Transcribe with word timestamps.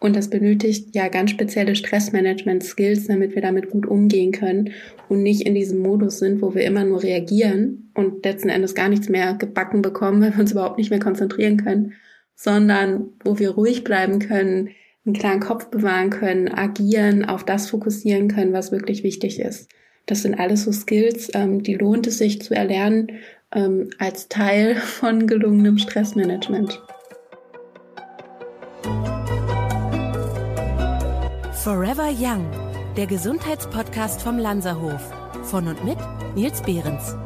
Und 0.00 0.14
das 0.14 0.30
benötigt 0.30 0.94
ja 0.94 1.08
ganz 1.08 1.30
spezielle 1.30 1.74
Stressmanagement-Skills, 1.74 3.08
damit 3.08 3.34
wir 3.34 3.42
damit 3.42 3.70
gut 3.70 3.86
umgehen 3.86 4.30
können 4.30 4.70
und 5.08 5.22
nicht 5.22 5.42
in 5.42 5.54
diesem 5.54 5.80
Modus 5.80 6.20
sind, 6.20 6.40
wo 6.40 6.54
wir 6.54 6.62
immer 6.62 6.84
nur 6.84 7.02
reagieren 7.02 7.90
und 7.94 8.24
letzten 8.24 8.48
Endes 8.48 8.74
gar 8.74 8.88
nichts 8.88 9.08
mehr 9.08 9.34
gebacken 9.34 9.82
bekommen, 9.82 10.20
weil 10.22 10.32
wir 10.34 10.40
uns 10.40 10.52
überhaupt 10.52 10.78
nicht 10.78 10.90
mehr 10.90 11.00
konzentrieren 11.00 11.56
können, 11.56 11.94
sondern 12.34 13.08
wo 13.24 13.38
wir 13.38 13.50
ruhig 13.50 13.82
bleiben 13.82 14.20
können, 14.20 14.70
einen 15.04 15.14
klaren 15.14 15.40
Kopf 15.40 15.66
bewahren 15.66 16.10
können, 16.10 16.48
agieren, 16.48 17.24
auf 17.24 17.44
das 17.44 17.68
fokussieren 17.70 18.28
können, 18.28 18.52
was 18.52 18.70
wirklich 18.70 19.02
wichtig 19.02 19.40
ist. 19.40 19.68
Das 20.06 20.22
sind 20.22 20.38
alles 20.38 20.64
so 20.64 20.72
Skills, 20.72 21.30
ähm, 21.34 21.62
die 21.62 21.74
lohnt 21.74 22.06
es 22.06 22.18
sich 22.18 22.40
zu 22.40 22.54
erlernen 22.54 23.12
ähm, 23.52 23.90
als 23.98 24.28
Teil 24.28 24.74
von 24.76 25.26
gelungenem 25.26 25.78
Stressmanagement. 25.78 26.80
Forever 31.64 32.08
Young, 32.16 32.48
der 32.96 33.08
Gesundheitspodcast 33.08 34.22
vom 34.22 34.38
Lanzerhof. 34.38 35.02
Von 35.42 35.66
und 35.66 35.84
mit 35.84 35.98
Nils 36.36 36.62
Behrens. 36.62 37.16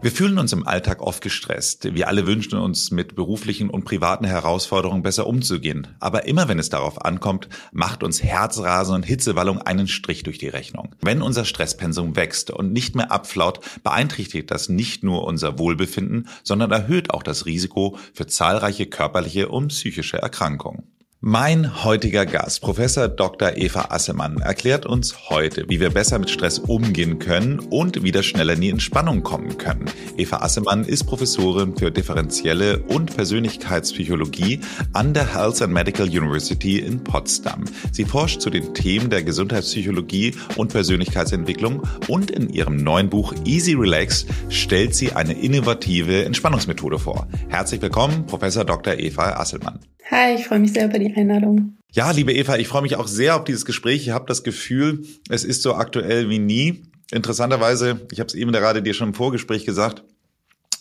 Wir 0.00 0.10
fühlen 0.10 0.38
uns 0.38 0.54
im 0.54 0.66
Alltag 0.66 1.02
oft 1.02 1.22
gestresst. 1.22 1.94
Wir 1.94 2.08
alle 2.08 2.26
wünschen 2.26 2.58
uns, 2.58 2.90
mit 2.90 3.14
beruflichen 3.14 3.68
und 3.68 3.84
privaten 3.84 4.24
Herausforderungen 4.24 5.02
besser 5.02 5.26
umzugehen. 5.26 5.88
Aber 6.00 6.26
immer 6.26 6.48
wenn 6.48 6.58
es 6.58 6.70
darauf 6.70 7.04
ankommt, 7.04 7.50
macht 7.70 8.02
uns 8.02 8.22
Herzrasen 8.22 8.94
und 8.94 9.02
Hitzewallung 9.02 9.58
einen 9.58 9.88
Strich 9.88 10.22
durch 10.22 10.38
die 10.38 10.48
Rechnung. 10.48 10.94
Wenn 11.02 11.20
unser 11.20 11.44
Stresspensum 11.44 12.16
wächst 12.16 12.50
und 12.50 12.72
nicht 12.72 12.96
mehr 12.96 13.12
abflaut, 13.12 13.60
beeinträchtigt 13.82 14.50
das 14.50 14.70
nicht 14.70 15.04
nur 15.04 15.24
unser 15.24 15.58
Wohlbefinden, 15.58 16.28
sondern 16.44 16.70
erhöht 16.70 17.10
auch 17.10 17.22
das 17.22 17.44
Risiko 17.44 17.98
für 18.14 18.26
zahlreiche 18.26 18.86
körperliche 18.86 19.50
und 19.50 19.68
psychische 19.68 20.16
Erkrankungen. 20.16 20.93
Mein 21.26 21.82
heutiger 21.82 22.26
Gast, 22.26 22.60
Professor 22.60 23.08
Dr. 23.08 23.56
Eva 23.56 23.86
Assemann, 23.88 24.42
erklärt 24.42 24.84
uns 24.84 25.30
heute, 25.30 25.64
wie 25.70 25.80
wir 25.80 25.88
besser 25.88 26.18
mit 26.18 26.28
Stress 26.28 26.58
umgehen 26.58 27.18
können 27.18 27.60
und 27.60 28.02
wieder 28.02 28.22
schneller 28.22 28.52
in 28.52 28.60
die 28.60 28.68
Entspannung 28.68 29.22
kommen 29.22 29.56
können. 29.56 29.86
Eva 30.18 30.42
Assemann 30.42 30.84
ist 30.84 31.04
Professorin 31.04 31.78
für 31.78 31.90
differenzielle 31.90 32.80
und 32.80 33.16
Persönlichkeitspsychologie 33.16 34.60
an 34.92 35.14
der 35.14 35.34
Health 35.34 35.62
and 35.62 35.72
Medical 35.72 36.06
University 36.06 36.80
in 36.80 37.02
Potsdam. 37.02 37.64
Sie 37.90 38.04
forscht 38.04 38.42
zu 38.42 38.50
den 38.50 38.74
Themen 38.74 39.08
der 39.08 39.22
Gesundheitspsychologie 39.22 40.34
und 40.56 40.72
Persönlichkeitsentwicklung 40.74 41.84
und 42.06 42.32
in 42.32 42.50
ihrem 42.50 42.76
neuen 42.76 43.08
Buch 43.08 43.32
Easy 43.46 43.72
Relax 43.72 44.26
stellt 44.50 44.94
sie 44.94 45.14
eine 45.14 45.32
innovative 45.32 46.26
Entspannungsmethode 46.26 46.98
vor. 46.98 47.26
Herzlich 47.48 47.80
willkommen, 47.80 48.26
Professor 48.26 48.66
Dr. 48.66 48.98
Eva 48.98 49.40
Asselmann. 49.40 49.80
Hi, 50.10 50.34
ich 50.34 50.46
freue 50.46 50.58
mich 50.58 50.72
sehr 50.72 50.84
über 50.86 50.98
die 50.98 51.14
Einladung. 51.14 51.78
Ja, 51.92 52.10
liebe 52.10 52.32
Eva, 52.32 52.56
ich 52.56 52.68
freue 52.68 52.82
mich 52.82 52.96
auch 52.96 53.06
sehr 53.06 53.36
auf 53.36 53.44
dieses 53.44 53.64
Gespräch. 53.64 54.02
Ich 54.02 54.10
habe 54.10 54.26
das 54.26 54.44
Gefühl, 54.44 55.06
es 55.30 55.44
ist 55.44 55.62
so 55.62 55.74
aktuell 55.74 56.28
wie 56.28 56.38
nie. 56.38 56.82
Interessanterweise, 57.10 58.00
ich 58.12 58.20
habe 58.20 58.28
es 58.28 58.34
eben 58.34 58.52
gerade 58.52 58.82
dir 58.82 58.92
schon 58.92 59.08
im 59.08 59.14
Vorgespräch 59.14 59.64
gesagt, 59.64 60.04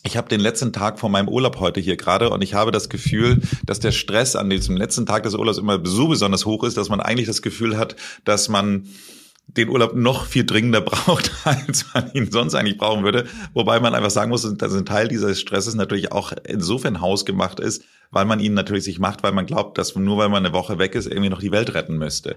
ich 0.05 0.17
habe 0.17 0.27
den 0.27 0.41
letzten 0.41 0.73
Tag 0.73 0.99
von 0.99 1.11
meinem 1.11 1.30
Urlaub 1.30 1.59
heute 1.59 1.80
hier 1.80 1.95
gerade 1.95 2.30
und 2.30 2.41
ich 2.41 2.53
habe 2.53 2.71
das 2.71 2.89
Gefühl, 2.89 3.41
dass 3.65 3.80
der 3.80 3.91
Stress 3.91 4.35
an 4.35 4.49
diesem 4.49 4.75
letzten 4.75 5.05
Tag 5.05 5.23
des 5.23 5.35
Urlaubs 5.35 5.58
immer 5.58 5.80
so 5.85 6.09
besonders 6.09 6.45
hoch 6.45 6.65
ist, 6.65 6.75
dass 6.75 6.89
man 6.89 6.99
eigentlich 6.99 7.27
das 7.27 7.41
Gefühl 7.41 7.77
hat, 7.77 7.95
dass 8.25 8.49
man 8.49 8.87
den 9.47 9.69
Urlaub 9.69 9.95
noch 9.95 10.25
viel 10.25 10.45
dringender 10.45 10.81
braucht, 10.81 11.31
als 11.45 11.86
man 11.94 12.11
ihn 12.13 12.31
sonst 12.31 12.55
eigentlich 12.55 12.77
brauchen 12.77 13.03
würde. 13.03 13.25
Wobei 13.53 13.80
man 13.80 13.94
einfach 13.95 14.09
sagen 14.09 14.30
muss, 14.30 14.41
dass 14.58 14.73
ein 14.73 14.86
Teil 14.86 15.08
dieses 15.08 15.39
Stresses 15.39 15.75
natürlich 15.75 16.11
auch 16.11 16.33
insofern 16.47 17.02
hausgemacht 17.02 17.59
ist, 17.59 17.83
weil 18.11 18.25
man 18.25 18.39
ihn 18.39 18.53
natürlich 18.53 18.83
sich 18.83 18.99
macht, 18.99 19.23
weil 19.23 19.31
man 19.31 19.45
glaubt, 19.45 19.77
dass 19.77 19.95
nur 19.95 20.17
weil 20.17 20.30
man 20.30 20.45
eine 20.45 20.53
Woche 20.53 20.80
weg 20.80 20.95
ist, 20.95 21.08
irgendwie 21.08 21.30
noch 21.30 21.41
die 21.41 21.52
Welt 21.52 21.73
retten 21.73 21.97
müsste. 21.97 22.36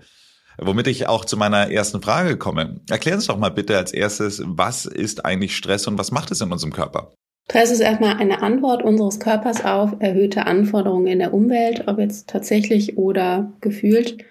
Womit 0.58 0.86
ich 0.86 1.06
auch 1.06 1.24
zu 1.26 1.36
meiner 1.36 1.70
ersten 1.70 2.00
Frage 2.00 2.38
komme. 2.38 2.80
Erklären 2.88 3.20
Sie 3.20 3.26
doch 3.26 3.36
mal 3.36 3.50
bitte 3.50 3.76
als 3.76 3.92
erstes, 3.92 4.42
was 4.44 4.86
ist 4.86 5.24
eigentlich 5.24 5.54
Stress 5.54 5.86
und 5.86 5.98
was 5.98 6.12
macht 6.12 6.30
es 6.30 6.40
in 6.40 6.50
unserem 6.50 6.72
Körper? 6.72 7.12
Stress 7.48 7.70
ist 7.70 7.80
erstmal 7.80 8.16
eine 8.16 8.42
Antwort 8.42 8.82
unseres 8.82 9.20
Körpers 9.20 9.64
auf 9.64 9.96
erhöhte 10.00 10.46
Anforderungen 10.46 11.06
in 11.06 11.18
der 11.20 11.32
Umwelt, 11.32 11.84
ob 11.86 11.98
jetzt 11.98 12.28
tatsächlich 12.28 12.96
oder 12.96 13.52
gefühlt. 13.60 14.24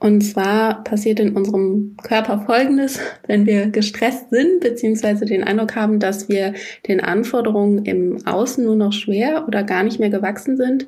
Und 0.00 0.22
zwar 0.22 0.82
passiert 0.82 1.20
in 1.20 1.36
unserem 1.36 1.96
Körper 2.02 2.40
Folgendes, 2.46 2.98
wenn 3.26 3.46
wir 3.46 3.66
gestresst 3.66 4.30
sind, 4.30 4.60
beziehungsweise 4.60 5.26
den 5.26 5.44
Eindruck 5.44 5.76
haben, 5.76 6.00
dass 6.00 6.28
wir 6.28 6.54
den 6.88 7.00
Anforderungen 7.00 7.84
im 7.84 8.26
Außen 8.26 8.64
nur 8.64 8.76
noch 8.76 8.94
schwer 8.94 9.44
oder 9.46 9.62
gar 9.62 9.82
nicht 9.82 10.00
mehr 10.00 10.10
gewachsen 10.10 10.56
sind, 10.56 10.86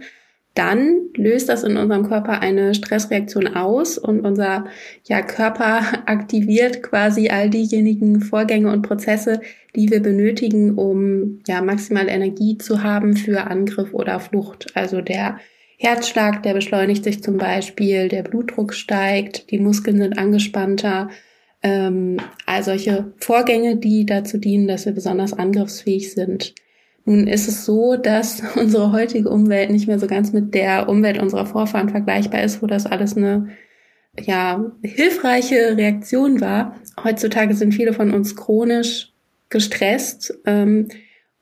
dann 0.54 1.08
löst 1.14 1.48
das 1.48 1.62
in 1.62 1.76
unserem 1.76 2.06
Körper 2.08 2.40
eine 2.40 2.74
Stressreaktion 2.74 3.54
aus 3.54 3.96
und 3.96 4.20
unser 4.20 4.66
ja, 5.04 5.22
Körper 5.22 5.82
aktiviert 6.06 6.82
quasi 6.82 7.28
all 7.28 7.50
diejenigen 7.50 8.20
Vorgänge 8.20 8.70
und 8.70 8.82
Prozesse, 8.82 9.40
die 9.76 9.90
wir 9.90 10.00
benötigen, 10.00 10.74
um 10.74 11.40
ja 11.46 11.62
maximal 11.62 12.08
Energie 12.08 12.58
zu 12.58 12.82
haben 12.82 13.16
für 13.16 13.46
Angriff 13.46 13.92
oder 13.92 14.20
Flucht. 14.20 14.68
Also 14.74 15.00
der 15.00 15.38
Herzschlag, 15.82 16.44
der 16.44 16.54
beschleunigt 16.54 17.02
sich 17.02 17.24
zum 17.24 17.38
Beispiel, 17.38 18.08
der 18.08 18.22
Blutdruck 18.22 18.72
steigt, 18.72 19.50
die 19.50 19.58
Muskeln 19.58 19.98
sind 19.98 20.16
angespannter. 20.16 21.10
Ähm, 21.60 22.18
all 22.46 22.62
solche 22.62 23.12
Vorgänge, 23.18 23.76
die 23.76 24.06
dazu 24.06 24.38
dienen, 24.38 24.68
dass 24.68 24.86
wir 24.86 24.92
besonders 24.92 25.32
angriffsfähig 25.32 26.12
sind. 26.12 26.54
Nun 27.04 27.26
ist 27.26 27.48
es 27.48 27.64
so, 27.64 27.96
dass 27.96 28.42
unsere 28.56 28.92
heutige 28.92 29.28
Umwelt 29.28 29.70
nicht 29.70 29.88
mehr 29.88 29.98
so 29.98 30.06
ganz 30.06 30.32
mit 30.32 30.54
der 30.54 30.88
Umwelt 30.88 31.20
unserer 31.20 31.46
Vorfahren 31.46 31.88
vergleichbar 31.88 32.44
ist, 32.44 32.62
wo 32.62 32.66
das 32.68 32.86
alles 32.86 33.16
eine 33.16 33.48
ja, 34.20 34.64
hilfreiche 34.84 35.76
Reaktion 35.76 36.40
war. 36.40 36.76
Heutzutage 37.02 37.54
sind 37.54 37.74
viele 37.74 37.92
von 37.92 38.12
uns 38.12 38.36
chronisch 38.36 39.12
gestresst. 39.48 40.32
Ähm, 40.46 40.86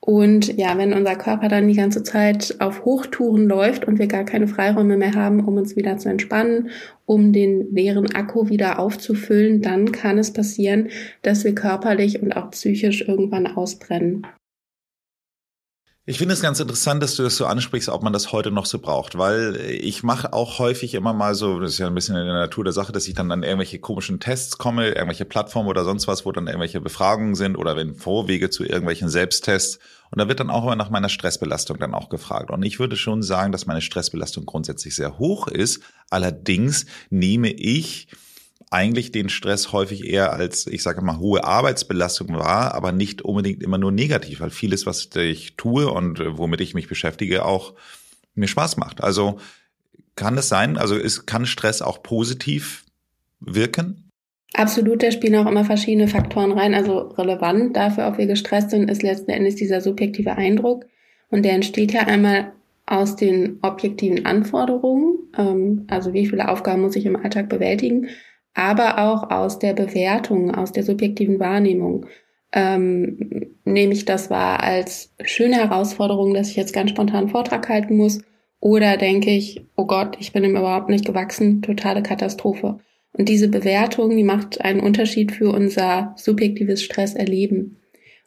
und 0.01 0.57
ja, 0.57 0.79
wenn 0.79 0.95
unser 0.95 1.15
Körper 1.15 1.49
dann 1.49 1.69
die 1.69 1.75
ganze 1.75 2.03
Zeit 2.03 2.57
auf 2.59 2.87
Hochtouren 2.87 3.47
läuft 3.47 3.87
und 3.87 3.99
wir 3.99 4.07
gar 4.07 4.25
keine 4.25 4.49
Freiräume 4.49 4.97
mehr 4.97 5.15
haben, 5.15 5.45
um 5.45 5.57
uns 5.59 5.77
wieder 5.77 5.99
zu 5.99 6.09
entspannen, 6.09 6.71
um 7.05 7.35
den 7.35 7.75
leeren 7.75 8.15
Akku 8.15 8.49
wieder 8.49 8.79
aufzufüllen, 8.79 9.61
dann 9.61 9.93
kann 9.93 10.17
es 10.17 10.33
passieren, 10.33 10.89
dass 11.21 11.45
wir 11.45 11.55
körperlich 11.55 12.23
und 12.23 12.33
auch 12.33 12.51
psychisch 12.51 13.07
irgendwann 13.07 13.47
ausbrennen. 13.47 14.27
Ich 16.07 16.17
finde 16.17 16.33
es 16.33 16.41
ganz 16.41 16.59
interessant, 16.59 17.03
dass 17.03 17.17
du 17.17 17.23
das 17.23 17.37
so 17.37 17.45
ansprichst, 17.45 17.91
ob 17.91 18.03
man 18.03 18.15
das 18.15 18.33
heute 18.33 18.51
noch 18.51 18.65
so 18.65 18.79
braucht, 18.79 19.19
weil 19.19 19.57
ich 19.57 20.03
mache 20.03 20.33
auch 20.33 20.59
häufig 20.59 20.95
immer 20.95 21.13
mal 21.13 21.35
so, 21.35 21.61
das 21.61 21.73
ist 21.73 21.79
ja 21.79 21.89
ein 21.89 21.95
bisschen 21.95 22.17
in 22.17 22.25
der 22.25 22.35
Natur 22.35 22.65
der 22.65 22.73
Sache, 22.73 22.91
dass 22.91 23.07
ich 23.07 23.15
dann 23.15 23.31
an 23.31 23.43
irgendwelche 23.43 23.79
komischen 23.79 24.19
Tests 24.19 24.57
komme, 24.57 24.89
irgendwelche 24.89 25.27
Plattformen 25.27 25.69
oder 25.69 25.85
sonst 25.85 26.09
was, 26.09 26.25
wo 26.25 26.33
dann 26.33 26.47
irgendwelche 26.47 26.81
Befragungen 26.81 27.35
sind 27.35 27.55
oder 27.57 27.77
wenn 27.77 27.95
Vorwege 27.95 28.49
zu 28.49 28.65
irgendwelchen 28.65 29.11
Selbsttests. 29.11 29.79
Und 30.11 30.19
da 30.19 30.27
wird 30.27 30.41
dann 30.41 30.49
auch 30.49 30.65
immer 30.65 30.75
nach 30.75 30.89
meiner 30.89 31.11
Stressbelastung 31.11 31.79
dann 31.79 31.95
auch 31.95 32.09
gefragt. 32.09 32.51
Und 32.51 32.63
ich 32.63 32.79
würde 32.79 32.97
schon 32.97 33.23
sagen, 33.23 33.53
dass 33.53 33.67
meine 33.67 33.83
Stressbelastung 33.83 34.47
grundsätzlich 34.47 34.97
sehr 34.97 35.19
hoch 35.19 35.49
ist. 35.49 35.83
Allerdings 36.09 36.87
nehme 37.11 37.51
ich 37.51 38.09
eigentlich 38.71 39.11
den 39.11 39.29
Stress 39.29 39.73
häufig 39.73 40.09
eher 40.09 40.33
als, 40.33 40.67
ich 40.67 40.83
sage 40.83 41.03
mal, 41.03 41.19
hohe 41.19 41.45
Arbeitsbelastung 41.45 42.35
wahr, 42.35 42.75
aber 42.75 42.93
nicht 42.93 43.23
unbedingt 43.23 43.63
immer 43.63 43.79
nur 43.79 43.91
negativ, 43.91 44.41
weil 44.41 44.51
vieles, 44.51 44.87
was 44.87 45.11
ich 45.17 45.57
tue 45.57 45.91
und 45.91 46.21
äh, 46.21 46.39
womit 46.39 46.61
ich 46.61 46.75
mich 46.75 46.89
beschäftige, 46.89 47.45
auch 47.45 47.75
mir 48.35 48.47
Spaß 48.47 48.77
macht. 48.77 49.03
Also 49.03 49.39
kann 50.15 50.39
es 50.39 50.49
sein, 50.49 50.79
also 50.79 50.95
ist, 50.95 51.27
kann 51.27 51.47
Stress 51.47 51.83
auch 51.83 52.03
positiv 52.03 52.85
wirken? 53.41 54.11
Absolut, 54.55 55.03
da 55.03 55.11
spielen 55.11 55.37
auch 55.37 55.51
immer 55.51 55.65
verschiedene 55.65 56.09
Faktoren 56.09 56.53
rein. 56.53 56.75
Also 56.75 56.99
relevant 56.99 57.77
dafür, 57.77 58.09
ob 58.09 58.19
wir 58.19 58.27
gestresst 58.27 58.71
sind, 58.71 58.91
ist 58.91 59.03
letzten 59.03 59.31
Endes 59.31 59.57
dieser 59.57 59.81
subjektive 59.81 60.37
Eindruck. 60.37 60.87
Und 61.29 61.45
der 61.45 61.53
entsteht 61.53 61.93
ja 61.93 62.03
einmal 62.03 62.53
aus 62.87 63.15
den 63.15 63.59
objektiven 63.63 64.27
Anforderungen, 64.27 65.19
ähm, 65.39 65.85
also 65.89 66.13
wie 66.13 66.27
viele 66.27 66.49
Aufgaben 66.49 66.83
muss 66.83 66.97
ich 66.97 67.07
im 67.07 67.15
Alltag 67.15 67.49
bewältigen, 67.49 68.09
aber 68.55 68.99
auch 68.99 69.31
aus 69.31 69.59
der 69.59 69.75
Bewertung, 69.75 70.55
aus 70.55 70.73
der 70.73 70.83
subjektiven 70.83 71.39
Wahrnehmung. 71.39 72.07
Ähm, 72.53 73.57
nehme 73.65 73.93
ich 73.93 74.05
das 74.05 74.29
wahr 74.29 74.63
als 74.63 75.15
schöne 75.23 75.57
Herausforderung, 75.57 76.35
dass 76.35 76.51
ich 76.51 76.57
jetzt 76.57 76.73
ganz 76.73 76.91
spontan 76.91 77.21
einen 77.21 77.29
Vortrag 77.29 77.69
halten 77.69 77.97
muss? 77.97 78.23
Oder 78.59 78.97
denke 78.97 79.31
ich, 79.31 79.65
oh 79.77 79.87
Gott, 79.87 80.17
ich 80.21 80.33
bin 80.33 80.45
ihm 80.45 80.57
überhaupt 80.57 80.91
nicht 80.91 81.07
gewachsen, 81.07 81.63
totale 81.63 82.03
Katastrophe. 82.03 82.79
Und 83.13 83.29
diese 83.29 83.49
Bewertung, 83.49 84.17
die 84.17 84.25
macht 84.25 84.61
einen 84.61 84.81
Unterschied 84.81 85.33
für 85.33 85.51
unser 85.51 86.15
subjektives 86.17 86.83
Stresserleben. 86.83 87.77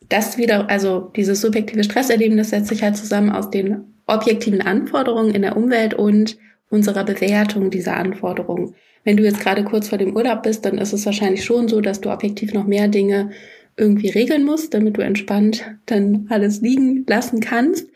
Das 0.10 0.38
wieder, 0.38 0.70
also 0.70 1.12
dieses 1.16 1.42
subjektive 1.42 1.84
Stresserleben, 1.84 2.38
das 2.38 2.50
setzt 2.50 2.68
sich 2.68 2.84
halt 2.84 2.98
zusammen 2.98 3.30
aus 3.30 3.50
den 3.50 3.94
objektiven 4.06 4.62
Anforderungen 4.62 5.34
in 5.34 5.44
der 5.44 5.56
Umwelt 5.56 5.94
und 5.94 6.38
unserer 6.70 7.06
Bewertung 7.06 7.70
dieser 7.70 7.96
Anforderungen. 7.96 8.76
Wenn 9.04 9.18
du 9.18 9.24
jetzt 9.24 9.40
gerade 9.40 9.64
kurz 9.64 9.90
vor 9.90 9.98
dem 9.98 10.16
Urlaub 10.16 10.44
bist, 10.44 10.66
dann 10.66 10.78
ist 10.78 10.94
es 10.94 11.06
wahrscheinlich 11.06 11.44
schon 11.44 11.68
so, 11.68 11.82
dass 11.82 12.02
du 12.02 12.10
objektiv 12.10 12.54
noch 12.54 12.66
mehr 12.66 12.88
Dinge 12.88 13.32
irgendwie 13.76 14.10
regeln 14.10 14.46
musst, 14.46 14.74
damit 14.74 14.98
du 14.98 15.02
entspannt 15.02 15.66
dann 15.86 16.28
alles 16.30 16.62
liegen 16.62 17.06
lassen 17.08 17.40
kannst. 17.40 17.88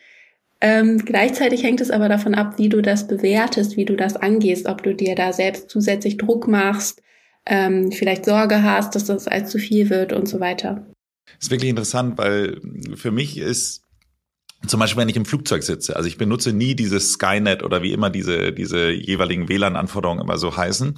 Ähm, 0.60 0.98
gleichzeitig 1.06 1.64
hängt 1.64 1.82
es 1.82 1.92
aber 1.92 2.10
davon 2.10 2.34
ab, 2.34 2.58
wie 2.58 2.70
du 2.70 2.82
das 2.82 3.08
bewertest, 3.08 3.78
wie 3.78 3.86
du 3.86 3.96
das 3.96 4.16
angehst, 4.16 4.68
ob 4.68 4.82
du 4.82 4.96
dir 4.96 5.14
da 5.14 5.32
selbst 5.32 5.70
zusätzlich 5.70 6.18
Druck 6.18 6.48
machst, 6.48 7.04
ähm, 7.46 7.92
vielleicht 7.92 8.26
Sorge 8.26 8.64
hast, 8.64 8.96
dass 8.96 9.06
das 9.06 9.28
als 9.28 9.52
zu 9.52 9.60
viel 9.60 9.90
wird 9.90 10.14
und 10.14 10.28
so 10.28 10.40
weiter. 10.40 10.88
Das 11.28 11.46
ist 11.46 11.52
wirklich 11.52 11.70
interessant, 11.70 12.18
weil 12.18 12.60
für 12.96 13.12
mich 13.12 13.38
ist 13.38 13.84
zum 14.66 14.80
Beispiel, 14.80 15.02
wenn 15.02 15.10
ich 15.10 15.16
im 15.16 15.26
Flugzeug 15.26 15.64
sitze, 15.64 15.96
also 15.96 16.08
ich 16.08 16.18
benutze 16.18 16.52
nie 16.52 16.76
dieses 16.76 17.14
Skynet 17.14 17.64
oder 17.64 17.84
wie 17.84 17.94
immer 17.94 18.10
diese, 18.10 18.52
diese 18.52 18.90
jeweiligen 18.90 19.50
WLAN-Anforderungen 19.50 20.22
immer 20.22 20.38
so 20.38 20.58
heißen. 20.58 20.98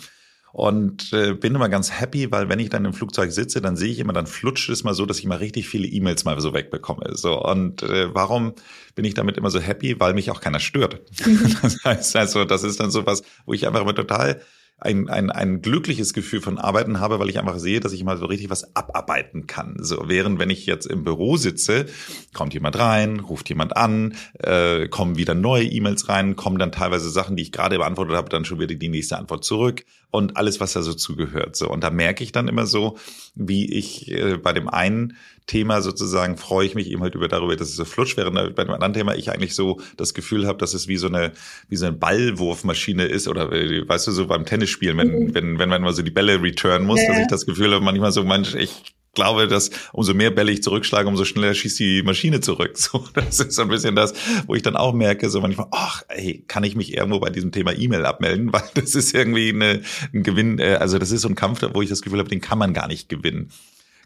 Und 0.52 1.14
äh, 1.14 1.36
bin 1.36 1.54
immer 1.54 1.70
ganz 1.70 1.92
happy, 1.92 2.32
weil 2.32 2.50
wenn 2.50 2.58
ich 2.58 2.70
dann 2.70 2.84
im 2.84 2.94
Flugzeug 2.94 3.32
sitze, 3.32 3.62
dann 3.62 3.76
sehe 3.76 3.92
ich 3.92 4.00
immer, 4.00 4.14
dann 4.14 4.26
flutscht 4.26 4.70
es 4.70 4.84
mal 4.84 4.96
so, 4.96 5.06
dass 5.06 5.20
ich 5.20 5.26
mal 5.26 5.38
richtig 5.38 5.70
viele 5.70 5.88
E-Mails 5.88 6.26
mal 6.26 6.40
so 6.42 6.56
wegbekomme. 6.56 7.12
So 7.14 7.40
und 7.40 7.84
äh, 7.84 8.14
warum 8.16 8.54
bin 8.96 9.06
ich 9.06 9.14
damit 9.14 9.38
immer 9.38 9.52
so 9.52 9.60
happy? 9.60 10.00
Weil 10.00 10.16
mich 10.16 10.32
auch 10.32 10.42
keiner 10.42 10.60
stört. 10.60 11.02
das 11.62 11.84
heißt 11.84 12.16
also, 12.16 12.46
das 12.46 12.64
ist 12.64 12.80
dann 12.80 12.90
so 12.90 13.06
was, 13.06 13.22
wo 13.46 13.54
ich 13.54 13.68
einfach 13.68 13.82
immer 13.82 13.94
total 13.94 14.42
ein, 14.82 15.10
ein, 15.10 15.30
ein 15.30 15.62
glückliches 15.62 16.14
Gefühl 16.14 16.42
von 16.42 16.58
Arbeiten 16.58 17.00
habe, 17.00 17.20
weil 17.20 17.30
ich 17.30 17.40
einfach 17.40 17.60
sehe, 17.60 17.80
dass 17.80 17.94
ich 17.94 18.04
mal 18.04 18.18
so 18.18 18.26
richtig 18.26 18.50
was 18.50 18.76
abarbeiten 18.76 19.48
kann. 19.48 19.78
So 19.80 20.06
während 20.08 20.40
wenn 20.40 20.50
ich 20.50 20.66
jetzt 20.66 20.86
im 20.86 21.04
Büro 21.04 21.38
sitze, 21.38 21.86
kommt 22.34 22.54
jemand 22.54 22.78
rein, 22.78 23.20
ruft 23.20 23.50
jemand 23.50 23.76
an, 23.76 24.16
äh, 24.40 24.88
kommen 24.88 25.18
wieder 25.18 25.36
neue 25.36 25.64
E-Mails 25.64 26.10
rein, 26.10 26.36
kommen 26.36 26.60
dann 26.60 26.72
teilweise 26.72 27.10
Sachen, 27.10 27.36
die 27.36 27.44
ich 27.44 27.52
gerade 27.52 27.78
beantwortet 27.78 28.16
habe, 28.16 28.30
dann 28.30 28.46
schon 28.46 28.60
wieder 28.60 28.76
die 28.76 28.90
nächste 28.90 29.18
Antwort 29.18 29.44
zurück 29.44 29.84
und 30.12 30.38
alles, 30.38 30.60
was 30.60 30.74
da 30.74 30.82
so 30.82 30.94
zugehört. 30.94 31.56
So 31.56 31.70
und 31.70 31.84
da 31.84 31.90
merke 31.90 32.24
ich 32.24 32.32
dann 32.32 32.48
immer 32.48 32.66
so, 32.66 32.98
wie 33.36 33.72
ich 33.72 34.10
äh, 34.12 34.38
bei 34.38 34.54
dem 34.54 34.68
einen 34.68 35.18
Thema 35.46 35.82
sozusagen 35.82 36.38
freue 36.38 36.66
ich 36.66 36.76
mich 36.76 36.90
eben 36.90 37.02
halt 37.02 37.16
über 37.16 37.28
darüber, 37.28 37.56
dass 37.56 37.70
es 37.70 37.76
so 37.76 37.86
flutscht, 37.86 38.18
während 38.18 38.56
bei 38.56 38.64
dem 38.64 38.74
anderen 38.74 38.94
Thema 38.94 39.16
ich 39.16 39.32
eigentlich 39.32 39.56
so 39.56 39.80
das 39.98 40.14
Gefühl 40.14 40.48
habe, 40.48 40.60
dass 40.60 40.74
es 40.74 40.88
wie 40.88 40.98
so 40.98 41.08
eine 41.08 41.32
wie 41.68 41.76
so 41.76 41.88
eine 41.88 41.96
Ballwurfmaschine 41.96 43.06
ist 43.06 43.28
oder 43.28 43.52
äh, 43.52 43.88
weißt 43.88 44.08
du 44.08 44.12
so 44.12 44.28
beim 44.28 44.46
Tennisspielen, 44.46 44.98
wenn 44.98 45.08
mhm. 45.08 45.36
wenn 45.36 45.60
wenn 45.60 45.70
man 45.70 45.82
mal 45.82 45.94
so 45.94 46.02
die 46.02 46.12
Bälle 46.12 46.42
return 46.42 46.86
muss, 46.86 47.02
ja. 47.02 47.10
dass 47.10 47.20
ich 47.20 47.28
das 47.28 47.46
Gefühl 47.46 47.74
habe, 47.74 47.84
manchmal 47.84 48.12
so 48.12 48.24
manch 48.24 48.56
ich 48.56 48.96
glaube, 49.14 49.48
dass 49.48 49.70
umso 49.92 50.14
mehr 50.14 50.32
Bälle 50.32 50.52
ich 50.52 50.64
zurückschlage, 50.64 51.08
umso 51.08 51.26
schneller 51.26 51.54
schießt 51.54 51.80
die 51.80 52.04
Maschine 52.04 52.42
zurück. 52.42 52.74
So, 52.80 53.06
das 53.14 53.40
ist 53.40 53.54
so 53.54 53.64
ein 53.64 53.68
bisschen 53.68 53.96
das, 53.96 54.14
wo 54.48 54.56
ich 54.56 54.62
dann 54.62 54.76
auch 54.76 54.94
merke, 54.94 55.30
so 55.30 55.42
manchmal, 55.42 55.68
ach, 55.72 56.04
ey, 56.08 56.44
kann 56.48 56.64
ich 56.64 56.76
mich 56.76 56.96
irgendwo 56.96 57.20
bei 57.20 57.30
diesem 57.30 57.52
Thema 57.52 57.74
E-Mail 57.74 58.06
abmelden, 58.06 58.54
weil 58.54 58.64
das 58.74 58.96
ist 58.96 59.14
irgendwie 59.14 59.50
eine, 59.50 59.82
ein 60.14 60.24
Gewinn, 60.24 60.60
äh, 60.60 60.78
also 60.80 60.98
das 60.98 61.12
ist 61.12 61.22
so 61.22 61.28
ein 61.28 61.36
Kampf, 61.36 61.62
wo 61.74 61.82
ich 61.82 61.90
das 61.90 62.02
Gefühl 62.02 62.20
habe, 62.20 62.30
den 62.30 62.42
kann 62.42 62.58
man 62.58 62.74
gar 62.74 62.88
nicht 62.88 63.10
gewinnen. 63.10 63.52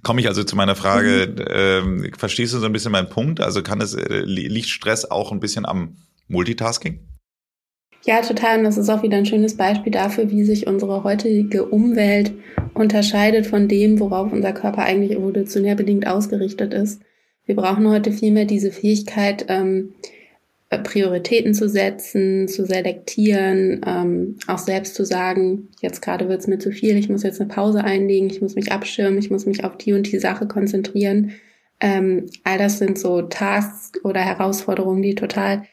Komme 0.02 0.22
ich 0.22 0.28
also 0.28 0.44
zu 0.44 0.56
meiner 0.56 0.76
Frage, 0.76 1.34
mhm. 1.84 2.04
ähm, 2.04 2.12
verstehst 2.18 2.54
du 2.54 2.60
so 2.60 2.66
ein 2.66 2.74
bisschen 2.74 2.92
meinen 2.92 3.10
Punkt? 3.10 3.40
Also 3.40 3.62
kann 3.62 3.80
es, 3.80 3.94
äh, 3.94 4.20
liegt 4.22 4.70
Stress 4.70 5.06
auch 5.06 5.32
ein 5.32 5.40
bisschen 5.40 5.66
am 5.66 5.96
Multitasking? 6.28 7.00
Ja, 8.06 8.22
total. 8.22 8.58
Und 8.58 8.66
das 8.66 8.78
ist 8.78 8.90
auch 8.90 9.02
wieder 9.02 9.18
ein 9.18 9.26
schönes 9.26 9.56
Beispiel 9.56 9.92
dafür, 9.92 10.30
wie 10.30 10.44
sich 10.44 10.68
unsere 10.68 11.04
heutige 11.04 11.66
Umwelt 11.66 12.34
unterscheidet 12.74 13.48
von 13.48 13.68
dem, 13.68 14.00
worauf 14.00 14.32
unser 14.34 14.52
Körper 14.52 14.84
eigentlich 14.84 15.12
evolutionär 15.12 15.76
bedingt 15.76 16.06
ausgerichtet 16.06 16.74
ist. 16.74 17.02
Wir 17.46 17.56
brauchen 17.56 17.88
heute 17.90 18.12
vielmehr 18.12 18.46
diese 18.46 18.72
Fähigkeit, 18.72 19.46
ähm, 19.48 19.94
äh, 20.70 20.80
Prioritäten 20.80 21.54
zu 21.54 21.70
setzen, 21.70 22.48
zu 22.48 22.66
selektieren, 22.66 23.82
ähm, 23.86 24.38
auch 24.48 24.58
selbst 24.58 24.96
zu 24.96 25.06
sagen, 25.06 25.70
jetzt 25.82 26.02
gerade 26.02 26.28
wird 26.28 26.42
es 26.42 26.48
mir 26.48 26.58
zu 26.58 26.72
viel, 26.72 26.98
ich 26.98 27.10
muss 27.10 27.24
jetzt 27.24 27.40
eine 27.40 27.50
Pause 27.50 27.84
einlegen, 27.84 28.30
ich 28.30 28.42
muss 28.42 28.56
mich 28.56 28.72
abschirmen, 28.72 29.20
ich 29.20 29.30
muss 29.30 29.46
mich 29.46 29.64
auf 29.64 29.78
die 29.78 29.94
und 29.94 30.12
die 30.12 30.20
Sache 30.20 30.48
konzentrieren. 30.48 31.32
Ähm, 31.80 32.28
all 32.44 32.58
das 32.58 32.80
sind 32.80 32.98
so 32.98 33.22
Tasks 33.24 34.04
oder 34.04 34.22
Herausforderungen, 34.22 35.02
die 35.02 35.16
total 35.16 35.64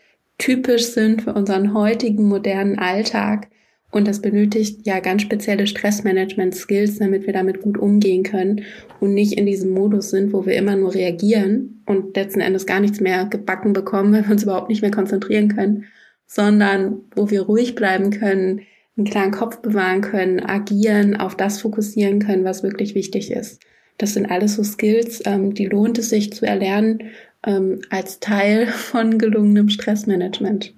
typisch 0.40 0.86
sind 0.86 1.22
für 1.22 1.34
unseren 1.34 1.74
heutigen 1.74 2.24
modernen 2.24 2.78
Alltag. 2.78 3.48
Und 3.92 4.06
das 4.06 4.22
benötigt 4.22 4.86
ja 4.86 5.00
ganz 5.00 5.22
spezielle 5.22 5.66
Stressmanagement-Skills, 5.66 6.98
damit 6.98 7.26
wir 7.26 7.32
damit 7.32 7.60
gut 7.60 7.76
umgehen 7.76 8.22
können 8.22 8.62
und 9.00 9.14
nicht 9.14 9.32
in 9.32 9.46
diesem 9.46 9.72
Modus 9.72 10.10
sind, 10.10 10.32
wo 10.32 10.46
wir 10.46 10.54
immer 10.54 10.76
nur 10.76 10.94
reagieren 10.94 11.82
und 11.86 12.16
letzten 12.16 12.40
Endes 12.40 12.66
gar 12.66 12.80
nichts 12.80 13.00
mehr 13.00 13.26
gebacken 13.26 13.72
bekommen, 13.72 14.12
weil 14.14 14.24
wir 14.24 14.30
uns 14.30 14.44
überhaupt 14.44 14.68
nicht 14.68 14.82
mehr 14.82 14.92
konzentrieren 14.92 15.48
können, 15.48 15.84
sondern 16.26 17.00
wo 17.14 17.30
wir 17.30 17.42
ruhig 17.42 17.74
bleiben 17.74 18.10
können, 18.10 18.60
einen 18.96 19.06
klaren 19.06 19.32
Kopf 19.32 19.60
bewahren 19.60 20.02
können, 20.02 20.40
agieren, 20.40 21.16
auf 21.16 21.36
das 21.36 21.60
fokussieren 21.60 22.20
können, 22.20 22.44
was 22.44 22.62
wirklich 22.62 22.94
wichtig 22.94 23.32
ist. 23.32 23.60
Das 23.98 24.14
sind 24.14 24.30
alles 24.30 24.54
so 24.54 24.62
Skills, 24.62 25.22
ähm, 25.26 25.52
die 25.52 25.66
lohnt 25.66 25.98
es 25.98 26.10
sich 26.10 26.32
zu 26.32 26.46
erlernen 26.46 27.10
ähm, 27.46 27.80
als 27.90 28.20
Teil 28.20 28.66
von 28.66 29.18
gelungenem 29.18 29.68
Stressmanagement. 29.68 30.74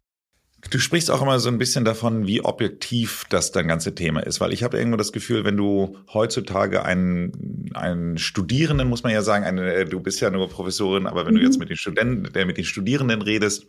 Du 0.71 0.79
sprichst 0.79 1.11
auch 1.11 1.21
immer 1.23 1.41
so 1.41 1.49
ein 1.49 1.59
bisschen 1.59 1.85
davon, 1.85 2.27
wie 2.27 2.41
objektiv 2.41 3.25
das 3.29 3.51
dein 3.51 3.67
ganze 3.67 3.97
Thema 3.97 4.21
ist, 4.21 4.41
weil 4.41 4.53
ich 4.53 4.63
habe 4.63 4.79
irgendwo 4.79 4.97
das 4.97 5.13
Gefühl, 5.13 5.45
wenn 5.45 5.57
du 5.57 5.99
heutzutage 6.13 6.85
einen, 6.85 7.71
einen 7.75 8.17
Studierenden, 8.17 8.89
muss 8.89 9.03
man 9.03 9.13
ja 9.13 9.23
sagen, 9.23 9.45
eine, 9.45 9.85
du 9.87 9.99
bist 9.99 10.21
ja 10.21 10.31
nur 10.31 10.49
Professorin, 10.49 11.07
aber 11.07 11.27
wenn 11.27 11.35
mhm. 11.35 11.39
du 11.39 11.45
jetzt 11.45 11.59
mit 11.59 11.69
den 11.69 11.77
Studenten, 11.77 12.33
der 12.33 12.47
mit 12.47 12.59
den 12.59 12.65
Studierenden 12.65 13.23
redest, 13.23 13.67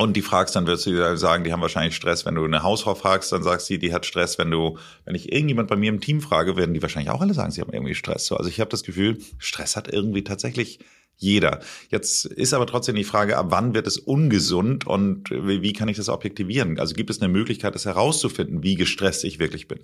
und 0.00 0.14
die 0.16 0.22
fragst, 0.22 0.56
dann 0.56 0.66
wirst 0.66 0.86
du 0.86 1.16
sagen, 1.16 1.44
die 1.44 1.52
haben 1.52 1.60
wahrscheinlich 1.60 1.94
Stress. 1.94 2.24
Wenn 2.24 2.34
du 2.34 2.44
eine 2.44 2.62
Hausfrau 2.62 2.94
fragst, 2.94 3.32
dann 3.32 3.42
sagst 3.42 3.66
sie, 3.66 3.78
die 3.78 3.92
hat 3.92 4.06
Stress. 4.06 4.38
Wenn 4.38 4.50
du, 4.50 4.78
wenn 5.04 5.14
ich 5.14 5.30
irgendjemand 5.30 5.68
bei 5.68 5.76
mir 5.76 5.90
im 5.90 6.00
Team 6.00 6.20
frage, 6.20 6.56
werden 6.56 6.72
die 6.72 6.80
wahrscheinlich 6.80 7.10
auch 7.10 7.20
alle 7.20 7.34
sagen, 7.34 7.50
sie 7.50 7.60
haben 7.60 7.72
irgendwie 7.72 7.94
Stress. 7.94 8.24
So, 8.26 8.36
also 8.36 8.48
ich 8.48 8.60
habe 8.60 8.70
das 8.70 8.82
Gefühl, 8.82 9.18
Stress 9.38 9.76
hat 9.76 9.92
irgendwie 9.92 10.24
tatsächlich 10.24 10.78
jeder. 11.16 11.60
Jetzt 11.90 12.24
ist 12.24 12.54
aber 12.54 12.66
trotzdem 12.66 12.96
die 12.96 13.04
Frage, 13.04 13.36
ab 13.36 13.48
wann 13.50 13.74
wird 13.74 13.86
es 13.86 13.98
ungesund 13.98 14.86
und 14.86 15.30
wie 15.30 15.72
kann 15.74 15.88
ich 15.88 15.98
das 15.98 16.08
objektivieren? 16.08 16.78
Also 16.78 16.94
gibt 16.94 17.10
es 17.10 17.20
eine 17.20 17.30
Möglichkeit, 17.30 17.74
das 17.74 17.84
herauszufinden, 17.84 18.62
wie 18.62 18.76
gestresst 18.76 19.24
ich 19.24 19.38
wirklich 19.38 19.68
bin? 19.68 19.80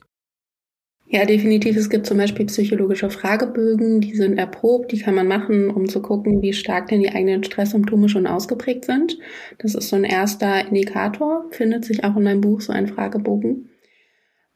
Ja, 1.09 1.25
definitiv. 1.25 1.77
Es 1.77 1.89
gibt 1.89 2.07
zum 2.07 2.19
Beispiel 2.19 2.47
psychologische 2.47 3.11
Fragebögen, 3.11 4.01
die 4.01 4.17
sind 4.17 4.39
erprobt, 4.39 4.91
die 4.91 4.99
kann 4.99 5.15
man 5.15 5.29
machen, 5.29 5.71
um 5.71 5.89
zu 5.89 6.03
gucken, 6.03 6.43
wie 6.43 6.53
stark 6.53 6.89
denn 6.89 7.01
die 7.01 7.11
eigenen 7.11 7.45
Stresssymptome 7.45 8.09
schon 8.09 8.27
ausgeprägt 8.27 8.85
sind. 8.85 9.17
Das 9.59 9.77
ist 9.77 9.89
so 9.89 9.95
ein 9.95 10.03
erster 10.03 10.67
Indikator, 10.67 11.45
findet 11.51 11.85
sich 11.85 12.03
auch 12.03 12.17
in 12.17 12.25
meinem 12.25 12.41
Buch 12.41 12.61
so 12.61 12.73
ein 12.73 12.89
Fragebogen. 12.89 13.71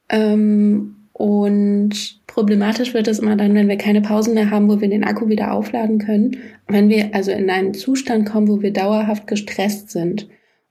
Ähm, 0.08 0.96
und 1.12 2.20
problematisch 2.26 2.94
wird 2.94 3.06
es 3.06 3.20
immer 3.20 3.36
dann, 3.36 3.54
wenn 3.54 3.68
wir 3.68 3.76
keine 3.76 4.00
Pausen 4.00 4.34
mehr 4.34 4.50
haben, 4.50 4.68
wo 4.68 4.80
wir 4.80 4.88
den 4.88 5.04
Akku 5.04 5.28
wieder 5.28 5.52
aufladen 5.52 5.98
können. 5.98 6.38
Wenn 6.66 6.88
wir 6.88 7.14
also 7.14 7.30
in 7.30 7.48
einen 7.48 7.74
Zustand 7.74 8.28
kommen, 8.28 8.48
wo 8.48 8.60
wir 8.60 8.72
dauerhaft 8.72 9.28
gestresst 9.28 9.90
sind 9.90 10.28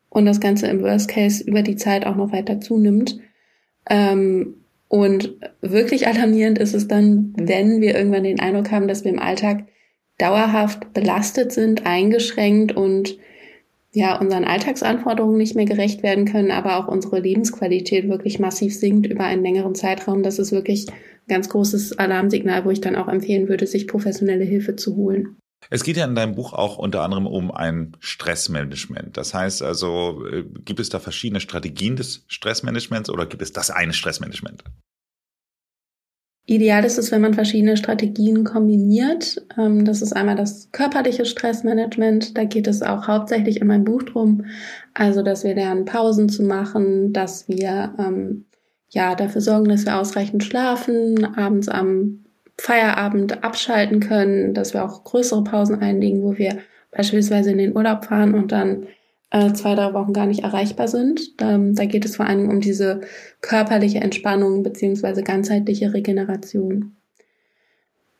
und 0.10 0.26
das 0.26 0.42
Ganze 0.42 0.68
im 0.68 0.82
Worst 0.82 1.08
Case 1.08 1.42
über 1.44 1.62
die 1.62 1.78
Zeit 1.78 2.06
auch 2.06 2.18
noch 2.18 2.34
weiter 2.34 2.60
zunimmt. 2.60 3.20
Ähm, 3.90 4.56
und 4.90 5.38
wirklich 5.62 6.08
alarmierend 6.08 6.58
ist 6.58 6.74
es 6.74 6.88
dann, 6.88 7.34
wenn 7.38 7.80
wir 7.80 7.96
irgendwann 7.96 8.24
den 8.24 8.40
Eindruck 8.40 8.72
haben, 8.72 8.88
dass 8.88 9.06
wir 9.06 9.12
im 9.12 9.20
Alltag 9.20 9.68
dauerhaft 10.18 10.94
belastet 10.94 11.52
sind, 11.52 11.86
eingeschränkt 11.86 12.76
und 12.76 13.18
ja, 13.92 14.20
unseren 14.20 14.46
Alltagsanforderungen 14.46 15.38
nicht 15.38 15.56
mehr 15.56 15.66
gerecht 15.66 16.04
werden 16.04 16.26
können, 16.26 16.52
aber 16.52 16.78
auch 16.78 16.88
unsere 16.88 17.20
Lebensqualität 17.20 18.10
wirklich 18.10 18.40
massiv 18.40 18.76
sinkt 18.76 19.08
über 19.08 19.24
einen 19.24 19.44
längeren 19.44 19.76
Zeitraum. 19.76 20.24
Das 20.24 20.40
ist 20.40 20.52
wirklich 20.52 20.88
ein 20.90 20.94
ganz 21.28 21.50
großes 21.50 21.98
Alarmsignal, 21.98 22.66
wo 22.66 22.72
ich 22.72 22.82
dann 22.82 22.96
auch 22.96 23.08
empfehlen 23.08 23.48
würde, 23.48 23.68
sich 23.68 23.88
professionelle 23.88 24.44
Hilfe 24.44 24.76
zu 24.76 24.96
holen. 24.96 25.39
Es 25.70 25.84
geht 25.84 25.98
ja 25.98 26.06
in 26.06 26.16
deinem 26.16 26.36
Buch 26.36 26.54
auch 26.54 26.78
unter 26.78 27.02
anderem 27.04 27.28
um 27.28 27.52
ein 27.52 27.96
Stressmanagement. 28.00 29.18
Das 29.18 29.34
heißt 29.34 29.62
also, 29.62 30.26
äh, 30.26 30.44
gibt 30.66 30.80
es 30.80 30.90
da 30.90 31.00
verschiedene 31.00 31.42
Strategien 31.42 31.96
des 31.96 32.24
Stressmanagements 32.28 33.10
oder 33.10 33.26
gibt 33.26 33.42
es 33.42 33.54
das 33.54 33.70
eine 33.70 33.94
Stressmanagement? 33.94 34.64
Ideal 36.50 36.84
ist 36.84 36.98
es, 36.98 37.12
wenn 37.12 37.22
man 37.22 37.36
verschiedene 37.36 37.78
Strategien 37.78 38.44
kombiniert. 38.44 39.46
Ähm, 39.56 39.86
das 39.86 40.02
ist 40.02 40.14
einmal 40.14 40.36
das 40.36 40.72
körperliche 40.72 41.26
Stressmanagement. 41.26 42.36
Da 42.36 42.46
geht 42.46 42.66
es 42.66 42.82
auch 42.82 43.08
hauptsächlich 43.08 43.62
in 43.62 43.68
meinem 43.68 43.84
Buch 43.84 44.02
drum. 44.02 44.46
Also, 44.96 45.22
dass 45.22 45.44
wir 45.44 45.54
lernen, 45.54 45.86
Pausen 45.86 46.28
zu 46.28 46.42
machen, 46.42 47.14
dass 47.14 47.48
wir 47.48 47.94
ähm, 48.00 48.46
ja 48.90 49.14
dafür 49.14 49.42
sorgen, 49.42 49.70
dass 49.70 49.86
wir 49.86 50.00
ausreichend 50.00 50.44
schlafen, 50.44 51.24
abends 51.36 51.70
am 51.70 52.26
Feierabend 52.60 53.44
abschalten 53.44 54.00
können, 54.00 54.54
dass 54.54 54.74
wir 54.74 54.84
auch 54.84 55.04
größere 55.04 55.44
Pausen 55.44 55.82
einlegen, 55.82 56.22
wo 56.24 56.38
wir 56.38 56.60
beispielsweise 56.92 57.52
in 57.52 57.58
den 57.58 57.76
Urlaub 57.76 58.06
fahren 58.06 58.34
und 58.34 58.52
dann 58.52 58.88
äh, 59.32 59.54
zwei, 59.54 59.76
drei 59.76 59.94
Wochen 59.94 60.14
gar 60.14 60.26
nicht 60.26 60.44
erreichbar 60.44 60.88
sind. 60.88 61.22
Ähm, 61.40 61.76
da 61.76 61.86
geht 61.86 62.06
es 62.06 62.16
vor 62.16 62.26
allem 62.26 62.50
um 62.50 62.62
diese 62.62 63.02
körperliche 63.42 64.00
Entspannung 64.00 64.64
beziehungsweise 64.64 65.24
ganzheitliche 65.24 65.94
Regeneration. 65.94 66.96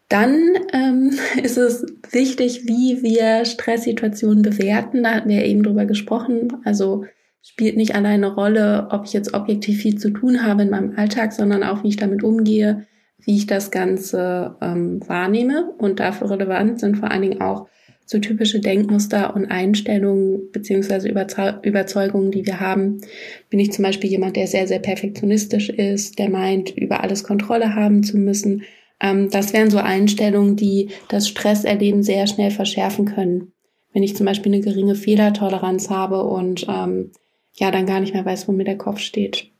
Dann 0.08 0.38
ähm, 0.74 1.12
ist 1.44 1.58
es 1.58 1.86
wichtig, 2.12 2.66
wie 2.66 3.02
wir 3.02 3.46
Stresssituationen 3.46 4.42
bewerten. 4.42 5.04
Da 5.04 5.16
hatten 5.16 5.30
wir 5.30 5.44
eben 5.46 5.64
drüber 5.64 5.86
gesprochen. 5.86 6.58
Also 6.64 7.06
spielt 7.42 7.78
nicht 7.78 7.96
alleine 7.96 8.28
eine 8.28 8.36
Rolle, 8.36 8.88
ob 8.92 9.06
ich 9.06 9.14
jetzt 9.14 9.34
objektiv 9.34 9.82
viel 9.82 9.98
zu 9.98 10.12
tun 10.12 10.44
habe 10.44 10.64
in 10.64 10.70
meinem 10.70 10.98
Alltag, 10.98 11.34
sondern 11.34 11.64
auch, 11.64 11.84
wie 11.84 11.90
ich 11.90 11.98
damit 11.98 12.24
umgehe, 12.24 12.86
wie 13.26 13.38
ich 13.38 13.48
das 13.48 13.72
Ganze 13.72 14.56
ähm, 14.62 15.02
wahrnehme. 15.08 15.74
Und 15.78 16.00
dafür 16.00 16.32
relevant 16.32 16.80
sind 16.80 16.98
vor 16.98 17.12
allen 17.12 17.22
Dingen 17.22 17.42
auch 17.42 17.68
so 18.06 18.18
typische 18.18 18.60
Denkmuster 18.60 19.36
und 19.36 19.46
Einstellungen 19.46 20.50
beziehungsweise 20.52 21.08
Überzeugungen, 21.08 22.32
die 22.32 22.44
wir 22.44 22.60
haben. 22.60 23.02
Bin 23.52 23.60
ich 23.60 23.72
zum 23.72 23.84
Beispiel 23.84 24.10
jemand, 24.10 24.36
der 24.36 24.48
sehr, 24.48 24.68
sehr 24.68 24.80
perfektionistisch 24.80 25.70
ist, 25.70 26.18
der 26.18 26.30
meint, 26.32 26.76
über 26.76 27.04
alles 27.04 27.24
Kontrolle 27.24 27.76
haben 27.76 28.02
zu 28.02 28.18
müssen. 28.18 28.64
Ähm, 29.00 29.30
das 29.30 29.54
wären 29.54 29.70
so 29.70 29.78
Einstellungen, 29.78 30.56
die 30.56 30.90
das 31.08 31.28
Stresserleben 31.28 32.02
sehr 32.02 32.26
schnell 32.26 32.50
verschärfen 32.50 33.06
können. 33.06 33.52
Wenn 33.94 34.02
ich 34.02 34.16
zum 34.16 34.26
Beispiel 34.26 34.54
eine 34.54 34.64
geringe 34.64 34.96
Fehlertoleranz 34.96 35.92
habe 35.92 36.24
und 36.24 36.66
ähm, 36.68 37.12
ja, 37.58 37.70
dann 37.70 37.86
gar 37.86 38.00
nicht 38.00 38.16
mehr 38.16 38.26
weiß, 38.26 38.48
wo 38.48 38.52
mir 38.52 38.64
der 38.64 38.78
Kopf 38.78 39.00
steht. 39.00 39.52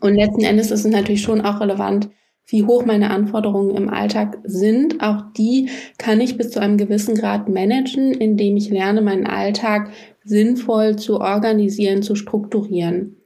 Und 0.00 0.14
letzten 0.14 0.42
Endes 0.42 0.70
ist 0.70 0.86
es 0.86 0.90
natürlich 0.90 1.22
schon 1.22 1.42
auch 1.42 1.60
relevant, 1.60 2.08
wie 2.48 2.64
hoch 2.64 2.84
meine 2.84 3.10
Anforderungen 3.10 3.76
im 3.76 3.90
Alltag 3.90 4.38
sind. 4.44 5.02
Auch 5.02 5.22
die 5.36 5.68
kann 5.98 6.20
ich 6.20 6.36
bis 6.36 6.50
zu 6.50 6.60
einem 6.60 6.78
gewissen 6.78 7.14
Grad 7.14 7.48
managen, 7.48 8.12
indem 8.12 8.56
ich 8.56 8.70
lerne, 8.70 9.02
meinen 9.02 9.26
Alltag 9.26 9.90
sinnvoll 10.24 10.96
zu 10.96 11.20
organisieren, 11.20 12.02
zu 12.02 12.14
strukturieren. 12.14 13.16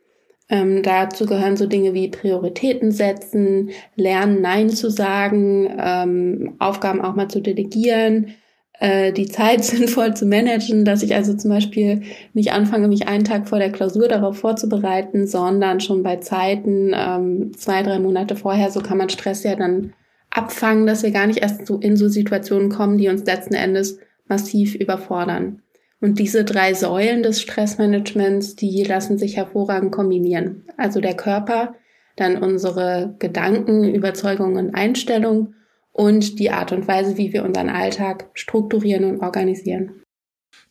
Ähm, 0.48 0.82
dazu 0.82 1.24
gehören 1.24 1.56
so 1.56 1.66
Dinge 1.66 1.94
wie 1.94 2.08
Prioritäten 2.08 2.90
setzen, 2.90 3.70
lernen, 3.94 4.42
Nein 4.42 4.70
zu 4.70 4.90
sagen, 4.90 5.70
ähm, 5.78 6.56
Aufgaben 6.58 7.00
auch 7.00 7.14
mal 7.14 7.28
zu 7.28 7.40
delegieren, 7.40 8.34
äh, 8.82 9.12
die 9.12 9.28
Zeit 9.28 9.64
sinnvoll 9.64 10.14
zu 10.14 10.26
managen, 10.26 10.84
dass 10.84 11.04
ich 11.04 11.14
also 11.14 11.34
zum 11.34 11.50
Beispiel 11.50 12.02
nicht 12.34 12.52
anfange, 12.52 12.88
mich 12.88 13.06
einen 13.06 13.24
Tag 13.24 13.48
vor 13.48 13.58
der 13.58 13.70
Klausur 13.70 14.08
darauf 14.08 14.38
vorzubereiten, 14.38 15.28
sondern 15.28 15.80
schon 15.80 16.02
bei 16.02 16.16
Zeiten 16.16 16.92
ähm, 16.92 17.52
zwei, 17.56 17.84
drei 17.84 18.00
Monate 18.00 18.34
vorher, 18.34 18.70
so 18.72 18.80
kann 18.80 18.98
man 18.98 19.08
Stress 19.08 19.44
ja 19.44 19.54
dann 19.54 19.92
abfangen, 20.30 20.86
dass 20.86 21.04
wir 21.04 21.12
gar 21.12 21.28
nicht 21.28 21.40
erst 21.40 21.66
so 21.66 21.78
in 21.78 21.96
so 21.96 22.08
Situationen 22.08 22.70
kommen, 22.70 22.98
die 22.98 23.08
uns 23.08 23.24
letzten 23.24 23.54
Endes 23.54 23.98
massiv 24.26 24.74
überfordern. 24.74 25.62
Und 26.00 26.18
diese 26.18 26.42
drei 26.42 26.74
Säulen 26.74 27.22
des 27.22 27.40
Stressmanagements, 27.40 28.56
die 28.56 28.82
lassen 28.82 29.16
sich 29.16 29.36
hervorragend 29.36 29.92
kombinieren. 29.92 30.64
Also 30.76 31.00
der 31.00 31.14
Körper, 31.14 31.76
dann 32.16 32.36
unsere 32.38 33.14
Gedanken, 33.20 33.84
Überzeugungen, 33.84 34.74
Einstellungen 34.74 35.54
und 35.92 36.38
die 36.38 36.50
Art 36.50 36.72
und 36.72 36.88
Weise, 36.88 37.16
wie 37.16 37.32
wir 37.32 37.44
unseren 37.44 37.68
Alltag 37.68 38.30
strukturieren 38.34 39.04
und 39.04 39.20
organisieren. 39.20 40.02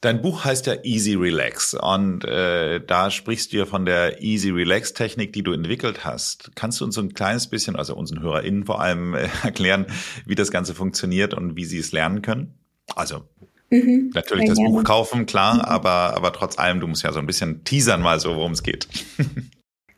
Dein 0.01 0.23
Buch 0.23 0.45
heißt 0.45 0.65
ja 0.65 0.83
Easy 0.83 1.13
Relax 1.13 1.75
und 1.75 2.25
äh, 2.25 2.83
da 2.83 3.11
sprichst 3.11 3.53
du 3.53 3.57
ja 3.57 3.65
von 3.67 3.85
der 3.85 4.21
Easy 4.23 4.49
Relax 4.49 4.93
Technik, 4.93 5.31
die 5.33 5.43
du 5.43 5.53
entwickelt 5.53 6.03
hast. 6.03 6.51
Kannst 6.55 6.81
du 6.81 6.85
uns 6.85 6.95
so 6.95 7.01
ein 7.01 7.13
kleines 7.13 7.47
bisschen, 7.47 7.75
also 7.75 7.95
unseren 7.95 8.23
HörerInnen 8.23 8.65
vor 8.65 8.81
allem, 8.81 9.13
äh, 9.13 9.27
erklären, 9.43 9.85
wie 10.25 10.33
das 10.33 10.49
Ganze 10.49 10.73
funktioniert 10.73 11.35
und 11.35 11.55
wie 11.55 11.65
sie 11.65 11.77
es 11.77 11.91
lernen 11.91 12.23
können? 12.23 12.55
Also 12.95 13.25
mhm, 13.69 14.09
natürlich 14.15 14.47
das 14.47 14.57
gerne. 14.57 14.73
Buch 14.73 14.83
kaufen, 14.83 15.27
klar, 15.27 15.55
mhm. 15.55 15.61
aber, 15.61 16.15
aber 16.15 16.33
trotz 16.33 16.57
allem, 16.57 16.79
du 16.79 16.87
musst 16.87 17.03
ja 17.03 17.13
so 17.13 17.19
ein 17.19 17.27
bisschen 17.27 17.63
teasern 17.63 18.01
mal 18.01 18.19
so, 18.19 18.35
worum 18.35 18.53
es 18.53 18.63
geht. 18.63 18.87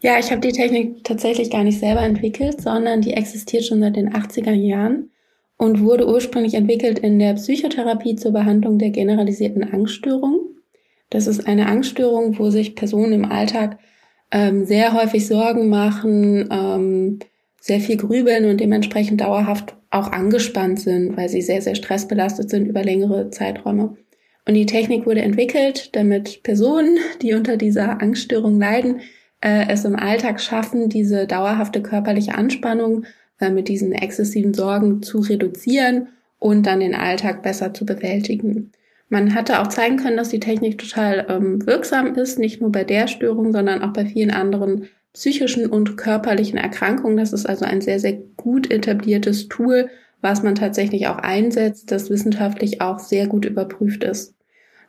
Ja, 0.06 0.20
ich 0.20 0.32
habe 0.32 0.42
die 0.42 0.52
Technik 0.52 1.06
tatsächlich 1.06 1.50
gar 1.50 1.64
nicht 1.64 1.80
selber 1.80 2.02
entwickelt, 2.02 2.62
sondern 2.62 3.00
die 3.00 3.14
existiert 3.14 3.64
schon 3.64 3.80
seit 3.80 3.96
den 3.96 4.14
80er 4.14 4.52
Jahren 4.52 5.10
und 5.58 5.82
wurde 5.82 6.08
ursprünglich 6.08 6.56
entwickelt 6.56 7.00
in 7.00 7.20
der 7.20 7.34
Psychotherapie 7.36 8.16
zur 8.16 8.32
Behandlung 8.32 8.80
der 8.80 8.90
generalisierten 8.90 9.64
Angststörung. 9.64 10.50
Das 11.10 11.28
ist 11.28 11.48
eine 11.48 11.68
Angststörung, 11.68 12.40
wo 12.40 12.50
sich 12.50 12.76
Personen 12.76 13.14
im 13.14 13.26
Alltag 13.26 13.78
ähm, 14.32 14.66
sehr 14.66 14.94
häufig 14.94 15.28
Sorgen 15.28 15.70
machen, 15.70 16.50
ähm, 16.52 17.20
sehr 17.62 17.80
viel 17.80 17.98
grübeln 17.98 18.46
und 18.46 18.60
dementsprechend 18.60 19.22
dauerhaft 19.22 19.76
auch 19.90 20.12
angespannt 20.12 20.80
sind, 20.80 21.16
weil 21.16 21.30
sie 21.30 21.42
sehr, 21.42 21.62
sehr 21.62 21.76
stressbelastet 21.76 22.50
sind 22.50 22.68
über 22.68 22.84
längere 22.84 23.30
Zeiträume. 23.30 23.96
Und 24.46 24.56
die 24.56 24.66
Technik 24.66 25.06
wurde 25.06 25.22
entwickelt, 25.22 25.96
damit 25.96 26.44
Personen, 26.44 26.98
die 27.22 27.34
unter 27.34 27.56
dieser 27.56 28.02
Angststörung 28.02 28.60
leiden, 28.60 29.02
äh, 29.40 29.68
es 29.70 29.86
im 29.86 29.96
Alltag 29.96 30.42
schaffen, 30.42 30.90
diese 30.90 31.28
dauerhafte 31.28 31.82
körperliche 31.82 32.36
Anspannung 32.36 33.06
äh, 33.40 33.50
mit 33.50 33.68
diesen 33.68 33.92
exzessiven 33.92 34.54
Sorgen 34.54 35.02
zu 35.02 35.20
reduzieren 35.20 36.10
und 36.40 36.66
dann 36.66 36.80
den 36.80 36.96
Alltag 36.96 37.42
besser 37.44 37.74
zu 37.74 37.86
bewältigen. 37.86 38.72
Man 39.10 39.36
hatte 39.36 39.62
auch 39.62 39.68
zeigen 39.68 39.98
können, 39.98 40.18
dass 40.18 40.30
die 40.30 40.40
Technik 40.40 40.78
total 40.78 41.26
ähm, 41.30 41.66
wirksam 41.66 42.16
ist, 42.16 42.40
nicht 42.40 42.62
nur 42.62 42.72
bei 42.72 42.84
der 42.84 43.08
Störung, 43.08 43.52
sondern 43.52 43.82
auch 43.82 43.94
bei 43.94 44.06
vielen 44.06 44.32
anderen 44.32 44.88
psychischen 45.14 45.68
und 45.68 45.98
körperlichen 45.98 46.58
Erkrankungen. 46.58 47.18
Das 47.18 47.32
ist 47.32 47.46
also 47.46 47.66
ein 47.66 47.82
sehr, 47.82 48.00
sehr 48.00 48.14
gut 48.36 48.72
etabliertes 48.72 49.48
Tool, 49.48 49.90
was 50.22 50.42
man 50.42 50.56
tatsächlich 50.56 51.08
auch 51.08 51.18
einsetzt, 51.18 51.92
das 51.92 52.10
wissenschaftlich 52.10 52.82
auch 52.82 52.98
sehr 53.00 53.28
gut 53.28 53.46
überprüft 53.46 54.04
ist. 54.04 54.34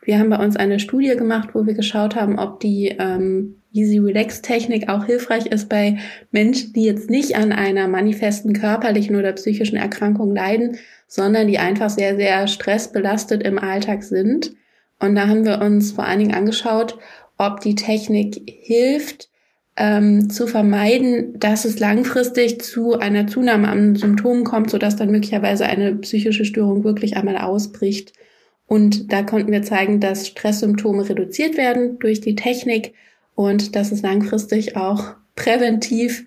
Wir 0.04 0.18
haben 0.18 0.30
bei 0.30 0.38
uns 0.38 0.56
eine 0.56 0.78
Studie 0.78 1.16
gemacht, 1.16 1.50
wo 1.54 1.66
wir 1.66 1.74
geschaut 1.74 2.14
haben, 2.14 2.38
ob 2.38 2.60
die 2.60 2.94
ähm, 2.98 3.62
Easy 3.72 3.98
Relax 3.98 4.42
Technik 4.42 4.88
auch 4.88 5.04
hilfreich 5.04 5.46
ist 5.46 5.68
bei 5.68 5.98
Menschen, 6.30 6.72
die 6.74 6.84
jetzt 6.84 7.10
nicht 7.10 7.36
an 7.36 7.52
einer 7.52 7.88
manifesten 7.88 8.52
körperlichen 8.52 9.16
oder 9.16 9.32
psychischen 9.32 9.76
Erkrankung 9.76 10.34
leiden, 10.34 10.78
sondern 11.08 11.48
die 11.48 11.58
einfach 11.58 11.90
sehr, 11.90 12.16
sehr 12.16 12.46
stressbelastet 12.46 13.42
im 13.42 13.58
Alltag 13.58 14.04
sind. 14.04 14.52
Und 15.00 15.16
da 15.16 15.26
haben 15.26 15.44
wir 15.44 15.60
uns 15.60 15.92
vor 15.92 16.04
allen 16.04 16.20
Dingen 16.20 16.34
angeschaut, 16.34 16.98
ob 17.36 17.60
die 17.60 17.74
Technik 17.74 18.42
hilft, 18.46 19.28
ähm, 19.76 20.30
zu 20.30 20.46
vermeiden, 20.46 21.38
dass 21.38 21.64
es 21.64 21.80
langfristig 21.80 22.62
zu 22.62 22.98
einer 22.98 23.26
Zunahme 23.26 23.68
an 23.68 23.96
Symptomen 23.96 24.44
kommt, 24.44 24.70
sodass 24.70 24.96
dann 24.96 25.10
möglicherweise 25.10 25.66
eine 25.66 25.96
psychische 25.96 26.44
Störung 26.44 26.84
wirklich 26.84 27.16
einmal 27.16 27.38
ausbricht. 27.38 28.12
Und 28.66 29.12
da 29.12 29.22
konnten 29.22 29.52
wir 29.52 29.62
zeigen, 29.62 30.00
dass 30.00 30.26
Stresssymptome 30.26 31.08
reduziert 31.08 31.56
werden 31.56 31.98
durch 31.98 32.20
die 32.20 32.34
Technik 32.34 32.94
und 33.34 33.76
dass 33.76 33.92
es 33.92 34.02
langfristig 34.02 34.76
auch 34.76 35.14
präventiv 35.36 36.26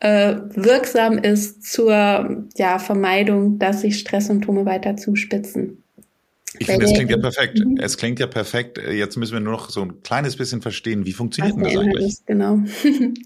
äh, 0.00 0.36
wirksam 0.54 1.18
ist 1.18 1.64
zur 1.64 2.46
ja, 2.56 2.78
Vermeidung, 2.78 3.58
dass 3.58 3.82
sich 3.82 3.98
Stresssymptome 3.98 4.64
weiter 4.64 4.96
zuspitzen. 4.96 5.83
Ich 6.58 6.66
finde, 6.66 6.86
es 6.86 6.92
klingt 6.92 7.10
ja 7.10 7.16
perfekt. 7.16 7.58
Mhm. 7.58 7.78
Es 7.80 7.96
klingt 7.96 8.20
ja 8.20 8.26
perfekt. 8.26 8.78
Jetzt 8.78 9.16
müssen 9.16 9.32
wir 9.32 9.40
nur 9.40 9.52
noch 9.52 9.70
so 9.70 9.82
ein 9.82 10.02
kleines 10.02 10.36
bisschen 10.36 10.62
verstehen, 10.62 11.04
wie 11.04 11.12
funktioniert 11.12 11.56
denn 11.56 11.64
das 11.64 11.76
eigentlich? 11.76 12.06
Ist, 12.06 12.26
genau. 12.26 12.60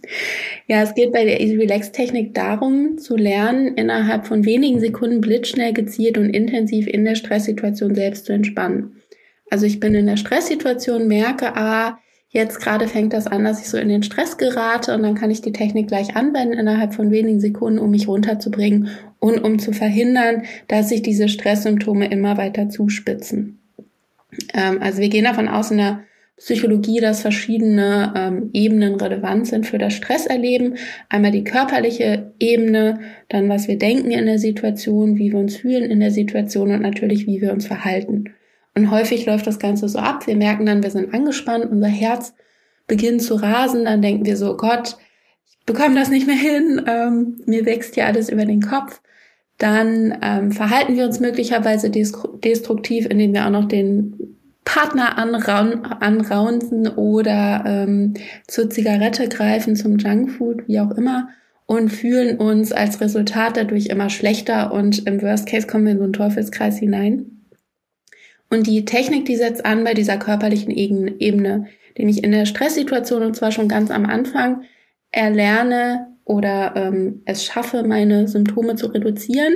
ja, 0.67 0.83
es 0.83 0.95
geht 0.95 1.13
bei 1.13 1.25
der 1.25 1.41
Easy 1.41 1.57
Relax 1.57 1.93
Technik 1.93 2.35
darum, 2.35 2.99
zu 2.99 3.17
lernen, 3.17 3.75
innerhalb 3.77 4.27
von 4.27 4.45
wenigen 4.45 4.81
Sekunden 4.81 5.21
blitzschnell 5.21 5.73
gezielt 5.73 6.17
und 6.17 6.31
intensiv 6.31 6.87
in 6.87 7.05
der 7.05 7.17
Stresssituation 7.17 7.95
selbst 7.95 8.27
zu 8.27 8.33
entspannen. 8.33 8.97
Also 9.51 9.67
ich 9.67 9.81
bin 9.81 9.95
in 9.95 10.07
der 10.07 10.17
Stresssituation, 10.17 11.07
merke, 11.07 11.57
ah, 11.57 11.99
Jetzt 12.31 12.61
gerade 12.61 12.89
fängt 12.89 13.15
das 13.15 13.27
an, 13.27 13.45
dass 13.45 13.61
ich 13.61 13.71
so 13.71 13.79
in 13.79 13.89
den 13.89 14.03
Stress 14.03 14.37
gerate 14.37 14.95
und 14.95 15.03
dann 15.03 15.15
kann 15.15 15.31
ich 15.31 15.41
die 15.41 15.53
Technik 15.53 15.89
gleich 15.89 16.15
anwenden 16.15 16.59
innerhalb 16.59 16.93
von 16.93 17.11
wenigen 17.11 17.41
Sekunden, 17.41 17.79
um 17.79 17.91
mich 17.91 18.07
runterzubringen 18.07 18.91
und 19.21 19.39
um 19.39 19.59
zu 19.59 19.73
verhindern, 19.73 20.43
dass 20.69 20.89
sich 20.89 21.03
diese 21.03 21.29
Stresssymptome 21.29 22.11
immer 22.11 22.37
weiter 22.37 22.69
zuspitzen. 22.69 23.59
Ähm, 24.55 24.81
also 24.81 25.01
wir 25.01 25.09
gehen 25.09 25.25
davon 25.25 25.49
aus 25.49 25.71
in 25.71 25.79
der 25.79 26.05
Psychologie, 26.37 27.01
dass 27.01 27.23
verschiedene 27.23 28.13
ähm, 28.17 28.51
Ebenen 28.53 28.95
relevant 28.95 29.49
sind 29.49 29.67
für 29.67 29.79
das 29.79 29.95
Stresserleben. 29.95 30.79
Einmal 31.09 31.33
die 31.33 31.43
körperliche 31.43 32.33
Ebene, 32.39 33.01
dann 33.29 33.49
was 33.49 33.67
wir 33.67 33.77
denken 33.77 34.13
in 34.13 34.27
der 34.27 34.39
Situation, 34.39 35.19
wie 35.19 35.33
wir 35.33 35.39
uns 35.41 35.57
fühlen 35.57 35.91
in 35.91 35.99
der 35.99 36.13
Situation 36.13 36.71
und 36.71 36.81
natürlich, 36.81 37.27
wie 37.27 37.41
wir 37.41 37.53
uns 37.53 37.67
verhalten. 37.67 38.33
Und 38.77 38.93
häufig 38.93 39.27
läuft 39.27 39.49
das 39.49 39.59
Ganze 39.59 39.89
so 39.89 39.99
ab. 39.99 40.29
Wir 40.29 40.37
merken 40.37 40.65
dann, 40.65 40.85
wir 40.85 40.91
sind 40.91 41.13
angespannt, 41.13 41.67
unser 41.69 41.89
Herz 41.89 42.35
beginnt 42.87 43.23
zu 43.23 43.35
rasen. 43.35 43.87
Dann 43.87 44.01
denken 44.01 44.25
wir 44.25 44.37
so, 44.37 44.57
Gott, 44.57 44.97
ich 45.45 45.59
bekomme 45.67 45.97
das 45.97 46.09
nicht 46.09 46.29
mehr 46.29 46.37
hin. 46.37 46.83
Ähm, 46.87 47.43
mir 47.47 47.67
wächst 47.67 47.97
hier 47.97 48.07
alles 48.07 48.29
über 48.29 48.45
den 48.45 48.63
Kopf. 48.63 49.01
Dann 49.59 50.17
ähm, 50.23 50.53
verhalten 50.53 50.97
wir 50.97 51.05
uns 51.05 51.19
möglicherweise 51.19 51.91
destruktiv, 51.91 53.07
indem 53.07 53.35
wir 53.35 53.45
auch 53.45 53.51
noch 53.51 53.67
den 53.67 54.39
Partner 54.65 55.19
anraun 55.19 55.85
anraunzen 55.85 56.87
oder 56.89 57.65
ähm, 57.67 58.15
zur 58.47 58.71
Zigarette 58.71 59.29
greifen, 59.29 59.77
zum 59.77 59.99
Junkfood, 59.99 60.69
wie 60.69 60.79
auch 60.79 60.93
immer, 60.93 61.31
und 61.67 61.89
fühlen 61.89 62.37
uns 62.39 62.73
als 62.73 63.01
Resultat 63.01 63.57
dadurch 63.57 63.87
immer 63.87 64.11
schlechter 64.11 64.73
und 64.73 65.07
im 65.07 65.21
Worst 65.23 65.49
Case 65.49 65.67
kommen 65.67 65.87
wir 65.87 65.93
in 65.93 65.99
so 65.99 66.05
einen 66.05 66.13
Teufelskreis 66.13 66.79
hinein. 66.79 67.39
Und 68.51 68.67
die 68.67 68.85
Technik, 68.85 69.27
die 69.27 69.37
setzt 69.37 69.67
an 69.67 69.85
bei 69.85 69.95
dieser 69.95 70.19
körperlichen 70.19 70.71
Ebene, 70.71 71.67
den 71.99 72.09
ich 72.09 72.23
in 72.23 72.33
der 72.33 72.47
Stresssituation 72.47 73.23
und 73.23 73.37
zwar 73.37 73.53
schon 73.53 73.69
ganz 73.69 73.91
am 73.91 74.07
Anfang 74.07 74.63
erlerne 75.11 76.07
oder 76.29 76.75
ähm, 76.77 77.23
es 77.25 77.45
schaffe, 77.45 77.83
meine 77.83 78.29
Symptome 78.29 78.77
zu 78.77 78.89
reduzieren, 78.89 79.55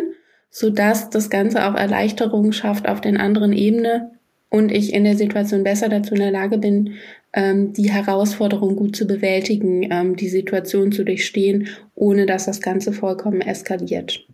so 0.51 0.71
das 0.71 1.31
Ganze 1.31 1.67
auch 1.67 1.75
Erleichterung 1.75 2.53
schafft 2.53 2.89
auf 2.89 3.01
den 3.01 3.17
anderen 3.17 3.53
Ebene 3.53 4.11
und 4.49 4.73
ich 4.73 4.93
in 4.93 5.05
der 5.05 5.17
Situation 5.17 5.65
besser 5.65 5.89
dazu 5.89 6.15
in 6.15 6.21
der 6.21 6.31
Lage 6.31 6.59
bin, 6.59 6.95
ähm, 7.35 7.73
die 7.73 7.91
Herausforderung 7.91 8.77
gut 8.77 8.97
zu 8.97 9.07
bewältigen, 9.07 9.89
ähm, 9.91 10.17
die 10.17 10.29
Situation 10.29 10.93
zu 10.93 11.05
durchstehen, 11.05 11.69
ohne 11.95 12.27
dass 12.27 12.47
das 12.47 12.61
Ganze 12.61 12.93
vollkommen 12.93 13.41
eskaliert. 13.41 14.27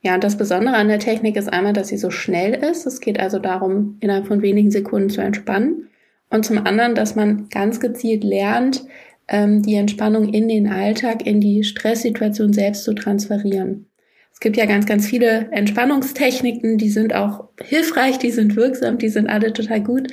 Ja, 0.00 0.14
und 0.14 0.24
das 0.24 0.36
Besondere 0.36 0.76
an 0.76 0.88
der 0.88 0.98
Technik 0.98 1.36
ist 1.36 1.50
einmal, 1.50 1.72
dass 1.72 1.88
sie 1.88 1.96
so 1.96 2.10
schnell 2.10 2.52
ist. 2.52 2.86
Es 2.86 3.00
geht 3.00 3.18
also 3.18 3.38
darum, 3.38 3.96
innerhalb 4.00 4.26
von 4.26 4.42
wenigen 4.42 4.70
Sekunden 4.70 5.08
zu 5.08 5.22
entspannen. 5.22 5.88
Und 6.28 6.44
zum 6.44 6.58
anderen, 6.58 6.94
dass 6.94 7.14
man 7.14 7.48
ganz 7.48 7.80
gezielt 7.80 8.22
lernt, 8.22 8.84
ähm, 9.28 9.62
die 9.62 9.74
Entspannung 9.74 10.32
in 10.32 10.48
den 10.48 10.68
Alltag, 10.68 11.26
in 11.26 11.40
die 11.40 11.64
Stresssituation 11.64 12.52
selbst 12.52 12.84
zu 12.84 12.94
transferieren. 12.94 13.86
Es 14.32 14.40
gibt 14.40 14.56
ja 14.56 14.66
ganz, 14.66 14.86
ganz 14.86 15.06
viele 15.06 15.48
Entspannungstechniken, 15.52 16.76
die 16.76 16.90
sind 16.90 17.14
auch 17.14 17.48
hilfreich, 17.62 18.18
die 18.18 18.30
sind 18.30 18.56
wirksam, 18.56 18.98
die 18.98 19.08
sind 19.08 19.28
alle 19.28 19.52
total 19.52 19.80
gut, 19.80 20.08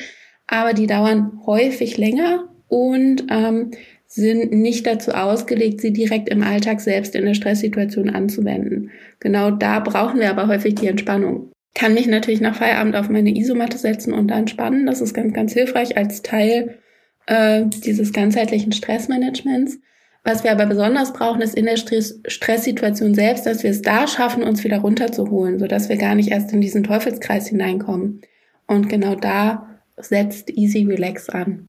aber 0.47 0.73
die 0.73 0.87
dauern 0.87 1.41
häufig 1.45 1.97
länger 1.97 2.47
und 2.67 3.25
ähm, 3.29 3.71
sind 4.05 4.51
nicht 4.51 4.85
dazu 4.85 5.11
ausgelegt, 5.11 5.81
sie 5.81 5.93
direkt 5.93 6.29
im 6.29 6.43
Alltag 6.43 6.81
selbst 6.81 7.15
in 7.15 7.25
der 7.25 7.33
Stresssituation 7.33 8.09
anzuwenden. 8.09 8.91
Genau 9.19 9.51
da 9.51 9.79
brauchen 9.79 10.19
wir 10.19 10.29
aber 10.29 10.47
häufig 10.47 10.75
die 10.75 10.87
Entspannung. 10.87 11.51
Kann 11.73 11.93
mich 11.93 12.07
natürlich 12.07 12.41
nach 12.41 12.55
Feierabend 12.55 12.97
auf 12.97 13.09
meine 13.09 13.35
Isomatte 13.35 13.77
setzen 13.77 14.13
und 14.13 14.27
dann 14.27 14.39
entspannen. 14.39 14.85
Das 14.85 14.99
ist 14.99 15.13
ganz, 15.13 15.33
ganz 15.33 15.53
hilfreich 15.53 15.95
als 15.97 16.21
Teil 16.21 16.80
äh, 17.27 17.63
dieses 17.65 18.13
ganzheitlichen 18.13 18.71
Stressmanagements. 18.71 19.79
Was 20.23 20.43
wir 20.43 20.51
aber 20.51 20.67
besonders 20.67 21.13
brauchen, 21.13 21.41
ist 21.41 21.55
in 21.55 21.65
der 21.65 21.77
Stress 21.77 22.19
Stresssituation 22.27 23.15
selbst, 23.15 23.45
dass 23.45 23.63
wir 23.63 23.71
es 23.71 23.81
da 23.81 24.07
schaffen, 24.07 24.43
uns 24.43 24.63
wieder 24.63 24.79
runterzuholen, 24.79 25.57
sodass 25.57 25.89
wir 25.89 25.97
gar 25.97 26.13
nicht 26.13 26.29
erst 26.29 26.53
in 26.53 26.61
diesen 26.61 26.83
Teufelskreis 26.83 27.47
hineinkommen. 27.47 28.21
Und 28.67 28.87
genau 28.87 29.15
da 29.15 29.67
setzt 29.97 30.51
Easy 30.51 30.83
Relax 30.83 31.29
an. 31.29 31.67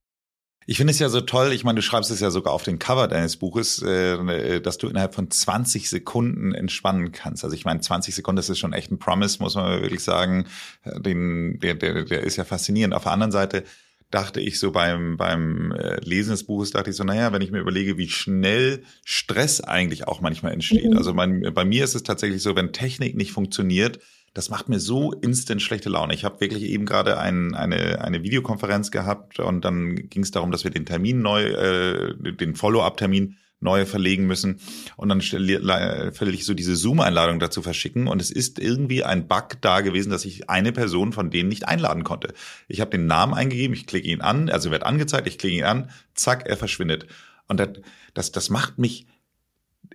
Ich 0.67 0.77
finde 0.77 0.93
es 0.93 0.99
ja 1.01 1.09
so 1.09 1.21
toll, 1.21 1.53
ich 1.53 1.65
meine, 1.65 1.77
du 1.77 1.83
schreibst 1.83 2.11
es 2.11 2.21
ja 2.21 2.31
sogar 2.31 2.53
auf 2.53 2.63
den 2.63 2.79
Cover 2.79 3.09
deines 3.09 3.37
Buches, 3.37 3.83
äh, 3.83 4.61
dass 4.61 4.79
du 4.79 4.89
innerhalb 4.89 5.15
von 5.15 5.31
20 5.31 5.91
Sekunden 5.91 6.55
entspannen 6.55 7.11
kannst. 7.11 7.43
Also 7.43 7.57
ich 7.57 7.65
meine, 7.65 7.81
20 7.81 8.15
Sekunden, 8.15 8.37
das 8.37 8.49
ist 8.49 8.59
schon 8.59 8.73
echt 8.73 8.93
ein 8.93 8.99
Promise, 8.99 9.39
muss 9.41 9.57
man 9.57 9.83
wirklich 9.83 10.05
sagen. 10.05 10.47
Den, 10.85 11.59
der, 11.59 11.75
der, 11.75 12.05
der 12.05 12.23
ist 12.23 12.37
ja 12.37 12.45
faszinierend. 12.45 12.95
Auf 12.95 13.03
der 13.05 13.13
anderen 13.13 13.33
Seite 13.33 13.65
dachte 14.13 14.41
ich 14.41 14.61
so 14.61 14.71
beim, 14.71 15.17
beim 15.17 15.73
äh, 15.73 15.99
Lesen 16.05 16.31
des 16.31 16.45
Buches, 16.45 16.71
dachte 16.71 16.91
ich 16.91 16.97
so, 16.97 17.03
naja, 17.03 17.33
wenn 17.33 17.43
ich 17.43 17.51
mir 17.51 17.59
überlege, 17.59 17.99
wie 17.99 18.09
schnell 18.09 18.85
Stress 19.05 19.61
eigentlich 19.61 20.07
auch 20.07 20.21
manchmal 20.21 20.53
entsteht. 20.53 20.91
Mhm. 20.91 20.97
Also 20.97 21.15
mein, 21.15 21.53
bei 21.55 21.65
mir 21.65 21.83
ist 21.83 21.95
es 21.95 22.03
tatsächlich 22.03 22.43
so, 22.43 22.55
wenn 22.55 22.73
Technik 22.73 23.17
nicht 23.17 23.33
funktioniert, 23.33 23.99
das 24.35 24.51
macht 24.51 24.69
mir 24.69 24.81
so 24.81 25.13
instant 25.13 25.61
schlechte 25.61 25.89
Laune. 25.89 26.15
Ich 26.15 26.25
habe 26.25 26.41
wirklich 26.41 26.63
eben 26.63 26.87
gerade 26.87 27.19
ein, 27.19 27.55
eine, 27.55 28.01
eine 28.03 28.23
Videokonferenz 28.23 28.91
gehabt 28.91 29.41
und 29.41 29.65
dann 29.65 29.97
ging 30.09 30.23
es 30.23 30.31
darum, 30.31 30.51
dass 30.51 30.65
wir 30.65 30.71
den 30.71 30.87
Termin 30.87 31.21
neu, 31.21 31.45
äh, 31.45 32.15
den 32.15 32.55
Follow-up-Termin 32.55 33.37
neue 33.63 33.87
verlegen 33.87 34.27
müssen. 34.27 34.61
Und 34.97 35.09
dann 35.09 35.21
stelle 35.21 36.11
ich 36.33 36.45
so 36.45 36.55
diese 36.55 36.77
Zoom-Einladung 36.77 37.39
dazu 37.39 37.63
verschicken. 37.63 38.09
Und 38.09 38.21
es 38.21 38.31
ist 38.31 38.59
irgendwie 38.59 39.05
ein 39.05 39.29
Bug 39.29 39.61
da 39.61 39.81
gewesen, 39.81 40.11
dass 40.11 40.25
ich 40.25 40.51
eine 40.51 40.73
Person 40.73 41.13
von 41.13 41.31
denen 41.31 41.49
nicht 41.49 41.69
einladen 41.69 42.05
konnte. 42.05 42.35
Ich 42.69 42.81
habe 42.81 42.91
den 42.91 43.07
Namen 43.07 43.35
eingegeben, 43.35 43.75
ich 43.75 43.87
klicke 43.87 44.09
ihn 44.09 44.21
an, 44.21 44.51
also 44.51 44.71
wird 44.71 44.85
angezeigt, 44.85 45.27
ich 45.27 45.39
klicke 45.39 45.57
ihn 45.57 45.65
an, 45.65 45.91
zack, 46.15 46.47
er 46.47 46.57
verschwindet. 46.57 47.07
Und 47.49 47.61
das, 47.61 47.69
das, 48.15 48.33
das 48.33 48.51
macht 48.51 48.79
mich 48.79 49.07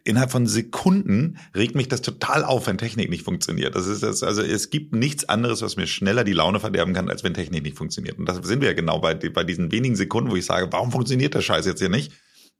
innerhalb 0.03 0.31
von 0.31 0.47
Sekunden 0.47 1.37
regt 1.55 1.75
mich 1.75 1.87
das 1.87 2.01
total 2.01 2.43
auf, 2.43 2.67
wenn 2.67 2.77
Technik 2.77 3.09
nicht 3.09 3.23
funktioniert. 3.23 3.75
Das 3.75 3.87
ist 3.87 4.03
das, 4.03 4.23
also 4.23 4.41
es 4.41 4.69
gibt 4.69 4.93
nichts 4.93 5.27
anderes, 5.27 5.61
was 5.61 5.75
mir 5.75 5.87
schneller 5.87 6.23
die 6.23 6.33
Laune 6.33 6.59
verderben 6.59 6.93
kann, 6.93 7.09
als 7.09 7.23
wenn 7.23 7.33
Technik 7.33 7.63
nicht 7.63 7.77
funktioniert. 7.77 8.17
Und 8.17 8.27
das 8.27 8.37
sind 8.47 8.61
wir 8.61 8.69
ja 8.69 8.73
genau 8.73 8.99
bei, 8.99 9.15
bei 9.15 9.43
diesen 9.43 9.71
wenigen 9.71 9.95
Sekunden, 9.95 10.31
wo 10.31 10.35
ich 10.35 10.45
sage, 10.45 10.67
warum 10.71 10.91
funktioniert 10.91 11.33
der 11.33 11.41
Scheiß 11.41 11.65
jetzt 11.65 11.79
hier 11.79 11.89
nicht? 11.89 12.13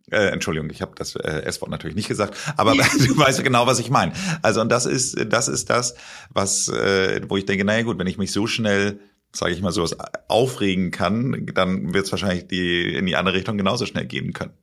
Äh, 0.09 0.27
Entschuldigung, 0.29 0.69
ich 0.69 0.81
habe 0.81 0.93
das 0.95 1.15
äh, 1.15 1.41
S-Wort 1.43 1.69
natürlich 1.69 1.95
nicht 1.95 2.07
gesagt, 2.07 2.37
aber 2.55 2.71
du 2.75 3.17
weißt 3.17 3.43
genau, 3.43 3.67
was 3.67 3.79
ich 3.79 3.89
meine. 3.89 4.13
Also 4.41 4.61
und 4.61 4.71
das 4.71 4.85
ist 4.85 5.17
das 5.31 5.47
ist 5.47 5.69
das, 5.69 5.95
was 6.31 6.69
äh, 6.69 7.21
wo 7.27 7.37
ich 7.37 7.45
denke, 7.45 7.65
naja 7.65 7.83
gut, 7.83 7.99
wenn 7.99 8.07
ich 8.07 8.17
mich 8.17 8.31
so 8.31 8.47
schnell 8.47 8.99
sage 9.33 9.53
ich 9.53 9.61
mal 9.61 9.71
sowas 9.71 9.95
aufregen 10.27 10.91
kann, 10.91 11.45
dann 11.53 11.93
wird 11.93 12.05
es 12.05 12.11
wahrscheinlich 12.11 12.47
die 12.47 12.95
in 12.95 13.05
die 13.05 13.15
andere 13.15 13.35
Richtung 13.35 13.57
genauso 13.57 13.85
schnell 13.85 14.05
gehen 14.05 14.33
können. 14.33 14.53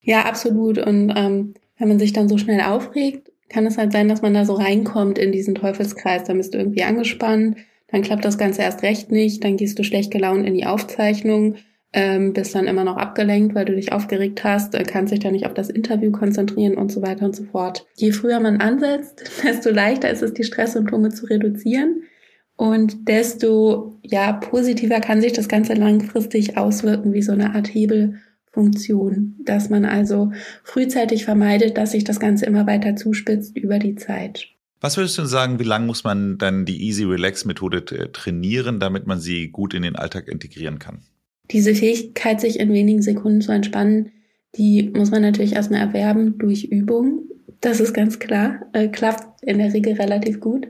Ja, 0.00 0.24
absolut. 0.24 0.78
Und 0.78 1.12
ähm, 1.16 1.54
wenn 1.78 1.88
man 1.88 1.98
sich 1.98 2.12
dann 2.12 2.28
so 2.28 2.38
schnell 2.38 2.60
aufregt, 2.60 3.30
kann 3.48 3.66
es 3.66 3.78
halt 3.78 3.92
sein, 3.92 4.08
dass 4.08 4.22
man 4.22 4.34
da 4.34 4.44
so 4.44 4.54
reinkommt 4.54 5.18
in 5.18 5.30
diesen 5.30 5.54
Teufelskreis. 5.54 6.24
Dann 6.24 6.38
bist 6.38 6.54
du 6.54 6.58
irgendwie 6.58 6.82
angespannt, 6.82 7.56
dann 7.88 8.02
klappt 8.02 8.24
das 8.24 8.38
Ganze 8.38 8.62
erst 8.62 8.82
recht 8.82 9.12
nicht, 9.12 9.44
dann 9.44 9.56
gehst 9.56 9.78
du 9.78 9.84
schlecht 9.84 10.10
gelaunt 10.10 10.46
in 10.46 10.54
die 10.54 10.66
Aufzeichnung 10.66 11.56
ähm, 11.92 12.32
bist 12.32 12.54
dann 12.54 12.66
immer 12.66 12.84
noch 12.84 12.96
abgelenkt, 12.96 13.54
weil 13.54 13.66
du 13.66 13.74
dich 13.74 13.92
aufgeregt 13.92 14.44
hast, 14.44 14.74
äh, 14.74 14.82
kannst 14.84 15.12
dich 15.12 15.20
dann 15.20 15.32
nicht 15.32 15.46
auf 15.46 15.54
das 15.54 15.68
Interview 15.68 16.10
konzentrieren 16.10 16.76
und 16.76 16.90
so 16.90 17.02
weiter 17.02 17.26
und 17.26 17.36
so 17.36 17.44
fort. 17.44 17.86
Je 17.96 18.12
früher 18.12 18.40
man 18.40 18.60
ansetzt, 18.60 19.30
desto 19.44 19.70
leichter 19.70 20.10
ist 20.10 20.22
es, 20.22 20.32
die 20.32 20.44
Stresssymptome 20.44 21.10
zu 21.10 21.26
reduzieren 21.26 22.02
und 22.56 23.08
desto 23.08 23.98
ja 24.02 24.32
positiver 24.32 25.00
kann 25.00 25.20
sich 25.20 25.32
das 25.32 25.48
Ganze 25.48 25.74
langfristig 25.74 26.56
auswirken 26.56 27.12
wie 27.12 27.22
so 27.22 27.32
eine 27.32 27.54
Art 27.54 27.68
Hebelfunktion, 27.74 29.36
dass 29.44 29.68
man 29.68 29.84
also 29.84 30.32
frühzeitig 30.64 31.24
vermeidet, 31.24 31.76
dass 31.76 31.92
sich 31.92 32.04
das 32.04 32.20
Ganze 32.20 32.46
immer 32.46 32.66
weiter 32.66 32.96
zuspitzt 32.96 33.56
über 33.56 33.78
die 33.78 33.96
Zeit. 33.96 34.48
Was 34.80 34.96
würdest 34.96 35.16
du 35.18 35.24
sagen, 35.26 35.60
wie 35.60 35.64
lange 35.64 35.86
muss 35.86 36.02
man 36.02 36.38
dann 36.38 36.64
die 36.64 36.84
Easy 36.84 37.04
Relax 37.04 37.44
Methode 37.44 37.84
äh, 37.96 38.08
trainieren, 38.08 38.80
damit 38.80 39.06
man 39.06 39.20
sie 39.20 39.48
gut 39.48 39.74
in 39.74 39.82
den 39.82 39.94
Alltag 39.94 40.26
integrieren 40.26 40.78
kann? 40.78 41.02
Diese 41.50 41.74
Fähigkeit, 41.74 42.40
sich 42.40 42.60
in 42.60 42.72
wenigen 42.72 43.02
Sekunden 43.02 43.40
zu 43.40 43.52
entspannen, 43.52 44.12
die 44.54 44.90
muss 44.94 45.10
man 45.10 45.22
natürlich 45.22 45.54
erstmal 45.54 45.80
erwerben 45.80 46.38
durch 46.38 46.64
Übung. 46.64 47.22
Das 47.60 47.80
ist 47.80 47.94
ganz 47.94 48.18
klar. 48.18 48.66
Äh, 48.72 48.88
klappt 48.88 49.42
in 49.42 49.58
der 49.58 49.72
Regel 49.72 49.94
relativ 49.94 50.40
gut. 50.40 50.68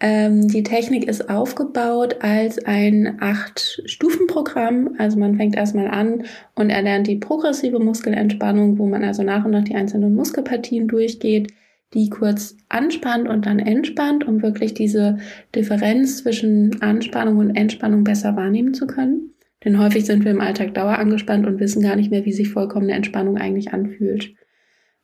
Ähm, 0.00 0.48
die 0.48 0.62
Technik 0.62 1.04
ist 1.04 1.30
aufgebaut 1.30 2.16
als 2.20 2.58
ein 2.64 3.16
Acht-Stufen-Programm. 3.20 4.96
Also 4.98 5.18
man 5.18 5.36
fängt 5.36 5.56
erstmal 5.56 5.88
an 5.88 6.24
und 6.54 6.70
erlernt 6.70 7.06
die 7.06 7.16
progressive 7.16 7.78
Muskelentspannung, 7.78 8.78
wo 8.78 8.86
man 8.86 9.04
also 9.04 9.22
nach 9.22 9.44
und 9.44 9.52
nach 9.52 9.64
die 9.64 9.76
einzelnen 9.76 10.14
Muskelpartien 10.14 10.88
durchgeht, 10.88 11.52
die 11.94 12.10
kurz 12.10 12.56
anspannt 12.68 13.28
und 13.28 13.46
dann 13.46 13.60
entspannt, 13.60 14.26
um 14.26 14.42
wirklich 14.42 14.74
diese 14.74 15.18
Differenz 15.54 16.18
zwischen 16.18 16.82
Anspannung 16.82 17.38
und 17.38 17.56
Entspannung 17.56 18.02
besser 18.02 18.36
wahrnehmen 18.36 18.74
zu 18.74 18.86
können. 18.86 19.33
Denn 19.64 19.78
häufig 19.78 20.04
sind 20.04 20.24
wir 20.24 20.30
im 20.30 20.40
Alltag 20.40 20.74
dauerangespannt 20.74 21.46
und 21.46 21.58
wissen 21.58 21.82
gar 21.82 21.96
nicht 21.96 22.10
mehr, 22.10 22.24
wie 22.24 22.32
sich 22.32 22.50
vollkommene 22.50 22.92
Entspannung 22.92 23.38
eigentlich 23.38 23.72
anfühlt. 23.72 24.34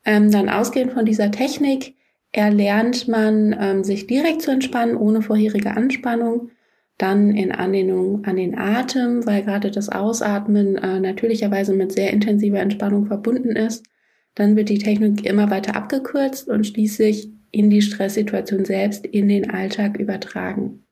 Ähm, 0.04 0.30
dann 0.30 0.48
ausgehend 0.48 0.92
von 0.92 1.04
dieser 1.04 1.30
Technik 1.30 1.94
erlernt 2.32 3.08
man, 3.08 3.56
ähm, 3.58 3.84
sich 3.84 4.06
direkt 4.06 4.42
zu 4.42 4.50
entspannen, 4.50 4.96
ohne 4.96 5.22
vorherige 5.22 5.76
Anspannung. 5.76 6.50
Dann 6.98 7.30
in 7.30 7.50
Anlehnung 7.50 8.24
an 8.26 8.36
den 8.36 8.58
Atem, 8.58 9.24
weil 9.26 9.42
gerade 9.42 9.70
das 9.70 9.88
Ausatmen 9.88 10.76
äh, 10.76 11.00
natürlicherweise 11.00 11.74
mit 11.74 11.92
sehr 11.92 12.12
intensiver 12.12 12.60
Entspannung 12.60 13.06
verbunden 13.06 13.56
ist. 13.56 13.86
Dann 14.34 14.54
wird 14.54 14.68
die 14.68 14.78
Technik 14.78 15.24
immer 15.24 15.50
weiter 15.50 15.74
abgekürzt 15.74 16.48
und 16.48 16.66
schließlich 16.66 17.30
in 17.50 17.70
die 17.70 17.82
Stresssituation 17.82 18.64
selbst, 18.64 19.06
in 19.06 19.28
den 19.28 19.50
Alltag 19.50 19.98
übertragen. 19.98 20.84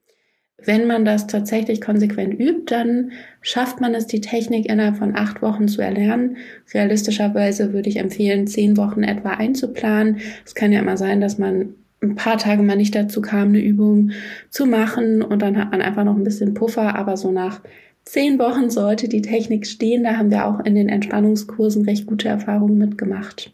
Wenn 0.65 0.89
man 0.89 1.05
das 1.05 1.29
tatsächlich 1.29 1.81
konsequent 1.81 2.39
übt, 2.39 2.75
dann 2.75 3.13
schafft 3.43 3.81
man 3.81 3.95
es, 3.95 4.07
die 4.07 4.21
Technik 4.21 4.69
innerhalb 4.69 4.97
von 4.97 5.15
acht 5.15 5.41
Wochen 5.41 5.69
zu 5.69 5.81
erlernen. 5.81 6.37
Realistischerweise 6.75 7.73
würde 7.73 7.89
ich 7.89 7.97
empfehlen, 7.97 8.49
zehn 8.49 8.77
Wochen 8.77 9.05
etwa 9.05 9.31
einzuplanen. 9.31 10.19
Es 10.45 10.57
kann 10.57 10.73
ja 10.73 10.81
immer 10.81 10.97
sein, 10.97 11.21
dass 11.21 11.39
man 11.39 11.75
ein 12.03 12.17
paar 12.17 12.39
Tage 12.39 12.63
mal 12.63 12.77
nicht 12.77 12.95
dazu 12.95 13.21
kam, 13.21 13.49
eine 13.49 13.61
Übung 13.61 14.11
zu 14.51 14.67
machen 14.67 15.23
und 15.23 15.43
dann 15.43 15.57
hat 15.57 15.71
man 15.71 15.81
einfach 15.81 16.05
noch 16.05 16.17
ein 16.17 16.25
bisschen 16.25 16.55
Puffer, 16.55 16.97
aber 16.97 17.17
so 17.17 17.31
nach 17.31 17.61
zehn 18.05 18.39
Wochen 18.39 18.71
sollte 18.71 19.09
die 19.09 19.23
Technik 19.23 19.67
stehen. 19.67 20.05
Da 20.05 20.17
haben 20.17 20.31
wir 20.31 20.47
auch 20.47 20.61
in 20.61 20.75
den 20.75 20.89
Entspannungskursen 20.89 21.85
recht 21.85 22.07
gute 22.07 22.29
Erfahrungen 22.29 22.79
mitgemacht. 22.79 23.53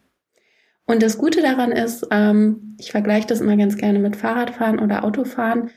Und 0.87 1.03
das 1.03 1.19
Gute 1.19 1.41
daran 1.41 1.73
ist, 1.73 2.07
ähm, 2.11 2.77
ich 2.79 2.91
vergleiche 2.93 3.27
das 3.27 3.41
immer 3.41 3.57
ganz 3.57 3.77
gerne 3.77 3.99
mit 3.99 4.17
Fahrradfahren 4.17 4.79
oder 4.79 5.05
Autofahren. 5.05 5.71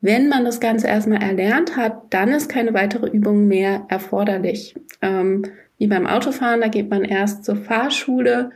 Wenn 0.00 0.28
man 0.28 0.44
das 0.44 0.60
Ganze 0.60 0.86
erstmal 0.86 1.22
erlernt 1.22 1.76
hat, 1.76 2.02
dann 2.10 2.28
ist 2.28 2.48
keine 2.48 2.74
weitere 2.74 3.08
Übung 3.08 3.46
mehr 3.46 3.86
erforderlich. 3.88 4.74
Ähm, 5.00 5.44
wie 5.78 5.86
beim 5.86 6.06
Autofahren, 6.06 6.60
da 6.60 6.68
geht 6.68 6.90
man 6.90 7.04
erst 7.04 7.44
zur 7.44 7.56
Fahrschule. 7.56 8.50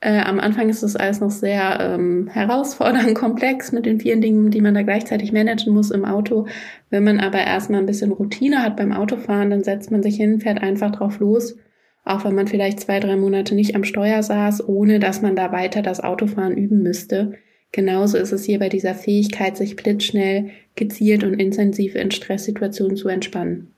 Äh, 0.00 0.20
am 0.20 0.38
Anfang 0.38 0.68
ist 0.68 0.82
das 0.82 0.94
alles 0.94 1.20
noch 1.20 1.30
sehr 1.30 1.78
ähm, 1.80 2.28
herausfordernd, 2.28 3.14
komplex 3.16 3.72
mit 3.72 3.86
den 3.86 3.98
vielen 3.98 4.20
Dingen, 4.20 4.50
die 4.50 4.60
man 4.60 4.74
da 4.74 4.82
gleichzeitig 4.82 5.32
managen 5.32 5.74
muss 5.74 5.90
im 5.90 6.04
Auto. 6.04 6.46
Wenn 6.90 7.04
man 7.04 7.18
aber 7.18 7.38
erstmal 7.38 7.80
ein 7.80 7.86
bisschen 7.86 8.12
Routine 8.12 8.62
hat 8.62 8.76
beim 8.76 8.92
Autofahren, 8.92 9.50
dann 9.50 9.64
setzt 9.64 9.90
man 9.90 10.02
sich 10.02 10.16
hin, 10.16 10.40
fährt 10.40 10.62
einfach 10.62 10.92
drauf 10.92 11.18
los, 11.18 11.56
auch 12.04 12.24
wenn 12.24 12.34
man 12.34 12.46
vielleicht 12.46 12.80
zwei, 12.80 13.00
drei 13.00 13.16
Monate 13.16 13.54
nicht 13.54 13.74
am 13.74 13.82
Steuer 13.82 14.22
saß, 14.22 14.68
ohne 14.68 15.00
dass 15.00 15.20
man 15.20 15.34
da 15.34 15.50
weiter 15.52 15.82
das 15.82 16.00
Autofahren 16.00 16.56
üben 16.56 16.82
müsste. 16.82 17.32
Genauso 17.72 18.16
ist 18.16 18.32
es 18.32 18.44
hier 18.44 18.60
bei 18.60 18.68
dieser 18.68 18.94
Fähigkeit, 18.94 19.56
sich 19.56 19.76
blitzschnell, 19.76 20.50
gezielt 20.78 21.24
und 21.24 21.34
intensiv 21.34 21.94
in 21.94 22.10
Stresssituationen 22.10 22.96
zu 22.96 23.08
entspannen. 23.08 23.74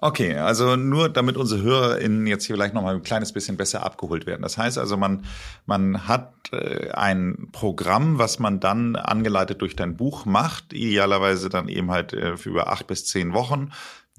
Okay, 0.00 0.34
also 0.34 0.76
nur 0.76 1.08
damit 1.08 1.38
unsere 1.38 1.62
HörerInnen 1.62 2.26
jetzt 2.26 2.44
hier 2.44 2.56
vielleicht 2.56 2.74
noch 2.74 2.82
mal 2.82 2.94
ein 2.94 3.02
kleines 3.02 3.32
bisschen 3.32 3.56
besser 3.56 3.84
abgeholt 3.84 4.26
werden. 4.26 4.42
Das 4.42 4.58
heißt 4.58 4.76
also, 4.76 4.98
man, 4.98 5.24
man 5.64 6.06
hat 6.06 6.52
äh, 6.52 6.90
ein 6.90 7.48
Programm, 7.52 8.18
was 8.18 8.38
man 8.38 8.60
dann 8.60 8.96
angeleitet 8.96 9.62
durch 9.62 9.76
dein 9.76 9.96
Buch 9.96 10.26
macht, 10.26 10.74
idealerweise 10.74 11.48
dann 11.48 11.68
eben 11.68 11.90
halt 11.90 12.12
äh, 12.12 12.36
für 12.36 12.50
über 12.50 12.68
acht 12.68 12.86
bis 12.86 13.06
zehn 13.06 13.32
Wochen. 13.32 13.70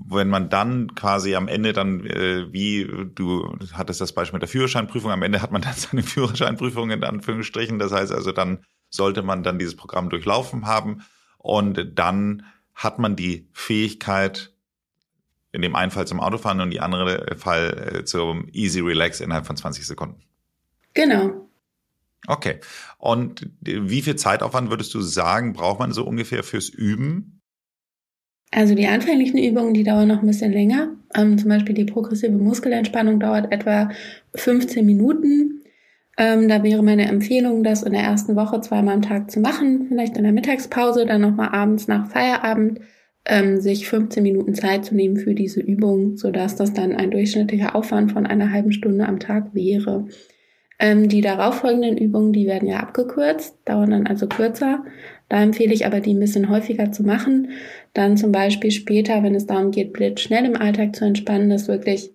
Wenn 0.03 0.27
man 0.27 0.49
dann 0.49 0.95
quasi 0.95 1.35
am 1.35 1.47
Ende 1.47 1.71
dann, 1.71 2.05
äh, 2.05 2.51
wie 2.51 2.89
du 3.13 3.55
hattest 3.73 4.01
das 4.01 4.13
Beispiel 4.13 4.37
mit 4.37 4.41
der 4.41 4.49
Führerscheinprüfung, 4.49 5.11
am 5.11 5.21
Ende 5.21 5.41
hat 5.43 5.51
man 5.51 5.61
dann 5.61 5.73
seine 5.75 6.01
Führerscheinprüfung 6.01 6.89
in 6.89 7.03
Anführungsstrichen. 7.03 7.77
Das 7.77 7.91
heißt 7.91 8.11
also, 8.11 8.31
dann 8.31 8.63
sollte 8.89 9.21
man 9.21 9.43
dann 9.43 9.59
dieses 9.59 9.75
Programm 9.75 10.09
durchlaufen 10.09 10.65
haben 10.65 11.01
und 11.45 11.93
dann 11.95 12.43
hat 12.73 12.97
man 12.97 13.15
die 13.15 13.47
Fähigkeit, 13.53 14.51
in 15.51 15.61
dem 15.61 15.75
einen 15.75 15.91
Fall 15.91 16.07
zum 16.07 16.19
Autofahren 16.19 16.59
und 16.59 16.71
die 16.71 16.81
andere 16.81 17.37
Fall 17.37 18.01
zum 18.05 18.47
Easy 18.51 18.79
Relax 18.81 19.21
innerhalb 19.21 19.45
von 19.45 19.55
20 19.55 19.85
Sekunden. 19.85 20.21
Genau. 20.93 21.47
Okay. 22.27 22.59
Und 22.97 23.47
wie 23.61 24.01
viel 24.01 24.15
Zeitaufwand 24.15 24.71
würdest 24.71 24.93
du 24.95 25.01
sagen, 25.01 25.53
braucht 25.53 25.79
man 25.79 25.91
so 25.91 26.03
ungefähr 26.03 26.43
fürs 26.43 26.69
Üben? 26.69 27.41
Also 28.51 28.73
die 28.73 28.87
anfänglichen 28.87 29.37
Übungen, 29.37 29.73
die 29.73 29.83
dauern 29.83 30.07
noch 30.07 30.21
ein 30.21 30.27
bisschen 30.27 30.51
länger. 30.51 30.95
Ähm, 31.13 31.37
zum 31.37 31.49
Beispiel 31.49 31.75
die 31.75 31.85
progressive 31.85 32.31
Muskelentspannung 32.31 33.19
dauert 33.19 33.51
etwa 33.51 33.91
15 34.33 34.85
Minuten. 34.85 35.54
Ähm, 36.17 36.47
da 36.47 36.63
wäre 36.63 36.81
meine 36.81 37.07
Empfehlung, 37.09 37.63
das 37.63 37.83
in 37.83 37.91
der 37.91 38.03
ersten 38.03 38.35
Woche 38.35 38.61
zweimal 38.61 38.95
am 38.95 39.01
Tag 39.01 39.29
zu 39.29 39.39
machen, 39.41 39.87
vielleicht 39.89 40.15
in 40.17 40.23
der 40.23 40.31
Mittagspause, 40.31 41.05
dann 41.05 41.21
nochmal 41.21 41.49
abends 41.49 41.87
nach 41.87 42.09
Feierabend, 42.09 42.79
ähm, 43.25 43.59
sich 43.59 43.89
15 43.89 44.23
Minuten 44.23 44.53
Zeit 44.53 44.85
zu 44.85 44.95
nehmen 44.95 45.17
für 45.17 45.33
diese 45.33 45.59
Übung, 45.59 46.15
sodass 46.15 46.55
das 46.55 46.73
dann 46.73 46.93
ein 46.93 47.11
durchschnittlicher 47.11 47.75
Aufwand 47.75 48.13
von 48.13 48.25
einer 48.25 48.51
halben 48.51 48.71
Stunde 48.71 49.07
am 49.07 49.19
Tag 49.19 49.53
wäre. 49.53 50.07
Ähm, 50.77 51.09
die 51.09 51.21
darauffolgenden 51.21 51.97
Übungen, 51.97 52.33
die 52.33 52.47
werden 52.47 52.67
ja 52.67 52.79
abgekürzt, 52.79 53.57
dauern 53.65 53.91
dann 53.91 54.07
also 54.07 54.27
kürzer. 54.27 54.83
Da 55.29 55.41
empfehle 55.41 55.73
ich 55.73 55.85
aber, 55.85 56.01
die 56.01 56.13
ein 56.13 56.19
bisschen 56.19 56.49
häufiger 56.49 56.91
zu 56.91 57.03
machen. 57.03 57.49
Dann 57.93 58.17
zum 58.17 58.31
Beispiel 58.31 58.71
später, 58.71 59.23
wenn 59.23 59.35
es 59.35 59.47
darum 59.47 59.71
geht, 59.71 59.93
blitzschnell 59.93 60.45
im 60.45 60.55
Alltag 60.55 60.95
zu 60.95 61.05
entspannen, 61.05 61.49
das 61.49 61.67
wirklich 61.67 62.11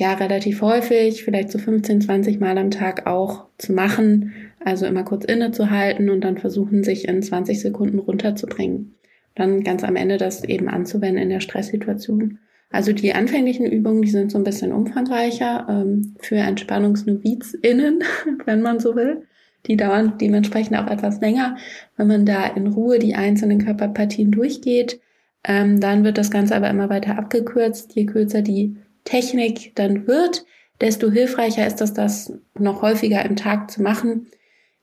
ja 0.00 0.14
relativ 0.14 0.62
häufig, 0.62 1.22
vielleicht 1.22 1.52
so 1.52 1.58
15, 1.58 2.00
20 2.00 2.40
Mal 2.40 2.58
am 2.58 2.70
Tag 2.70 3.06
auch 3.06 3.46
zu 3.58 3.72
machen. 3.72 4.32
Also 4.62 4.86
immer 4.86 5.04
kurz 5.04 5.24
innezuhalten 5.24 6.10
und 6.10 6.22
dann 6.22 6.38
versuchen, 6.38 6.82
sich 6.82 7.06
in 7.08 7.22
20 7.22 7.60
Sekunden 7.60 7.98
runterzubringen. 7.98 8.94
Dann 9.34 9.62
ganz 9.62 9.84
am 9.84 9.96
Ende 9.96 10.16
das 10.16 10.44
eben 10.44 10.68
anzuwenden 10.68 11.22
in 11.22 11.30
der 11.30 11.40
Stresssituation. 11.40 12.38
Also 12.70 12.92
die 12.92 13.14
anfänglichen 13.14 13.66
Übungen, 13.66 14.02
die 14.02 14.10
sind 14.10 14.30
so 14.30 14.38
ein 14.38 14.44
bisschen 14.44 14.72
umfangreicher 14.72 15.66
ähm, 15.68 16.14
für 16.20 16.36
EntspannungsnovizInnen, 16.36 18.02
wenn 18.44 18.62
man 18.62 18.80
so 18.80 18.94
will. 18.94 19.26
Die 19.66 19.76
dauern 19.76 20.14
dementsprechend 20.20 20.76
auch 20.78 20.86
etwas 20.86 21.20
länger. 21.20 21.56
Wenn 21.96 22.06
man 22.06 22.26
da 22.26 22.46
in 22.46 22.66
Ruhe 22.68 22.98
die 22.98 23.14
einzelnen 23.14 23.64
Körperpartien 23.64 24.30
durchgeht, 24.30 25.00
ähm, 25.44 25.80
dann 25.80 26.04
wird 26.04 26.18
das 26.18 26.30
Ganze 26.30 26.54
aber 26.54 26.70
immer 26.70 26.88
weiter 26.88 27.18
abgekürzt. 27.18 27.94
Je 27.94 28.06
kürzer 28.06 28.42
die 28.42 28.76
Technik 29.04 29.74
dann 29.76 30.06
wird, 30.06 30.44
desto 30.80 31.10
hilfreicher 31.10 31.66
ist 31.66 31.80
es, 31.80 31.92
das 31.92 32.32
noch 32.58 32.82
häufiger 32.82 33.24
im 33.24 33.36
Tag 33.36 33.70
zu 33.70 33.82
machen. 33.82 34.28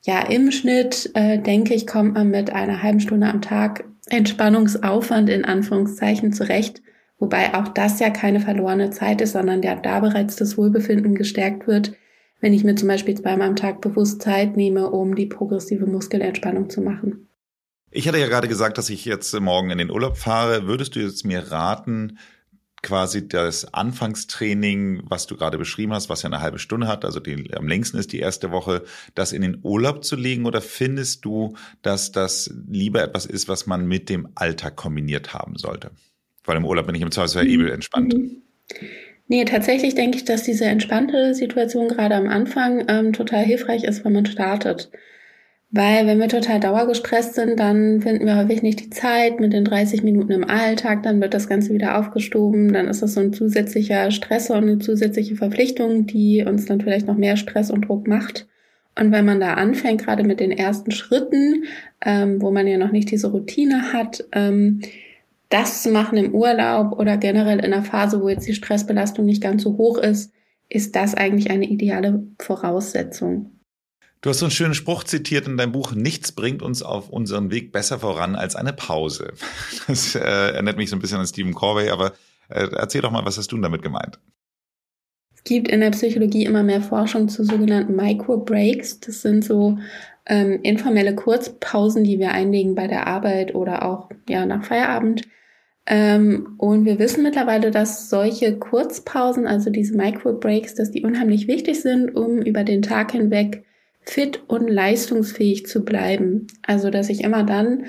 Ja, 0.02 0.22
im 0.22 0.52
Schnitt, 0.52 1.12
äh, 1.16 1.40
denke 1.40 1.74
ich, 1.74 1.88
kommt 1.88 2.14
man 2.14 2.30
mit 2.30 2.52
einer 2.52 2.84
halben 2.84 3.00
Stunde 3.00 3.28
am 3.28 3.42
Tag 3.42 3.86
Entspannungsaufwand 4.10 5.30
in 5.30 5.44
Anführungszeichen 5.44 6.32
zurecht 6.32 6.82
Wobei 7.20 7.56
auch 7.56 7.68
das 7.68 8.00
ja 8.00 8.10
keine 8.10 8.40
verlorene 8.40 8.92
Zeit 8.92 9.22
ist, 9.22 9.34
sondern 9.34 9.64
ja 9.64 9.76
da 9.76 10.00
bereits 10.00 10.36
das 10.36 10.58
Wohlbefinden 10.58 11.16
gestärkt 11.16 11.68
wird, 11.68 11.94
wenn 12.40 12.54
ich 12.54 12.64
mir 12.64 12.76
zum 12.76 12.88
Beispiel 12.88 13.16
zweimal 13.16 13.48
am 13.48 13.56
Tag 13.56 13.82
bewusst 13.82 14.22
Zeit 14.22 14.56
nehme, 14.56 14.92
um 14.92 15.16
die 15.16 15.26
progressive 15.26 15.88
Muskelentspannung 15.88 16.70
zu 16.70 16.82
machen. 16.82 17.28
Ich 17.90 18.08
hatte 18.08 18.20
ja 18.20 18.28
gerade 18.28 18.48
gesagt, 18.48 18.78
dass 18.78 18.90
ich 18.90 19.06
jetzt 19.06 19.34
morgen 19.40 19.72
in 19.72 19.80
den 19.80 19.90
Urlaub 19.90 20.18
fahre. 20.18 20.68
Würdest 20.68 20.96
du 20.96 21.00
jetzt 21.00 21.26
mir 21.26 21.52
raten, 21.52 22.20
quasi 22.88 23.28
das 23.28 23.74
Anfangstraining, 23.74 25.02
was 25.04 25.28
du 25.28 25.36
gerade 25.36 25.58
beschrieben 25.58 25.92
hast, 25.92 26.08
was 26.08 26.22
ja 26.22 26.30
eine 26.30 26.40
halbe 26.40 26.58
Stunde 26.58 26.88
hat, 26.88 27.04
also 27.04 27.20
die 27.20 27.54
am 27.54 27.68
längsten 27.68 27.98
ist 27.98 28.14
die 28.14 28.20
erste 28.20 28.50
Woche, 28.50 28.84
das 29.14 29.34
in 29.34 29.42
den 29.42 29.60
Urlaub 29.62 30.06
zu 30.06 30.16
legen 30.16 30.46
oder 30.46 30.62
findest 30.62 31.26
du, 31.26 31.58
dass 31.82 32.14
das 32.14 32.50
lieber 32.70 33.04
etwas 33.04 33.26
ist, 33.26 33.50
was 33.50 33.68
man 33.68 33.86
mit 33.86 34.08
dem 34.08 34.30
Alltag 34.36 34.78
kombiniert 34.78 35.34
haben 35.34 35.58
sollte? 35.58 35.92
Weil 36.46 36.56
im 36.56 36.66
Urlaub 36.66 36.86
bin 36.86 36.96
ich 36.96 37.02
im 37.02 37.12
Zweifelsfall 37.12 37.44
mhm. 37.44 37.52
übel 37.52 37.72
entspannt. 37.72 38.16
Nee, 39.28 39.44
tatsächlich 39.44 39.94
denke 39.94 40.16
ich, 40.16 40.24
dass 40.24 40.44
diese 40.44 40.64
entspannte 40.64 41.34
Situation 41.34 41.90
gerade 41.90 42.16
am 42.16 42.30
Anfang 42.30 42.86
ähm, 42.88 43.12
total 43.12 43.44
hilfreich 43.44 43.84
ist, 43.84 44.06
wenn 44.06 44.14
man 44.14 44.26
startet. 44.26 44.90
Weil 45.70 46.08
wenn 46.08 46.20
wir 46.20 46.30
total 46.30 46.62
dauergestresst 46.62 47.36
sind, 47.36 47.60
dann 47.60 48.02
finden 48.02 48.26
wir 48.26 48.38
häufig 48.38 48.62
nicht 48.62 48.80
die 48.80 48.90
Zeit 48.90 49.42
mit 49.42 49.52
den 49.52 49.66
30 49.66 50.02
Minuten 50.02 50.32
im 50.32 50.50
Alltag, 50.50 51.04
dann 51.04 51.20
wird 51.20 51.34
das 51.34 51.50
Ganze 51.50 51.74
wieder 51.74 51.98
aufgestoben, 51.98 52.72
dann 52.72 52.88
ist 52.88 53.02
das 53.02 53.16
so 53.16 53.20
ein 53.20 53.34
zusätzlicher 53.34 54.10
Stress 54.12 54.50
und 54.50 54.58
eine 54.58 54.80
zusätzliche 54.80 55.36
Verpflichtung, 55.36 56.06
die 56.08 56.46
uns 56.48 56.66
dann 56.66 56.80
vielleicht 56.80 57.08
noch 57.08 57.18
mehr 57.18 57.36
Stress 57.36 57.70
und 57.70 57.90
Druck 57.90 58.08
macht. 58.08 58.48
Und 58.98 59.12
wenn 59.12 59.26
man 59.26 59.42
da 59.42 59.56
anfängt, 59.56 60.04
gerade 60.04 60.24
mit 60.24 60.40
den 60.40 60.52
ersten 60.52 60.92
Schritten, 60.92 61.66
ähm, 62.04 62.42
wo 62.42 62.50
man 62.50 62.66
ja 62.66 62.78
noch 62.78 62.94
nicht 62.94 63.12
diese 63.12 63.30
Routine 63.30 63.92
hat, 63.92 64.26
ähm, 64.32 64.82
das 65.50 65.84
zu 65.84 65.92
machen 65.92 66.18
im 66.18 66.34
Urlaub 66.34 66.98
oder 66.98 67.18
generell 67.18 67.60
in 67.60 67.74
einer 67.74 67.84
Phase, 67.84 68.22
wo 68.22 68.30
jetzt 68.30 68.48
die 68.48 68.54
Stressbelastung 68.54 69.26
nicht 69.26 69.44
ganz 69.44 69.64
so 69.64 69.78
hoch 69.78 69.98
ist, 69.98 70.32
ist 70.70 70.96
das 70.96 71.14
eigentlich 71.14 71.52
eine 71.52 71.66
ideale 71.66 72.24
Voraussetzung. 72.40 73.57
Du 74.22 74.30
hast 74.30 74.40
so 74.40 74.46
einen 74.46 74.52
schönen 74.52 74.74
Spruch 74.74 75.04
zitiert 75.04 75.48
in 75.48 75.58
deinem 75.58 75.72
Buch, 75.72 75.94
nichts 75.94 76.32
bringt 76.32 76.62
uns 76.62 76.82
auf 76.82 77.10
unseren 77.10 77.52
Weg 77.52 77.72
besser 77.72 78.00
voran 78.00 78.36
als 78.36 78.56
eine 78.56 78.74
Pause. 78.74 79.34
Das 79.88 80.16
äh, 80.16 80.20
erinnert 80.20 80.78
mich 80.78 80.90
so 80.90 80.96
ein 80.96 81.00
bisschen 81.00 81.20
an 81.20 81.28
Stephen 81.28 81.54
Corvey, 81.54 81.90
aber 81.90 82.14
äh, 82.50 82.68
erzähl 82.72 83.02
doch 83.02 83.12
mal, 83.12 83.26
was 83.26 83.38
hast 83.38 83.52
du 83.52 83.58
damit 83.58 83.82
gemeint? 83.82 84.20
Es 85.36 85.44
gibt 85.44 85.68
in 85.70 85.80
der 85.80 85.92
Psychologie 85.92 86.46
immer 86.46 86.64
mehr 86.64 86.82
Forschung 86.82 87.30
zu 87.30 87.46
sogenannten 87.46 87.96
Micro-Breaks. 87.96 89.00
Das 89.02 89.22
sind 89.22 89.46
so 89.46 89.78
ähm, 90.26 90.60
informelle 90.64 91.16
Kurzpausen, 91.16 92.04
die 92.04 92.20
wir 92.20 92.32
einlegen 92.32 92.76
bei 92.76 92.88
der 92.88 93.08
Arbeit 93.08 93.56
oder 93.56 93.86
auch 93.86 94.10
ja 94.28 94.46
nach 94.46 94.66
Feierabend, 94.66 95.22
ähm, 95.90 96.56
und 96.58 96.84
wir 96.84 97.00
wissen 97.00 97.24
mittlerweile, 97.24 97.72
dass 97.72 98.10
solche 98.10 98.58
Kurzpausen, 98.58 99.48
also 99.48 99.70
diese 99.70 99.96
Micro-Breaks, 99.96 100.76
dass 100.76 100.92
die 100.92 101.04
unheimlich 101.04 101.48
wichtig 101.48 101.82
sind, 101.82 102.14
um 102.14 102.42
über 102.42 102.66
den 102.66 102.82
Tag 102.82 103.14
hinweg 103.14 103.64
fit 104.10 104.42
und 104.48 104.70
leistungsfähig 104.70 105.66
zu 105.66 105.84
bleiben. 105.84 106.48
Also, 106.66 106.90
dass 106.90 107.10
ich 107.10 107.24
immer 107.24 107.44
dann, 107.44 107.86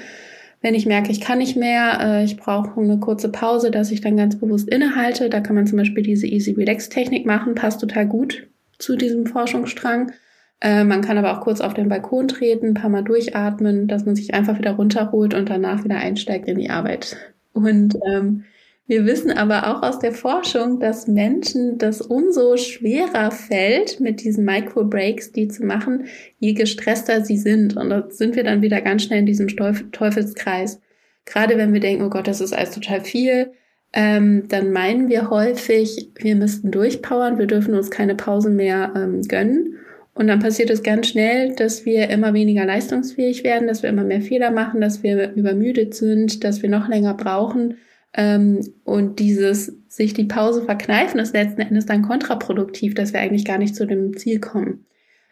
wenn 0.61 0.75
ich 0.75 0.87
merke, 0.87 1.13
ich 1.13 1.21
kann 1.21 1.39
nicht 1.39 1.57
mehr, 1.57 1.99
äh, 2.01 2.25
ich 2.25 2.37
brauche 2.37 2.81
eine 2.81 2.99
kurze 2.99 3.31
Pause, 3.31 3.71
dass 3.71 3.91
ich 3.91 4.01
dann 4.01 4.17
ganz 4.17 4.39
bewusst 4.39 4.69
innehalte. 4.69 5.31
Da 5.31 5.41
kann 5.41 5.55
man 5.55 5.67
zum 5.67 5.79
Beispiel 5.79 6.03
diese 6.03 6.27
Easy 6.27 6.53
Relax 6.53 6.89
Technik 6.89 7.27
machen, 7.27 7.55
passt 7.55 7.81
total 7.81 8.07
gut 8.07 8.49
zu 8.79 8.97
diesem 8.97 9.27
Forschungsstrang. 9.27 10.13
Äh, 10.61 10.85
man 10.85 11.03
kann 11.03 11.19
aber 11.19 11.37
auch 11.37 11.43
kurz 11.43 11.61
auf 11.61 11.75
den 11.75 11.89
Balkon 11.89 12.27
treten, 12.27 12.69
ein 12.69 12.75
paar 12.75 12.91
Mal 12.91 13.05
durchatmen, 13.05 13.87
dass 13.87 14.05
man 14.05 14.17
sich 14.17 14.35
einfach 14.35 14.59
wieder 14.59 14.73
runterholt 14.73 15.35
und 15.35 15.49
danach 15.49 15.85
wieder 15.85 15.99
einsteigt 15.99 16.49
in 16.49 16.59
die 16.59 16.71
Arbeit. 16.71 17.17
Und 17.53 17.95
ähm, 18.13 18.45
wir 18.89 19.05
wissen 19.05 19.31
aber 19.31 19.69
auch 19.69 19.83
aus 19.83 19.99
der 19.99 20.13
Forschung, 20.13 20.81
dass 20.81 21.07
Menschen 21.07 21.77
das 21.77 22.01
umso 22.01 22.57
schwerer 22.57 23.31
fällt, 23.31 24.01
mit 24.01 24.25
diesen 24.25 24.47
Micro-Breaks 24.47 25.33
die 25.33 25.49
zu 25.49 25.67
machen, 25.67 26.07
je 26.39 26.55
gestresster 26.55 27.23
sie 27.23 27.37
sind. 27.37 27.77
Und 27.77 27.91
da 27.91 28.07
sind 28.09 28.35
wir 28.35 28.45
dann 28.45 28.63
wieder 28.63 28.81
ganz 28.81 29.03
schnell 29.03 29.19
in 29.19 29.27
diesem 29.27 29.49
Teufelskreis. 29.49 30.81
Gerade 31.27 31.59
wenn 31.59 31.75
wir 31.75 31.81
denken, 31.81 32.03
oh 32.03 32.09
Gott, 32.09 32.27
das 32.27 32.41
ist 32.41 32.55
alles 32.55 32.71
total 32.71 33.03
viel, 33.03 33.53
ähm, 33.93 34.45
dann 34.49 34.73
meinen 34.73 35.11
wir 35.11 35.29
häufig, 35.29 36.11
wir 36.19 36.35
müssten 36.35 36.71
durchpowern, 36.71 37.39
wir 37.39 37.47
dürfen 37.47 37.75
uns 37.75 37.91
keine 37.91 38.15
Pausen 38.15 38.57
mehr 38.57 38.95
ähm, 38.97 39.21
gönnen. 39.21 39.77
Und 40.15 40.29
dann 40.29 40.41
passiert 40.41 40.71
es 40.71 40.83
ganz 40.83 41.09
schnell, 41.09 41.55
dass 41.55 41.85
wir 41.85 42.09
immer 42.09 42.33
weniger 42.33 42.65
leistungsfähig 42.65 43.45
werden, 43.45 43.69
dass 43.69 43.83
wir 43.83 43.91
immer 43.91 44.05
mehr 44.05 44.23
Fehler 44.23 44.51
machen, 44.51 44.81
dass 44.81 45.03
wir 45.03 45.33
übermüdet 45.35 45.95
sind, 45.95 46.43
dass 46.43 46.63
wir 46.63 46.71
noch 46.71 46.89
länger 46.89 47.13
brauchen. 47.13 47.77
Ähm, 48.15 48.61
und 48.85 49.19
dieses 49.19 49.73
sich 49.89 50.15
die 50.15 50.25
Pause 50.25 50.63
verkneifen 50.63 51.21
ist 51.21 51.35
letzten 51.35 51.61
Endes 51.61 51.87
dann 51.87 52.03
kontraproduktiv, 52.03 52.95
dass 52.95 53.13
wir 53.13 53.21
eigentlich 53.21 53.45
gar 53.45 53.59
nicht 53.59 53.77
zu 53.77 53.87
dem 53.87 54.17
Ziel 54.17 54.41
kommen. 54.41 54.87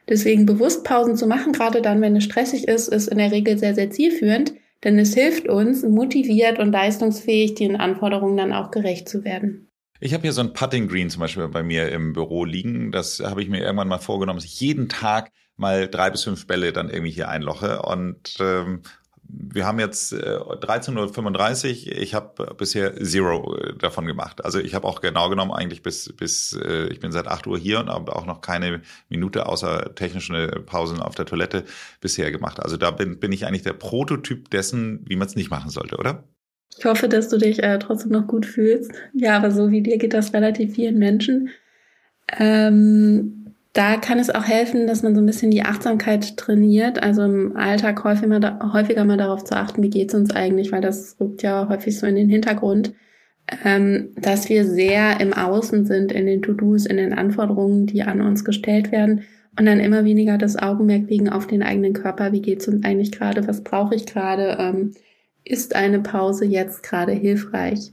Deswegen 0.08 0.46
bewusst 0.46 0.84
Pausen 0.84 1.16
zu 1.16 1.26
machen, 1.26 1.52
gerade 1.52 1.82
dann, 1.82 2.00
wenn 2.00 2.14
es 2.16 2.24
stressig 2.24 2.68
ist, 2.68 2.88
ist 2.88 3.08
in 3.08 3.18
der 3.18 3.32
Regel 3.32 3.58
sehr, 3.58 3.74
sehr 3.74 3.90
zielführend, 3.90 4.54
denn 4.84 4.98
es 4.98 5.14
hilft 5.14 5.48
uns, 5.48 5.82
motiviert 5.82 6.58
und 6.58 6.70
leistungsfähig 6.70 7.54
den 7.54 7.76
Anforderungen 7.76 8.36
dann 8.36 8.52
auch 8.52 8.70
gerecht 8.70 9.08
zu 9.08 9.24
werden. 9.24 9.68
Ich 9.98 10.12
habe 10.12 10.22
hier 10.22 10.32
so 10.32 10.42
ein 10.42 10.52
Putting 10.52 10.88
Green 10.88 11.10
zum 11.10 11.20
Beispiel 11.20 11.48
bei 11.48 11.62
mir 11.62 11.90
im 11.90 12.12
Büro 12.12 12.44
liegen. 12.44 12.92
Das 12.92 13.20
habe 13.20 13.42
ich 13.42 13.48
mir 13.48 13.60
irgendwann 13.60 13.88
mal 13.88 13.98
vorgenommen, 13.98 14.38
dass 14.38 14.44
ich 14.44 14.60
jeden 14.60 14.88
Tag 14.88 15.32
mal 15.56 15.88
drei 15.88 16.10
bis 16.10 16.24
fünf 16.24 16.46
Bälle 16.46 16.72
dann 16.72 16.90
irgendwie 16.90 17.12
hier 17.12 17.28
einloche. 17.28 17.82
Und 17.82 18.36
ähm, 18.40 18.82
wir 19.28 19.66
haben 19.66 19.78
jetzt 19.78 20.12
äh, 20.12 20.16
13.35 20.16 21.86
Uhr. 21.86 21.98
Ich 21.98 22.14
habe 22.14 22.54
bisher 22.54 22.94
Zero 23.02 23.56
äh, 23.56 23.74
davon 23.76 24.06
gemacht. 24.06 24.44
Also 24.44 24.58
ich 24.58 24.74
habe 24.74 24.86
auch 24.86 25.00
genau 25.00 25.28
genommen 25.28 25.52
eigentlich 25.52 25.82
bis, 25.82 26.12
bis 26.12 26.52
äh, 26.52 26.86
ich 26.88 27.00
bin 27.00 27.12
seit 27.12 27.26
8 27.26 27.46
Uhr 27.46 27.58
hier 27.58 27.80
und 27.80 27.88
habe 27.88 28.14
auch 28.14 28.26
noch 28.26 28.40
keine 28.40 28.82
Minute 29.08 29.46
außer 29.46 29.94
technische 29.94 30.62
Pausen 30.66 31.00
auf 31.00 31.14
der 31.14 31.26
Toilette 31.26 31.64
bisher 32.00 32.30
gemacht. 32.30 32.60
Also 32.60 32.76
da 32.76 32.90
bin, 32.90 33.18
bin 33.18 33.32
ich 33.32 33.46
eigentlich 33.46 33.62
der 33.62 33.72
Prototyp 33.72 34.50
dessen, 34.50 35.04
wie 35.06 35.16
man 35.16 35.26
es 35.26 35.36
nicht 35.36 35.50
machen 35.50 35.70
sollte, 35.70 35.96
oder? 35.96 36.24
Ich 36.78 36.84
hoffe, 36.84 37.08
dass 37.08 37.28
du 37.28 37.38
dich 37.38 37.62
äh, 37.62 37.78
trotzdem 37.78 38.12
noch 38.12 38.26
gut 38.26 38.44
fühlst. 38.44 38.92
Ja, 39.14 39.36
aber 39.36 39.50
so 39.50 39.70
wie 39.70 39.82
dir 39.82 39.98
geht 39.98 40.12
das 40.12 40.34
relativ 40.34 40.74
vielen 40.74 40.98
Menschen. 40.98 41.50
Ähm, 42.38 43.45
da 43.76 43.98
kann 43.98 44.18
es 44.18 44.30
auch 44.30 44.44
helfen, 44.44 44.86
dass 44.86 45.02
man 45.02 45.14
so 45.14 45.20
ein 45.20 45.26
bisschen 45.26 45.50
die 45.50 45.62
Achtsamkeit 45.62 46.38
trainiert, 46.38 47.02
also 47.02 47.22
im 47.22 47.56
Alltag 47.56 48.02
häufig 48.04 48.26
mal, 48.26 48.58
häufiger 48.72 49.04
mal 49.04 49.18
darauf 49.18 49.44
zu 49.44 49.54
achten, 49.54 49.82
wie 49.82 49.90
geht's 49.90 50.14
uns 50.14 50.34
eigentlich, 50.34 50.72
weil 50.72 50.80
das 50.80 51.16
rückt 51.20 51.42
ja 51.42 51.68
häufig 51.68 51.98
so 51.98 52.06
in 52.06 52.16
den 52.16 52.30
Hintergrund, 52.30 52.94
ähm, 53.64 54.14
dass 54.16 54.48
wir 54.48 54.64
sehr 54.64 55.20
im 55.20 55.34
Außen 55.34 55.84
sind, 55.84 56.10
in 56.10 56.24
den 56.24 56.40
To-Dos, 56.40 56.86
in 56.86 56.96
den 56.96 57.12
Anforderungen, 57.12 57.84
die 57.84 58.02
an 58.02 58.22
uns 58.22 58.46
gestellt 58.46 58.92
werden 58.92 59.24
und 59.58 59.66
dann 59.66 59.80
immer 59.80 60.06
weniger 60.06 60.38
das 60.38 60.56
Augenmerk 60.56 61.10
legen 61.10 61.28
auf 61.28 61.46
den 61.46 61.62
eigenen 61.62 61.92
Körper, 61.92 62.32
wie 62.32 62.40
geht's 62.40 62.66
uns 62.68 62.82
eigentlich 62.82 63.12
gerade, 63.12 63.46
was 63.46 63.62
brauche 63.62 63.94
ich 63.94 64.06
gerade, 64.06 64.56
ähm, 64.58 64.92
ist 65.44 65.76
eine 65.76 66.00
Pause 66.00 66.46
jetzt 66.46 66.82
gerade 66.82 67.12
hilfreich? 67.12 67.92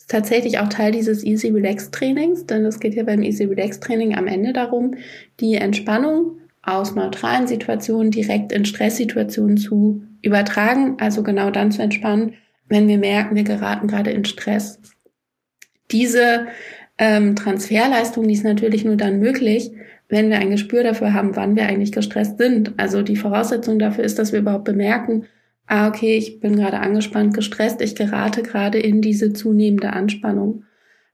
Ist 0.00 0.10
tatsächlich 0.10 0.58
auch 0.58 0.68
Teil 0.68 0.92
dieses 0.92 1.22
Easy 1.24 1.48
Relax 1.48 1.90
Trainings, 1.90 2.46
denn 2.46 2.64
es 2.64 2.80
geht 2.80 2.94
ja 2.94 3.02
beim 3.02 3.22
Easy 3.22 3.44
Relax 3.44 3.80
Training 3.80 4.16
am 4.16 4.26
Ende 4.26 4.54
darum, 4.54 4.94
die 5.40 5.56
Entspannung 5.56 6.38
aus 6.62 6.94
neutralen 6.94 7.46
Situationen 7.46 8.10
direkt 8.10 8.50
in 8.50 8.64
Stresssituationen 8.64 9.58
zu 9.58 10.02
übertragen, 10.22 10.96
also 10.98 11.22
genau 11.22 11.50
dann 11.50 11.70
zu 11.70 11.82
entspannen, 11.82 12.34
wenn 12.68 12.88
wir 12.88 12.96
merken, 12.96 13.36
wir 13.36 13.44
geraten 13.44 13.88
gerade 13.88 14.10
in 14.10 14.24
Stress. 14.24 14.80
Diese 15.90 16.46
ähm, 16.96 17.36
Transferleistung, 17.36 18.26
die 18.26 18.34
ist 18.34 18.44
natürlich 18.44 18.84
nur 18.84 18.96
dann 18.96 19.20
möglich, 19.20 19.70
wenn 20.08 20.30
wir 20.30 20.38
ein 20.38 20.50
Gespür 20.50 20.82
dafür 20.82 21.12
haben, 21.12 21.36
wann 21.36 21.56
wir 21.56 21.66
eigentlich 21.66 21.92
gestresst 21.92 22.38
sind. 22.38 22.72
Also 22.78 23.02
die 23.02 23.16
Voraussetzung 23.16 23.78
dafür 23.78 24.04
ist, 24.04 24.18
dass 24.18 24.32
wir 24.32 24.40
überhaupt 24.40 24.64
bemerken, 24.64 25.26
ah, 25.70 25.88
okay, 25.88 26.16
ich 26.16 26.40
bin 26.40 26.56
gerade 26.56 26.80
angespannt, 26.80 27.32
gestresst, 27.32 27.80
ich 27.80 27.94
gerate 27.94 28.42
gerade 28.42 28.78
in 28.78 29.00
diese 29.00 29.32
zunehmende 29.32 29.92
Anspannung. 29.92 30.64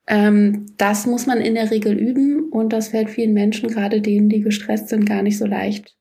Ähm, 0.07 0.67
das 0.79 1.07
muss 1.07 1.27
man 1.27 1.41
in 1.41 1.55
der 1.55 1.71
Regel 1.71 1.93
üben 1.93 2.49
und 2.51 2.73
das 2.73 2.89
fällt 2.89 3.11
vielen 3.11 3.35
Menschen, 3.35 3.69
gerade 3.69 4.01
denen, 4.01 4.31
die 4.31 4.41
gestresst 4.41 4.89
sind, 4.89 5.05
gar 5.05 5.23
nicht 5.23 5.37
so 5.37 5.47
leicht. 5.47 5.95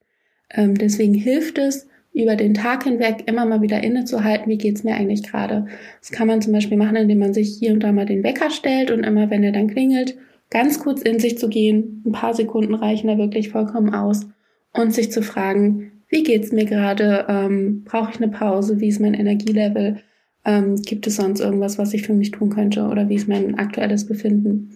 Ähm, 0.50 0.74
deswegen 0.74 1.14
hilft 1.14 1.58
es, 1.58 1.86
über 2.14 2.34
den 2.34 2.54
Tag 2.54 2.84
hinweg 2.84 3.24
immer 3.26 3.44
mal 3.44 3.60
wieder 3.60 3.84
innezuhalten, 3.84 4.50
wie 4.50 4.56
geht's 4.56 4.84
mir 4.84 4.94
eigentlich 4.94 5.22
gerade. 5.22 5.66
Das 6.00 6.10
kann 6.10 6.26
man 6.26 6.40
zum 6.40 6.54
Beispiel 6.54 6.78
machen, 6.78 6.96
indem 6.96 7.18
man 7.18 7.34
sich 7.34 7.58
hier 7.58 7.74
und 7.74 7.80
da 7.80 7.92
mal 7.92 8.06
den 8.06 8.24
Wecker 8.24 8.48
stellt 8.48 8.90
und 8.90 9.04
immer, 9.04 9.28
wenn 9.28 9.44
er 9.44 9.52
dann 9.52 9.68
klingelt, 9.68 10.16
ganz 10.48 10.78
kurz 10.78 11.02
in 11.02 11.18
sich 11.18 11.36
zu 11.36 11.50
gehen. 11.50 12.02
Ein 12.06 12.12
paar 12.12 12.32
Sekunden 12.32 12.74
reichen 12.74 13.08
da 13.08 13.18
wirklich 13.18 13.50
vollkommen 13.50 13.92
aus 13.92 14.26
und 14.72 14.94
sich 14.94 15.12
zu 15.12 15.20
fragen, 15.20 15.95
wie 16.08 16.22
geht's 16.22 16.52
mir 16.52 16.64
gerade? 16.64 17.26
Ähm, 17.28 17.84
Brauche 17.84 18.10
ich 18.12 18.16
eine 18.16 18.28
Pause? 18.28 18.80
Wie 18.80 18.88
ist 18.88 19.00
mein 19.00 19.14
Energielevel? 19.14 20.02
Ähm, 20.44 20.76
gibt 20.82 21.06
es 21.06 21.16
sonst 21.16 21.40
irgendwas, 21.40 21.78
was 21.78 21.94
ich 21.94 22.02
für 22.02 22.14
mich 22.14 22.30
tun 22.30 22.50
könnte? 22.50 22.84
Oder 22.84 23.08
wie 23.08 23.16
ist 23.16 23.28
mein 23.28 23.58
aktuelles 23.58 24.06
Befinden? 24.06 24.75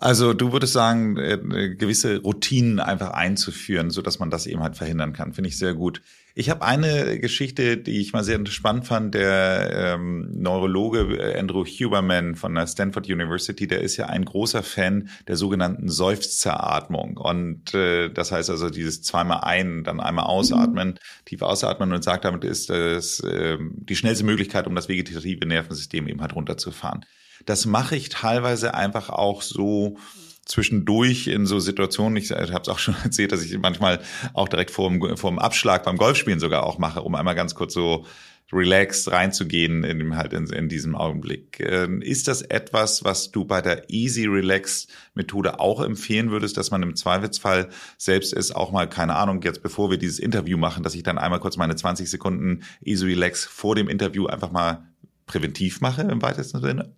Also 0.00 0.32
du 0.32 0.52
würdest 0.52 0.74
sagen, 0.74 1.16
äh, 1.16 1.74
gewisse 1.74 2.18
Routinen 2.22 2.78
einfach 2.78 3.10
einzuführen, 3.10 3.90
so 3.90 4.00
dass 4.00 4.20
man 4.20 4.30
das 4.30 4.46
eben 4.46 4.62
halt 4.62 4.76
verhindern 4.76 5.12
kann. 5.12 5.32
Finde 5.32 5.48
ich 5.48 5.58
sehr 5.58 5.74
gut. 5.74 6.02
Ich 6.36 6.50
habe 6.50 6.64
eine 6.64 7.18
Geschichte, 7.18 7.76
die 7.76 8.00
ich 8.00 8.12
mal 8.12 8.22
sehr 8.22 8.38
spannend 8.46 8.86
fand. 8.86 9.16
Der 9.16 9.96
ähm, 9.96 10.30
Neurologe 10.40 11.18
äh, 11.18 11.36
Andrew 11.36 11.64
Huberman 11.64 12.36
von 12.36 12.54
der 12.54 12.68
Stanford 12.68 13.08
University, 13.08 13.66
der 13.66 13.80
ist 13.80 13.96
ja 13.96 14.06
ein 14.06 14.24
großer 14.24 14.62
Fan 14.62 15.08
der 15.26 15.34
sogenannten 15.34 15.88
Seufzeratmung. 15.88 17.16
Und 17.16 17.74
äh, 17.74 18.08
das 18.08 18.30
heißt 18.30 18.50
also 18.50 18.70
dieses 18.70 19.02
zweimal 19.02 19.40
ein, 19.42 19.82
dann 19.82 19.98
einmal 19.98 20.26
ausatmen, 20.26 20.90
mhm. 20.90 21.24
tief 21.24 21.42
ausatmen 21.42 21.92
und 21.92 22.04
sagt, 22.04 22.24
damit 22.24 22.44
ist 22.44 22.70
das 22.70 23.18
äh, 23.18 23.58
die 23.60 23.96
schnellste 23.96 24.24
Möglichkeit, 24.24 24.68
um 24.68 24.76
das 24.76 24.88
vegetative 24.88 25.44
Nervensystem 25.44 26.06
eben 26.06 26.20
halt 26.20 26.36
runterzufahren. 26.36 27.04
Das 27.48 27.64
mache 27.64 27.96
ich 27.96 28.10
teilweise 28.10 28.74
einfach 28.74 29.08
auch 29.08 29.40
so 29.40 29.96
zwischendurch 30.44 31.28
in 31.28 31.46
so 31.46 31.58
Situationen, 31.58 32.16
ich 32.16 32.30
habe 32.30 32.60
es 32.60 32.68
auch 32.68 32.78
schon 32.78 32.94
erzählt, 33.04 33.32
dass 33.32 33.42
ich 33.42 33.56
manchmal 33.58 34.00
auch 34.34 34.48
direkt 34.48 34.70
vor 34.70 34.90
dem, 34.90 35.16
vor 35.16 35.30
dem 35.30 35.38
Abschlag 35.38 35.82
beim 35.84 35.96
Golfspielen 35.96 36.40
sogar 36.40 36.64
auch 36.64 36.76
mache, 36.76 37.00
um 37.00 37.14
einmal 37.14 37.34
ganz 37.34 37.54
kurz 37.54 37.72
so 37.72 38.04
relaxed 38.52 39.10
reinzugehen 39.10 39.82
in 39.82 39.98
dem 39.98 40.16
halt 40.16 40.34
in, 40.34 40.46
in 40.46 40.68
diesem 40.68 40.94
Augenblick. 40.94 41.60
Ähm, 41.60 42.02
ist 42.02 42.28
das 42.28 42.42
etwas, 42.42 43.02
was 43.02 43.30
du 43.30 43.46
bei 43.46 43.62
der 43.62 43.88
Easy 43.90 44.26
Relax 44.26 44.86
Methode 45.14 45.58
auch 45.58 45.82
empfehlen 45.82 46.30
würdest, 46.30 46.58
dass 46.58 46.70
man 46.70 46.82
im 46.82 46.96
Zweifelsfall 46.96 47.70
selbst 47.96 48.34
ist 48.34 48.54
auch 48.54 48.72
mal 48.72 48.88
keine 48.90 49.16
Ahnung 49.16 49.40
jetzt 49.42 49.62
bevor 49.62 49.90
wir 49.90 49.96
dieses 49.96 50.18
Interview 50.18 50.58
machen, 50.58 50.82
dass 50.82 50.94
ich 50.94 51.02
dann 51.02 51.18
einmal 51.18 51.40
kurz 51.40 51.56
meine 51.56 51.76
20 51.76 52.10
Sekunden 52.10 52.62
Easy 52.82 53.06
Relax 53.06 53.46
vor 53.46 53.74
dem 53.74 53.88
Interview 53.88 54.26
einfach 54.26 54.50
mal 54.50 54.86
präventiv 55.26 55.80
mache 55.80 56.02
im 56.02 56.20
weitesten 56.20 56.60
Sinne? 56.60 56.94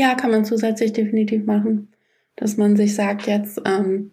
Ja, 0.00 0.14
kann 0.14 0.30
man 0.30 0.46
zusätzlich 0.46 0.94
definitiv 0.94 1.44
machen. 1.44 1.88
Dass 2.34 2.56
man 2.56 2.74
sich 2.74 2.94
sagt, 2.94 3.26
jetzt 3.26 3.60
ähm, 3.66 4.12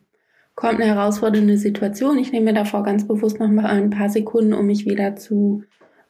kommt 0.54 0.82
eine 0.82 0.94
herausfordernde 0.94 1.58
Situation. 1.58 2.18
Ich 2.18 2.34
nehme 2.34 2.48
mir 2.48 2.54
davor 2.54 2.84
ganz 2.84 3.08
bewusst 3.08 3.40
noch 3.40 3.48
mal 3.48 3.68
ein 3.68 3.90
paar 3.90 4.10
Sekunden, 4.10 4.52
um 4.52 4.66
mich 4.66 4.86
wieder 4.86 5.16
zu 5.16 5.64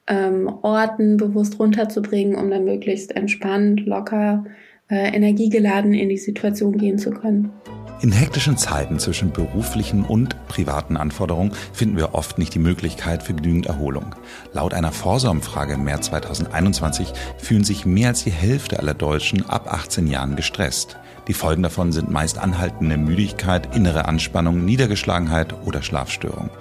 ähm, 0.08 0.52
Orten 0.63 1.18
bewusst 1.18 1.60
runterzubringen, 1.60 2.36
um 2.36 2.50
dann 2.50 2.66
möglichst 2.66 3.16
entspannt, 3.16 3.86
locker, 3.86 4.46
äh, 4.90 5.16
energiegeladen 5.16 5.94
in 5.94 6.10
die 6.10 6.18
Situation 6.18 6.76
gehen 6.80 6.98
zu 6.98 7.12
können. 7.12 7.52
In 8.00 8.12
hektischen 8.12 8.58
Zeiten 8.58 9.00
zwischen 9.00 9.32
beruflichen 9.32 10.06
und 10.06 10.48
privaten 10.48 10.98
Anforderungen 10.98 11.54
finden 11.74 11.98
wir 11.98 12.14
oft 12.14 12.38
nicht 12.38 12.54
die 12.54 12.60
Möglichkeit 12.60 13.24
für 13.24 13.34
genügend 13.34 13.66
Erholung. 13.66 14.14
Laut 14.54 14.76
einer 14.76 14.92
Vorsorumfrage 14.92 15.74
im 15.74 15.84
März 15.84 16.08
2021 16.08 17.12
fühlen 17.40 17.64
sich 17.64 17.88
mehr 17.88 18.10
als 18.10 18.24
die 18.24 18.32
Hälfte 18.32 18.78
aller 18.78 18.94
Deutschen 18.94 19.50
ab 19.50 19.74
18 19.74 20.06
Jahren 20.06 20.36
gestresst. 20.36 20.98
Die 21.28 21.34
Folgen 21.34 21.64
davon 21.64 21.92
sind 21.92 22.12
meist 22.12 22.38
anhaltende 22.38 22.98
Müdigkeit, 22.98 23.76
innere 23.76 24.06
Anspannung, 24.06 24.64
Niedergeschlagenheit 24.64 25.56
oder 25.66 25.82
Schlafstörung. 25.82 26.52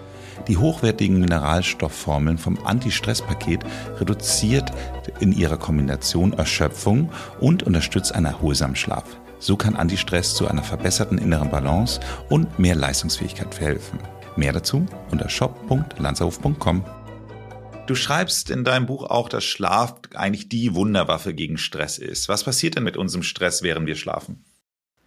Die 0.48 0.56
hochwertigen 0.56 1.20
Mineralstoffformeln 1.20 2.38
vom 2.38 2.58
Anti-Stress-Paket 2.64 3.60
reduziert 4.00 4.72
in 5.20 5.32
ihrer 5.32 5.58
Kombination 5.58 6.32
Erschöpfung 6.32 7.10
und 7.40 7.62
unterstützt 7.62 8.14
einen 8.14 8.26
erholsamen 8.26 8.76
Schlaf. 8.76 9.04
So 9.38 9.56
kann 9.56 9.76
Antistress 9.76 10.34
zu 10.34 10.48
einer 10.48 10.62
verbesserten 10.62 11.18
inneren 11.18 11.50
Balance 11.50 12.00
und 12.30 12.58
mehr 12.58 12.74
Leistungsfähigkeit 12.74 13.54
verhelfen. 13.54 13.98
Mehr 14.36 14.52
dazu 14.52 14.86
unter 15.10 15.28
shop.lanzerhof.com. 15.28 16.84
Du 17.86 17.94
schreibst 17.94 18.50
in 18.50 18.64
deinem 18.64 18.86
Buch 18.86 19.04
auch, 19.08 19.28
dass 19.28 19.44
Schlaf 19.44 19.94
eigentlich 20.14 20.48
die 20.48 20.74
Wunderwaffe 20.74 21.34
gegen 21.34 21.56
Stress 21.56 21.98
ist. 21.98 22.28
Was 22.28 22.44
passiert 22.44 22.74
denn 22.74 22.82
mit 22.82 22.96
unserem 22.96 23.22
Stress, 23.22 23.62
während 23.62 23.86
wir 23.86 23.94
schlafen? 23.94 24.44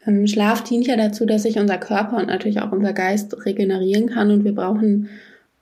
Ähm, 0.05 0.27
Schlaf 0.27 0.63
dient 0.63 0.87
ja 0.87 0.95
dazu, 0.95 1.25
dass 1.25 1.43
sich 1.43 1.59
unser 1.59 1.77
Körper 1.77 2.17
und 2.17 2.27
natürlich 2.27 2.61
auch 2.61 2.71
unser 2.71 2.93
Geist 2.93 3.45
regenerieren 3.45 4.07
kann 4.07 4.31
und 4.31 4.45
wir 4.45 4.55
brauchen 4.55 5.09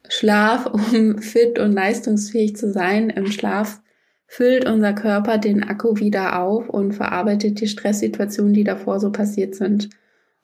Schlaf, 0.09 0.65
um 0.93 1.19
fit 1.19 1.57
und 1.57 1.73
leistungsfähig 1.73 2.55
zu 2.55 2.71
sein. 2.71 3.09
Im 3.09 3.31
Schlaf 3.31 3.79
füllt 4.27 4.65
unser 4.65 4.93
Körper 4.93 5.37
den 5.37 5.63
Akku 5.63 5.97
wieder 5.97 6.41
auf 6.41 6.69
und 6.69 6.93
verarbeitet 6.93 7.61
die 7.61 7.67
Stresssituationen, 7.67 8.53
die 8.53 8.63
davor 8.63 8.99
so 8.99 9.11
passiert 9.11 9.55
sind. 9.55 9.89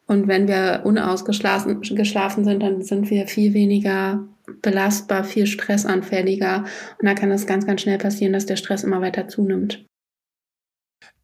Und 0.08 0.28
wenn 0.28 0.48
wir 0.48 0.82
unausgeschlafen 0.84 1.82
geschlafen 1.82 2.44
sind, 2.44 2.64
dann 2.64 2.82
sind 2.82 3.10
wir 3.10 3.28
viel 3.28 3.54
weniger 3.54 4.28
belastbar, 4.62 5.24
viel 5.24 5.48
stressanfälliger. 5.48 6.66
Und 7.00 7.08
da 7.08 7.14
kann 7.14 7.32
es 7.32 7.46
ganz, 7.46 7.66
ganz 7.66 7.82
schnell 7.82 7.98
passieren, 7.98 8.34
dass 8.34 8.46
der 8.46 8.58
Stress 8.58 8.84
immer 8.84 9.02
weiter 9.02 9.28
zunimmt. 9.28 9.86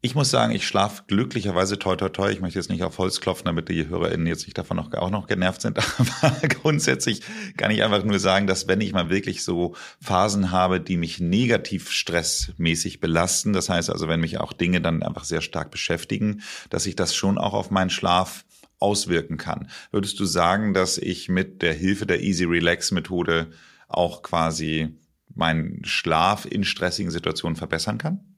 Ich 0.02 0.14
muss 0.14 0.30
sagen, 0.30 0.52
ich 0.52 0.66
schlafe 0.66 1.02
glücklicherweise 1.08 1.78
toi 1.78 1.94
toi 1.94 2.08
toi. 2.08 2.30
Ich 2.30 2.40
möchte 2.40 2.58
jetzt 2.58 2.70
nicht 2.70 2.82
auf 2.84 2.96
Holz 2.96 3.20
klopfen, 3.20 3.44
damit 3.44 3.68
die 3.68 3.86
HörerInnen 3.86 4.26
jetzt 4.26 4.46
nicht 4.46 4.56
davon 4.56 4.78
noch, 4.78 4.90
auch 4.94 5.10
noch 5.10 5.26
genervt 5.26 5.60
sind. 5.60 5.78
Aber 6.22 6.48
grundsätzlich 6.48 7.20
kann 7.58 7.70
ich 7.70 7.82
einfach 7.82 8.02
nur 8.02 8.18
sagen, 8.18 8.46
dass 8.46 8.66
wenn 8.66 8.80
ich 8.80 8.94
mal 8.94 9.10
wirklich 9.10 9.44
so 9.44 9.74
Phasen 10.00 10.52
habe, 10.52 10.80
die 10.80 10.96
mich 10.96 11.20
negativ 11.20 11.90
stressmäßig 11.90 13.00
belasten, 13.00 13.52
das 13.52 13.68
heißt 13.68 13.90
also, 13.90 14.08
wenn 14.08 14.20
mich 14.20 14.40
auch 14.40 14.54
Dinge 14.54 14.80
dann 14.80 15.02
einfach 15.02 15.24
sehr 15.24 15.42
stark 15.42 15.70
beschäftigen, 15.70 16.40
dass 16.70 16.86
ich 16.86 16.96
das 16.96 17.14
schon 17.14 17.36
auch 17.36 17.52
auf 17.52 17.70
meinen 17.70 17.90
Schlaf 17.90 18.46
auswirken 18.78 19.36
kann. 19.36 19.68
Würdest 19.90 20.18
du 20.18 20.24
sagen, 20.24 20.72
dass 20.72 20.96
ich 20.96 21.28
mit 21.28 21.60
der 21.60 21.74
Hilfe 21.74 22.06
der 22.06 22.22
Easy 22.22 22.44
Relax 22.44 22.90
Methode 22.90 23.50
auch 23.86 24.22
quasi 24.22 24.98
meinen 25.34 25.84
Schlaf 25.84 26.46
in 26.46 26.64
stressigen 26.64 27.10
Situationen 27.10 27.56
verbessern 27.56 27.98
kann? 27.98 28.29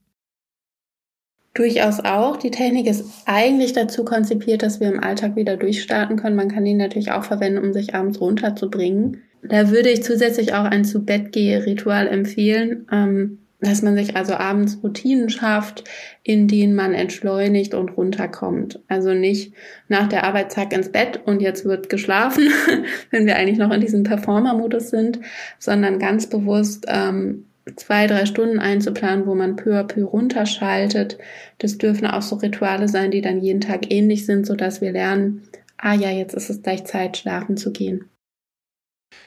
Durchaus 1.54 2.00
auch. 2.00 2.36
Die 2.36 2.50
Technik 2.50 2.86
ist 2.86 3.04
eigentlich 3.26 3.74
dazu 3.74 4.04
konzipiert, 4.04 4.62
dass 4.62 4.80
wir 4.80 4.88
im 4.88 5.02
Alltag 5.02 5.36
wieder 5.36 5.56
durchstarten 5.56 6.16
können. 6.16 6.36
Man 6.36 6.50
kann 6.50 6.64
ihn 6.64 6.78
natürlich 6.78 7.12
auch 7.12 7.24
verwenden, 7.24 7.62
um 7.62 7.72
sich 7.72 7.94
abends 7.94 8.20
runterzubringen. 8.20 9.22
Da 9.42 9.70
würde 9.70 9.90
ich 9.90 10.02
zusätzlich 10.02 10.54
auch 10.54 10.64
ein 10.64 10.84
zu 10.84 11.04
Bett 11.04 11.32
gehe 11.32 11.66
Ritual 11.66 12.08
empfehlen. 12.08 12.86
Ähm, 12.90 13.38
dass 13.62 13.80
man 13.80 13.94
sich 13.94 14.16
also 14.16 14.34
abends 14.34 14.80
Routinen 14.82 15.30
schafft, 15.30 15.84
in 16.24 16.48
denen 16.48 16.74
man 16.74 16.94
entschleunigt 16.94 17.74
und 17.74 17.96
runterkommt. 17.96 18.80
Also 18.88 19.14
nicht 19.14 19.54
nach 19.88 20.08
der 20.08 20.24
Arbeit 20.24 20.50
zack 20.50 20.72
ins 20.72 20.90
Bett 20.90 21.20
und 21.24 21.40
jetzt 21.40 21.64
wird 21.64 21.88
geschlafen, 21.88 22.48
wenn 23.10 23.24
wir 23.24 23.36
eigentlich 23.36 23.58
noch 23.58 23.70
in 23.70 23.80
diesem 23.80 24.02
Performer-Modus 24.02 24.90
sind, 24.90 25.20
sondern 25.60 26.00
ganz 26.00 26.26
bewusst 26.26 26.86
ähm, 26.88 27.46
zwei, 27.76 28.06
drei 28.06 28.26
Stunden 28.26 28.58
einzuplanen, 28.58 29.26
wo 29.26 29.34
man 29.34 29.56
peu 29.56 29.78
à 29.78 29.84
peu 29.84 30.04
runterschaltet. 30.04 31.18
Das 31.58 31.78
dürfen 31.78 32.06
auch 32.06 32.22
so 32.22 32.36
Rituale 32.36 32.88
sein, 32.88 33.10
die 33.10 33.20
dann 33.20 33.40
jeden 33.40 33.60
Tag 33.60 33.90
ähnlich 33.90 34.26
sind, 34.26 34.46
sodass 34.46 34.80
wir 34.80 34.92
lernen, 34.92 35.42
ah 35.78 35.94
ja, 35.94 36.10
jetzt 36.10 36.34
ist 36.34 36.50
es 36.50 36.62
gleich 36.62 36.84
Zeit, 36.84 37.16
schlafen 37.16 37.56
zu 37.56 37.72
gehen. 37.72 38.08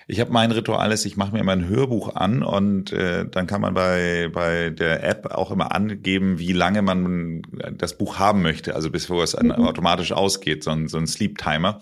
Ich 0.07 0.19
habe 0.19 0.31
mein 0.31 0.51
Ritual 0.51 0.91
ist, 0.91 1.05
ich 1.05 1.17
mache 1.17 1.31
mir 1.31 1.39
immer 1.39 1.51
ein 1.51 1.67
Hörbuch 1.67 2.15
an 2.15 2.43
und 2.43 2.91
äh, 2.91 3.25
dann 3.27 3.47
kann 3.47 3.61
man 3.61 3.73
bei, 3.73 4.29
bei 4.31 4.69
der 4.69 5.03
App 5.03 5.31
auch 5.31 5.51
immer 5.51 5.73
angeben, 5.73 6.37
wie 6.37 6.53
lange 6.53 6.81
man 6.81 7.41
das 7.73 7.97
Buch 7.97 8.19
haben 8.19 8.41
möchte, 8.41 8.75
also 8.75 8.91
bis 8.91 9.09
wo 9.09 9.21
es 9.21 9.35
mhm. 9.35 9.51
automatisch 9.51 10.11
ausgeht, 10.11 10.63
so 10.63 10.71
ein, 10.71 10.87
so 10.87 10.97
ein 10.97 11.07
Sleep 11.07 11.37
Timer. 11.37 11.81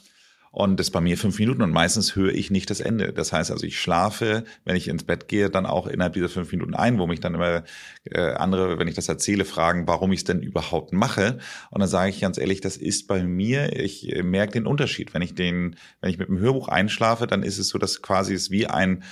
Und 0.55 0.79
das 0.79 0.87
ist 0.87 0.91
bei 0.91 1.01
mir 1.01 1.17
fünf 1.17 1.39
Minuten 1.39 1.63
und 1.63 1.71
meistens 1.71 2.15
höre 2.15 2.31
ich 2.31 2.51
nicht 2.51 2.69
das 2.69 2.79
Ende. 2.79 3.11
Das 3.11 3.33
heißt 3.33 3.49
also, 3.49 3.65
ich 3.65 3.79
schlafe, 3.79 4.43
wenn 4.65 4.75
ich 4.75 4.87
ins 4.87 5.03
Bett 5.03 5.27
gehe, 5.27 5.49
dann 5.49 5.65
auch 5.65 5.87
innerhalb 5.87 6.13
dieser 6.13 6.29
fünf 6.29 6.51
Minuten 6.51 6.75
ein, 6.75 6.99
wo 6.99 7.07
mich 7.07 7.19
dann 7.19 7.33
immer 7.33 7.63
äh, 8.03 8.33
andere, 8.33 8.77
wenn 8.77 8.87
ich 8.87 8.93
das 8.93 9.09
erzähle, 9.09 9.45
fragen, 9.45 9.87
warum 9.87 10.11
ich 10.11 10.19
es 10.19 10.25
denn 10.25 10.43
überhaupt 10.43 10.93
mache. 10.93 11.39
Und 11.71 11.79
dann 11.79 11.89
sage 11.89 12.11
ich 12.11 12.21
ganz 12.21 12.37
ehrlich, 12.37 12.61
das 12.61 12.77
ist 12.77 13.07
bei 13.07 13.23
mir, 13.23 13.75
ich 13.79 14.15
äh, 14.15 14.21
merke 14.21 14.53
den 14.53 14.67
Unterschied. 14.67 15.15
Wenn 15.15 15.23
ich 15.23 15.33
den, 15.33 15.75
wenn 16.01 16.11
ich 16.11 16.19
mit 16.19 16.27
dem 16.27 16.37
Hörbuch 16.37 16.67
einschlafe, 16.67 17.25
dann 17.25 17.41
ist 17.41 17.57
es 17.57 17.69
so, 17.69 17.79
dass 17.79 18.03
quasi 18.03 18.35
es 18.35 18.51
wie 18.51 18.67
ein 18.67 19.03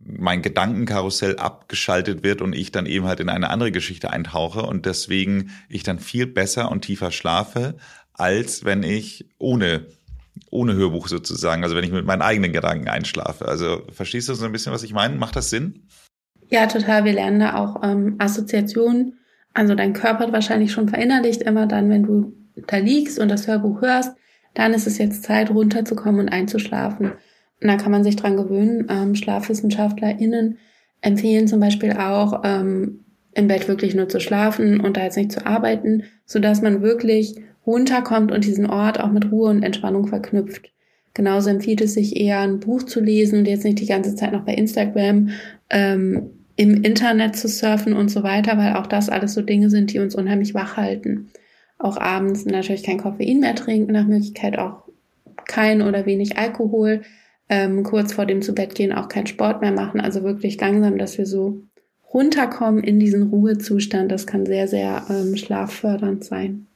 mein 0.00 0.40
Gedankenkarussell 0.40 1.36
abgeschaltet 1.36 2.22
wird 2.22 2.42
und 2.42 2.54
ich 2.54 2.70
dann 2.70 2.86
eben 2.86 3.06
halt 3.06 3.18
in 3.18 3.28
eine 3.28 3.50
andere 3.50 3.72
Geschichte 3.72 4.10
eintauche 4.10 4.62
und 4.62 4.86
deswegen 4.86 5.50
ich 5.68 5.82
dann 5.82 5.98
viel 5.98 6.26
besser 6.28 6.70
und 6.70 6.82
tiefer 6.82 7.10
schlafe, 7.10 7.76
als 8.14 8.64
wenn 8.64 8.84
ich 8.84 9.28
ohne 9.38 9.86
ohne 10.50 10.74
Hörbuch 10.74 11.08
sozusagen, 11.08 11.62
also 11.62 11.76
wenn 11.76 11.84
ich 11.84 11.92
mit 11.92 12.06
meinen 12.06 12.22
eigenen 12.22 12.52
Gedanken 12.52 12.88
einschlafe. 12.88 13.46
Also 13.46 13.82
verstehst 13.92 14.28
du 14.28 14.34
so 14.34 14.44
ein 14.44 14.52
bisschen, 14.52 14.72
was 14.72 14.82
ich 14.82 14.92
meine? 14.92 15.16
Macht 15.16 15.36
das 15.36 15.50
Sinn? 15.50 15.86
Ja, 16.50 16.66
total. 16.66 17.04
Wir 17.04 17.12
lernen 17.12 17.40
da 17.40 17.56
auch 17.56 17.82
ähm, 17.82 18.16
Assoziationen. 18.18 19.18
Also 19.54 19.74
dein 19.74 19.92
Körper 19.92 20.24
hat 20.24 20.32
wahrscheinlich 20.32 20.72
schon 20.72 20.88
verinnerlicht, 20.88 21.42
immer 21.42 21.66
dann, 21.66 21.90
wenn 21.90 22.04
du 22.04 22.32
da 22.66 22.76
liegst 22.76 23.18
und 23.18 23.28
das 23.28 23.46
Hörbuch 23.46 23.82
hörst, 23.82 24.16
dann 24.54 24.74
ist 24.74 24.86
es 24.86 24.98
jetzt 24.98 25.22
Zeit, 25.22 25.50
runterzukommen 25.50 26.20
und 26.20 26.28
einzuschlafen. 26.28 27.12
Und 27.60 27.68
da 27.68 27.76
kann 27.76 27.92
man 27.92 28.04
sich 28.04 28.16
dran 28.16 28.36
gewöhnen. 28.36 28.86
Ähm, 28.88 29.14
SchlafwissenschaftlerInnen 29.14 30.58
empfehlen 31.00 31.48
zum 31.48 31.60
Beispiel 31.60 31.92
auch, 31.92 32.42
ähm, 32.44 33.04
im 33.34 33.46
Bett 33.46 33.68
wirklich 33.68 33.94
nur 33.94 34.08
zu 34.08 34.20
schlafen 34.20 34.80
und 34.80 34.96
da 34.96 35.04
jetzt 35.04 35.16
nicht 35.16 35.32
zu 35.32 35.46
arbeiten, 35.46 36.04
so 36.24 36.40
dass 36.40 36.62
man 36.62 36.82
wirklich 36.82 37.36
runterkommt 37.68 38.32
und 38.32 38.46
diesen 38.46 38.66
Ort 38.66 38.98
auch 38.98 39.12
mit 39.12 39.30
Ruhe 39.30 39.50
und 39.50 39.62
Entspannung 39.62 40.06
verknüpft. 40.06 40.72
Genauso 41.12 41.50
empfiehlt 41.50 41.82
es 41.82 41.94
sich 41.94 42.16
eher, 42.16 42.40
ein 42.40 42.60
Buch 42.60 42.82
zu 42.82 43.00
lesen 43.00 43.40
und 43.40 43.48
jetzt 43.48 43.64
nicht 43.64 43.78
die 43.78 43.86
ganze 43.86 44.14
Zeit 44.14 44.32
noch 44.32 44.44
bei 44.44 44.54
Instagram 44.54 45.30
ähm, 45.68 46.30
im 46.56 46.82
Internet 46.82 47.36
zu 47.36 47.46
surfen 47.46 47.92
und 47.92 48.08
so 48.08 48.22
weiter, 48.22 48.56
weil 48.56 48.74
auch 48.74 48.86
das 48.86 49.10
alles 49.10 49.34
so 49.34 49.42
Dinge 49.42 49.68
sind, 49.68 49.92
die 49.92 49.98
uns 49.98 50.14
unheimlich 50.14 50.54
wach 50.54 50.76
halten. 50.76 51.28
Auch 51.78 51.98
abends 51.98 52.46
natürlich 52.46 52.84
kein 52.84 52.98
Koffein 52.98 53.40
mehr 53.40 53.54
trinken, 53.54 53.92
nach 53.92 54.06
Möglichkeit 54.06 54.58
auch 54.58 54.84
kein 55.46 55.82
oder 55.82 56.06
wenig 56.06 56.38
Alkohol. 56.38 57.02
Ähm, 57.50 57.82
kurz 57.82 58.12
vor 58.12 58.24
dem 58.24 58.40
zu 58.40 58.54
Bett 58.54 58.74
gehen 58.74 58.92
auch 58.92 59.08
kein 59.08 59.26
Sport 59.26 59.60
mehr 59.60 59.72
machen. 59.72 60.00
Also 60.00 60.22
wirklich 60.22 60.58
langsam, 60.60 60.98
dass 60.98 61.18
wir 61.18 61.26
so 61.26 61.62
runterkommen 62.14 62.82
in 62.82 62.98
diesen 62.98 63.24
Ruhezustand. 63.24 64.10
Das 64.10 64.26
kann 64.26 64.46
sehr, 64.46 64.68
sehr 64.68 65.04
ähm, 65.10 65.36
schlaffördernd 65.36 66.24
sein. 66.24 66.67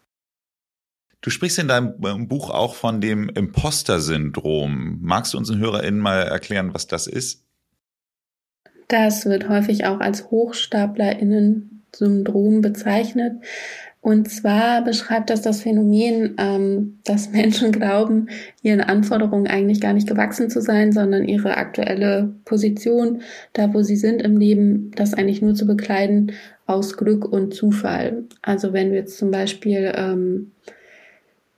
Du 1.23 1.31
sprichst 1.31 1.59
in 1.61 1.69
deinem 1.69 1.95
ähm, 2.05 2.29
Buch 2.29 2.51
auch 2.51 2.75
von 2.75 3.01
dem 3.01 3.29
Imposter-Syndrom. 3.29 4.99
Magst 5.01 5.33
du 5.33 5.39
unseren 5.39 5.61
HörerInnen 5.61 6.01
mal 6.01 6.23
erklären, 6.23 6.75
was 6.75 6.89
das 6.89 7.07
ist? 7.07 7.45
Das 8.89 9.25
wird 9.25 9.49
häufig 9.49 9.87
auch 9.87 10.01
als 10.01 10.33
HochstaplerInnen-Syndrom 10.33 12.61
bezeichnet. 12.61 13.35
Und 14.01 14.33
zwar 14.33 14.83
beschreibt 14.83 15.31
das 15.31 15.43
das 15.43 15.63
Phänomen, 15.63 16.35
ähm, 16.39 16.99
dass 17.05 17.31
Menschen 17.31 17.71
glauben, 17.71 18.27
ihren 18.63 18.81
Anforderungen 18.81 19.47
eigentlich 19.47 19.81
gar 19.81 19.93
nicht 19.93 20.09
gewachsen 20.09 20.51
zu 20.51 20.61
sein, 20.61 20.91
sondern 20.91 21.23
ihre 21.23 21.57
aktuelle 21.57 22.35
Position, 22.45 23.23
da 23.53 23.73
wo 23.73 23.83
sie 23.83 23.95
sind 23.95 24.23
im 24.23 24.39
Leben, 24.39 24.91
das 24.97 25.15
eigentlich 25.15 25.41
nur 25.41 25.55
zu 25.55 25.69
bekleiden 25.69 26.33
aus 26.67 26.97
Glück 26.97 27.25
und 27.25 27.55
Zufall. 27.55 28.25
Also 28.43 28.73
wenn 28.73 28.91
du 28.91 28.97
jetzt 28.97 29.19
zum 29.19 29.31
Beispiel 29.31 29.93
ähm, 29.95 30.51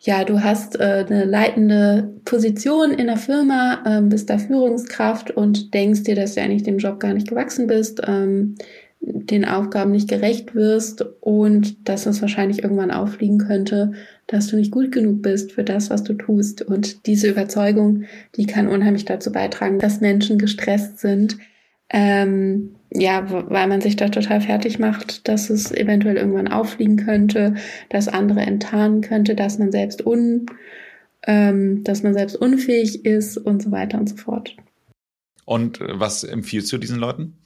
ja, 0.07 0.25
du 0.25 0.43
hast 0.43 0.79
äh, 0.79 1.07
eine 1.09 1.25
leitende 1.25 2.13
Position 2.27 2.93
in 2.93 3.07
der 3.07 3.17
Firma, 3.17 3.83
ähm, 3.87 4.11
bist 4.11 4.29
da 4.29 4.37
Führungskraft 4.37 5.31
und 5.31 5.73
denkst 5.73 6.03
dir, 6.03 6.15
dass 6.15 6.35
du 6.35 6.43
eigentlich 6.43 6.63
dem 6.63 6.77
Job 6.77 7.01
gar 7.01 7.15
nicht 7.15 7.29
gewachsen 7.29 7.67
bist, 7.67 8.03
ähm, 8.07 8.57
den 9.01 9.47
Aufgaben 9.47 9.93
nicht 9.93 10.09
gerecht 10.09 10.55
wirst 10.55 11.05
und 11.21 11.89
dass 11.89 12.05
es 12.05 12.21
wahrscheinlich 12.21 12.63
irgendwann 12.63 12.91
auffliegen 12.91 13.39
könnte, 13.39 13.93
dass 14.27 14.49
du 14.49 14.57
nicht 14.57 14.73
gut 14.73 14.93
genug 14.93 15.23
bist 15.23 15.53
für 15.53 15.65
das, 15.65 15.89
was 15.89 16.05
du 16.05 16.13
tust. 16.13 16.61
Und 16.61 17.07
diese 17.07 17.29
Überzeugung, 17.29 18.05
die 18.37 18.47
kann 18.47 18.69
unheimlich 18.69 19.07
dazu 19.07 19.33
beitragen, 19.33 19.79
dass 19.79 20.03
Menschen 20.03 20.39
gestresst 20.39 20.99
sind, 20.99 21.39
ähm, 21.91 22.75
ja, 22.97 23.29
weil 23.29 23.67
man 23.67 23.81
sich 23.81 23.97
da 23.97 24.09
total 24.09 24.41
fertig 24.41 24.79
macht, 24.79 25.27
dass 25.27 25.51
es 25.51 25.73
eventuell 25.73 26.17
irgendwann 26.17 26.49
auffliegen 26.49 26.97
könnte, 26.97 27.55
dass 27.89 28.09
andere 28.09 28.43
enttarnen 28.43 29.01
könnte, 29.01 29.35
dass 29.35 29.59
man 29.59 29.73
selbst 29.73 30.07
un, 30.07 30.47
ähm, 31.27 31.83
dass 31.83 32.05
man 32.05 32.15
selbst 32.15 32.37
unfähig 32.37 33.05
ist 33.05 33.37
und 33.37 33.63
so 33.63 33.73
weiter 33.73 33.99
und 33.99 34.09
so 34.09 34.17
fort. 34.17 34.57
Und 35.45 35.81
äh, 35.81 35.99
was 35.99 36.23
empfiehlst 36.23 36.73
du 36.73 36.79
diesen 36.79 36.99
Leuten? 36.99 37.37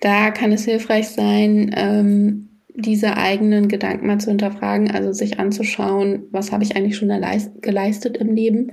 Da 0.00 0.30
kann 0.30 0.50
es 0.50 0.64
hilfreich 0.64 1.08
sein, 1.08 1.70
ähm, 1.76 2.48
diese 2.74 3.16
eigenen 3.16 3.68
Gedanken 3.68 4.06
mal 4.06 4.20
zu 4.20 4.30
hinterfragen, 4.30 4.90
also 4.90 5.12
sich 5.12 5.38
anzuschauen, 5.38 6.24
was 6.30 6.50
habe 6.50 6.64
ich 6.64 6.76
eigentlich 6.76 6.96
schon 6.96 7.08
geleistet 7.60 8.16
im 8.16 8.34
Leben. 8.34 8.72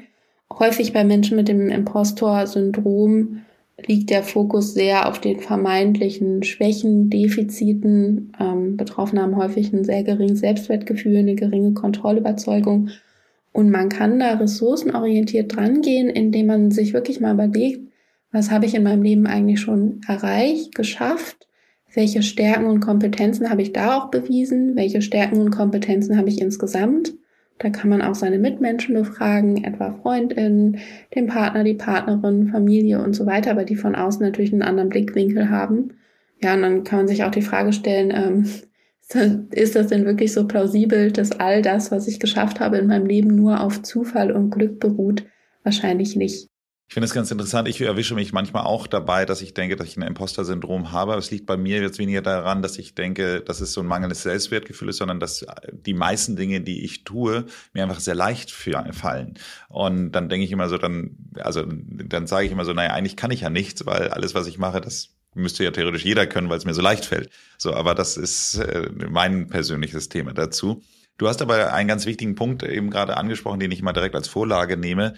Häufig 0.51 0.91
bei 0.91 1.03
Menschen 1.03 1.35
mit 1.35 1.47
dem 1.47 1.69
Impostor-Syndrom 1.69 3.41
liegt 3.87 4.09
der 4.09 4.23
Fokus 4.23 4.73
sehr 4.73 5.07
auf 5.07 5.19
den 5.19 5.39
vermeintlichen 5.39 6.43
Schwächen, 6.43 7.09
Defiziten. 7.09 8.33
Ähm, 8.39 8.77
Betroffene 8.77 9.21
haben 9.21 9.37
häufig 9.37 9.71
ein 9.73 9.83
sehr 9.83 10.03
geringes 10.03 10.39
Selbstwertgefühl, 10.39 11.17
eine 11.17 11.35
geringe 11.35 11.73
Kontrollüberzeugung. 11.73 12.89
Und 13.53 13.69
man 13.69 13.89
kann 13.89 14.19
da 14.19 14.33
ressourcenorientiert 14.33 15.55
drangehen, 15.55 16.09
indem 16.09 16.47
man 16.47 16.71
sich 16.71 16.93
wirklich 16.93 17.19
mal 17.19 17.33
überlegt, 17.33 17.91
was 18.31 18.49
habe 18.49 18.65
ich 18.65 18.75
in 18.75 18.83
meinem 18.83 19.03
Leben 19.03 19.27
eigentlich 19.27 19.59
schon 19.59 20.01
erreicht, 20.07 20.73
geschafft? 20.73 21.47
Welche 21.93 22.23
Stärken 22.23 22.67
und 22.67 22.79
Kompetenzen 22.79 23.49
habe 23.49 23.61
ich 23.61 23.73
da 23.73 23.97
auch 23.97 24.11
bewiesen? 24.11 24.77
Welche 24.77 25.01
Stärken 25.01 25.41
und 25.41 25.51
Kompetenzen 25.51 26.17
habe 26.17 26.29
ich 26.29 26.39
insgesamt? 26.39 27.13
Da 27.61 27.69
kann 27.69 27.91
man 27.91 28.01
auch 28.01 28.15
seine 28.15 28.39
Mitmenschen 28.39 28.95
befragen, 28.95 29.63
etwa 29.63 29.91
Freundinnen, 30.01 30.79
den 31.13 31.27
Partner, 31.27 31.63
die 31.63 31.75
Partnerin, 31.75 32.47
Familie 32.47 33.03
und 33.03 33.13
so 33.13 33.27
weiter, 33.27 33.51
aber 33.51 33.65
die 33.65 33.75
von 33.75 33.93
außen 33.93 34.25
natürlich 34.25 34.51
einen 34.51 34.63
anderen 34.63 34.89
Blickwinkel 34.89 35.51
haben. 35.51 35.93
Ja, 36.41 36.55
und 36.55 36.63
dann 36.63 36.83
kann 36.83 36.99
man 36.99 37.07
sich 37.07 37.23
auch 37.23 37.29
die 37.29 37.43
Frage 37.43 37.71
stellen, 37.71 38.11
ähm, 38.11 39.47
ist 39.51 39.75
das 39.75 39.87
denn 39.87 40.05
wirklich 40.05 40.33
so 40.33 40.47
plausibel, 40.47 41.11
dass 41.11 41.33
all 41.33 41.61
das, 41.61 41.91
was 41.91 42.07
ich 42.07 42.19
geschafft 42.19 42.59
habe 42.59 42.79
in 42.79 42.87
meinem 42.87 43.05
Leben, 43.05 43.35
nur 43.35 43.61
auf 43.61 43.83
Zufall 43.83 44.31
und 44.31 44.49
Glück 44.49 44.79
beruht? 44.79 45.25
Wahrscheinlich 45.63 46.15
nicht. 46.15 46.50
Ich 46.91 46.93
finde 46.93 47.05
es 47.05 47.13
ganz 47.13 47.31
interessant. 47.31 47.69
Ich 47.69 47.79
erwische 47.79 48.15
mich 48.15 48.33
manchmal 48.33 48.65
auch 48.65 48.85
dabei, 48.85 49.23
dass 49.23 49.41
ich 49.41 49.53
denke, 49.53 49.77
dass 49.77 49.87
ich 49.87 49.95
ein 49.95 50.01
Imposter-Syndrom 50.01 50.91
habe. 50.91 51.15
Es 51.15 51.31
liegt 51.31 51.45
bei 51.45 51.55
mir 51.55 51.81
jetzt 51.81 51.99
weniger 51.99 52.21
daran, 52.21 52.61
dass 52.61 52.77
ich 52.77 52.95
denke, 52.95 53.39
dass 53.39 53.61
es 53.61 53.71
so 53.71 53.79
ein 53.79 53.87
mangelndes 53.87 54.23
Selbstwertgefühl 54.23 54.89
ist, 54.89 54.97
sondern 54.97 55.21
dass 55.21 55.45
die 55.71 55.93
meisten 55.93 56.35
Dinge, 56.35 56.59
die 56.59 56.83
ich 56.83 57.05
tue, 57.05 57.45
mir 57.71 57.83
einfach 57.83 58.01
sehr 58.01 58.13
leicht 58.13 58.51
fallen. 58.51 59.35
Und 59.69 60.11
dann 60.11 60.27
denke 60.27 60.43
ich 60.43 60.51
immer 60.51 60.67
so, 60.67 60.77
dann, 60.77 61.15
also 61.39 61.63
dann 61.65 62.27
sage 62.27 62.47
ich 62.47 62.51
immer 62.51 62.65
so, 62.65 62.73
naja, 62.73 62.91
eigentlich 62.91 63.15
kann 63.15 63.31
ich 63.31 63.39
ja 63.39 63.49
nichts, 63.49 63.85
weil 63.85 64.09
alles, 64.09 64.35
was 64.35 64.47
ich 64.47 64.57
mache, 64.57 64.81
das 64.81 65.11
müsste 65.33 65.63
ja 65.63 65.71
theoretisch 65.71 66.03
jeder 66.03 66.27
können, 66.27 66.49
weil 66.49 66.57
es 66.57 66.65
mir 66.65 66.73
so 66.73 66.81
leicht 66.81 67.05
fällt. 67.05 67.29
So, 67.57 67.73
aber 67.73 67.95
das 67.95 68.17
ist 68.17 68.55
äh, 68.55 68.89
mein 69.09 69.47
persönliches 69.47 70.09
Thema 70.09 70.33
dazu. 70.33 70.83
Du 71.17 71.29
hast 71.29 71.41
aber 71.41 71.73
einen 71.73 71.87
ganz 71.87 72.05
wichtigen 72.05 72.35
Punkt 72.35 72.63
eben 72.63 72.89
gerade 72.89 73.15
angesprochen, 73.15 73.61
den 73.61 73.71
ich 73.71 73.81
mal 73.81 73.93
direkt 73.93 74.15
als 74.15 74.27
Vorlage 74.27 74.75
nehme 74.75 75.13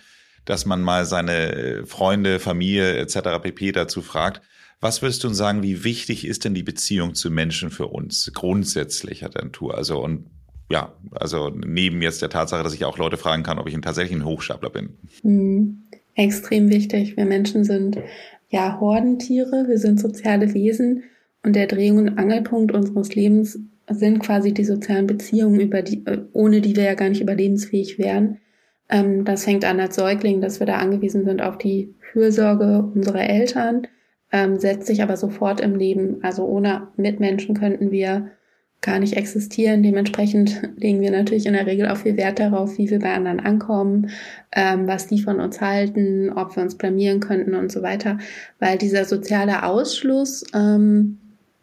dass 0.46 0.66
man 0.66 0.82
mal 0.82 1.06
seine 1.06 1.84
Freunde, 1.86 2.40
Familie 2.40 2.98
etc. 2.98 3.42
pp. 3.42 3.72
dazu 3.72 4.02
fragt. 4.02 4.42
Was 4.82 5.02
würdest 5.02 5.24
du 5.24 5.30
uns 5.30 5.38
sagen, 5.38 5.64
wie 5.64 5.84
wichtig 5.86 6.28
ist 6.28 6.44
denn 6.44 6.54
die 6.54 6.64
Beziehung 6.64 7.16
zu 7.16 7.32
Menschen 7.32 7.70
für 7.70 7.88
uns 7.88 8.32
grundsätzlich 8.34 9.24
hat 9.24 9.36
Tour? 9.54 9.78
Also 9.78 10.04
und 10.04 10.26
ja, 10.70 10.94
also 11.12 11.50
neben 11.50 12.02
jetzt 12.02 12.22
der 12.22 12.30
Tatsache, 12.30 12.64
dass 12.64 12.74
ich 12.74 12.84
auch 12.84 12.98
Leute 12.98 13.18
fragen 13.18 13.44
kann, 13.44 13.60
ob 13.60 13.68
ich 13.68 13.80
tatsächlich 13.82 14.18
ein 14.18 14.26
Hochstapler 14.26 14.70
bin. 14.70 14.98
Hm. 15.22 15.84
extrem 16.16 16.70
wichtig. 16.70 17.16
Wir 17.16 17.26
Menschen 17.26 17.64
sind 17.64 17.98
ja 18.50 18.80
Hordentiere, 18.80 19.66
wir 19.68 19.78
sind 19.78 20.00
soziale 20.00 20.54
Wesen 20.54 21.04
und 21.44 21.56
der 21.56 21.68
Drehung- 21.68 22.00
und 22.00 22.18
Angelpunkt 22.18 22.72
unseres 22.72 23.14
Lebens 23.16 23.60
sind 23.90 24.20
quasi 24.20 24.54
die 24.54 24.64
sozialen 24.64 25.08
Beziehungen, 25.08 25.60
über 25.60 25.82
die, 25.82 26.06
äh, 26.06 26.22
ohne 26.34 26.62
die 26.62 26.76
wir 26.76 26.84
ja 26.84 26.94
gar 26.96 27.10
nicht 27.10 27.22
überlebensfähig 27.22 28.00
wären. 28.00 28.40
Ähm, 28.90 29.26
das 29.26 29.46
fängt 29.46 29.66
an 29.66 29.80
als 29.80 29.96
Säugling, 29.96 30.42
dass 30.42 30.60
wir 30.60 30.68
da 30.68 30.78
angewiesen 30.78 31.26
sind 31.26 31.42
auf 31.42 31.58
die 31.58 31.96
Fürsorge 32.12 32.90
unserer 32.94 33.28
Eltern, 33.28 33.88
ähm, 34.32 34.60
setzt 34.60 34.88
sich 34.88 35.02
aber 35.02 35.18
sofort 35.18 35.62
im 35.62 35.76
Leben. 35.76 36.20
Also 36.24 36.46
ohne 36.46 36.90
Mitmenschen 36.98 37.56
könnten 37.56 37.92
wir 37.92 38.32
gar 38.84 39.00
nicht 39.00 39.16
existieren. 39.18 39.82
Dementsprechend 39.82 40.62
legen 40.78 41.02
wir 41.02 41.10
natürlich 41.10 41.48
in 41.48 41.54
der 41.54 41.66
Regel 41.66 41.88
auch 41.88 41.98
viel 41.98 42.18
Wert 42.18 42.38
darauf, 42.38 42.78
wie 42.78 42.90
wir 42.92 43.00
bei 43.00 43.14
anderen 43.14 43.40
ankommen, 43.40 44.12
ähm, 44.52 44.88
was 44.88 45.08
die 45.08 45.22
von 45.22 45.40
uns 45.40 45.60
halten, 45.60 46.30
ob 46.30 46.56
wir 46.56 46.62
uns 46.62 46.78
blamieren 46.78 47.20
könnten 47.20 47.56
und 47.56 47.72
so 47.72 47.82
weiter. 47.82 48.20
Weil 48.60 48.78
dieser 48.78 49.06
soziale 49.06 49.64
Ausschluss, 49.64 50.44
ähm, 50.54 51.18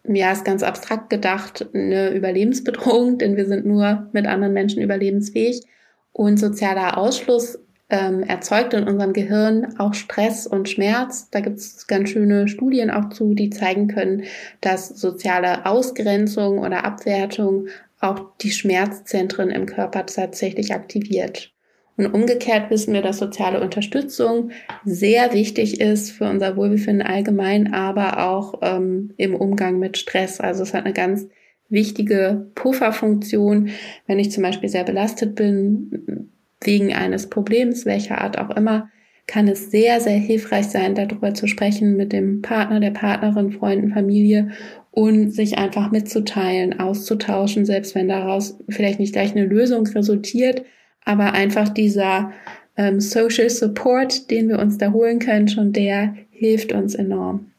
ja, 0.08 0.32
ist 0.32 0.44
ganz 0.44 0.62
abstrakt 0.62 1.10
gedacht 1.10 1.68
eine 1.74 2.10
Überlebensbedrohung, 2.10 3.18
denn 3.18 3.36
wir 3.36 3.46
sind 3.46 3.66
nur 3.66 4.08
mit 4.12 4.26
anderen 4.26 4.54
Menschen 4.54 4.82
überlebensfähig. 4.82 5.62
Und 6.12 6.38
sozialer 6.38 6.98
Ausschluss 6.98 7.58
ähm, 7.90 8.22
erzeugt 8.22 8.72
in 8.74 8.84
unserem 8.84 9.12
Gehirn 9.12 9.78
auch 9.78 9.94
Stress 9.94 10.46
und 10.46 10.68
Schmerz. 10.68 11.28
Da 11.30 11.40
gibt 11.40 11.58
es 11.58 11.86
ganz 11.86 12.10
schöne 12.10 12.48
Studien 12.48 12.90
auch 12.90 13.10
zu, 13.10 13.34
die 13.34 13.50
zeigen 13.50 13.88
können, 13.88 14.24
dass 14.60 14.88
soziale 14.88 15.66
Ausgrenzung 15.66 16.58
oder 16.58 16.84
Abwertung 16.84 17.66
auch 18.00 18.36
die 18.40 18.50
Schmerzzentren 18.50 19.50
im 19.50 19.66
Körper 19.66 20.06
tatsächlich 20.06 20.72
aktiviert. 20.72 21.52
Und 21.96 22.14
umgekehrt 22.14 22.70
wissen 22.70 22.94
wir, 22.94 23.02
dass 23.02 23.18
soziale 23.18 23.60
Unterstützung 23.60 24.52
sehr 24.86 25.34
wichtig 25.34 25.82
ist 25.82 26.12
für 26.12 26.30
unser 26.30 26.56
Wohlbefinden 26.56 27.06
allgemein, 27.06 27.74
aber 27.74 28.26
auch 28.26 28.60
ähm, 28.62 29.12
im 29.18 29.34
Umgang 29.34 29.78
mit 29.78 29.98
Stress. 29.98 30.40
Also 30.40 30.62
es 30.62 30.72
hat 30.72 30.86
eine 30.86 30.94
ganz 30.94 31.26
wichtige 31.70 32.50
Pufferfunktion. 32.54 33.70
Wenn 34.06 34.18
ich 34.18 34.30
zum 34.30 34.42
Beispiel 34.42 34.68
sehr 34.68 34.84
belastet 34.84 35.34
bin, 35.34 36.28
wegen 36.62 36.92
eines 36.92 37.28
Problems, 37.30 37.86
welcher 37.86 38.20
Art 38.20 38.38
auch 38.38 38.50
immer, 38.50 38.90
kann 39.26 39.46
es 39.46 39.70
sehr, 39.70 40.00
sehr 40.00 40.18
hilfreich 40.18 40.66
sein, 40.66 40.94
darüber 40.94 41.34
zu 41.34 41.46
sprechen 41.46 41.96
mit 41.96 42.12
dem 42.12 42.42
Partner, 42.42 42.80
der 42.80 42.90
Partnerin, 42.90 43.52
Freunden, 43.52 43.92
Familie 43.92 44.50
und 44.90 45.30
sich 45.30 45.56
einfach 45.56 45.92
mitzuteilen, 45.92 46.80
auszutauschen, 46.80 47.64
selbst 47.64 47.94
wenn 47.94 48.08
daraus 48.08 48.58
vielleicht 48.68 48.98
nicht 48.98 49.12
gleich 49.12 49.30
eine 49.30 49.46
Lösung 49.46 49.86
resultiert, 49.86 50.64
aber 51.04 51.32
einfach 51.32 51.68
dieser 51.68 52.32
ähm, 52.76 53.00
Social 53.00 53.48
Support, 53.48 54.30
den 54.30 54.48
wir 54.48 54.58
uns 54.58 54.78
da 54.78 54.92
holen 54.92 55.20
können, 55.20 55.46
schon 55.46 55.72
der 55.72 56.14
hilft 56.30 56.72
uns 56.72 56.96
enorm. 56.96 57.52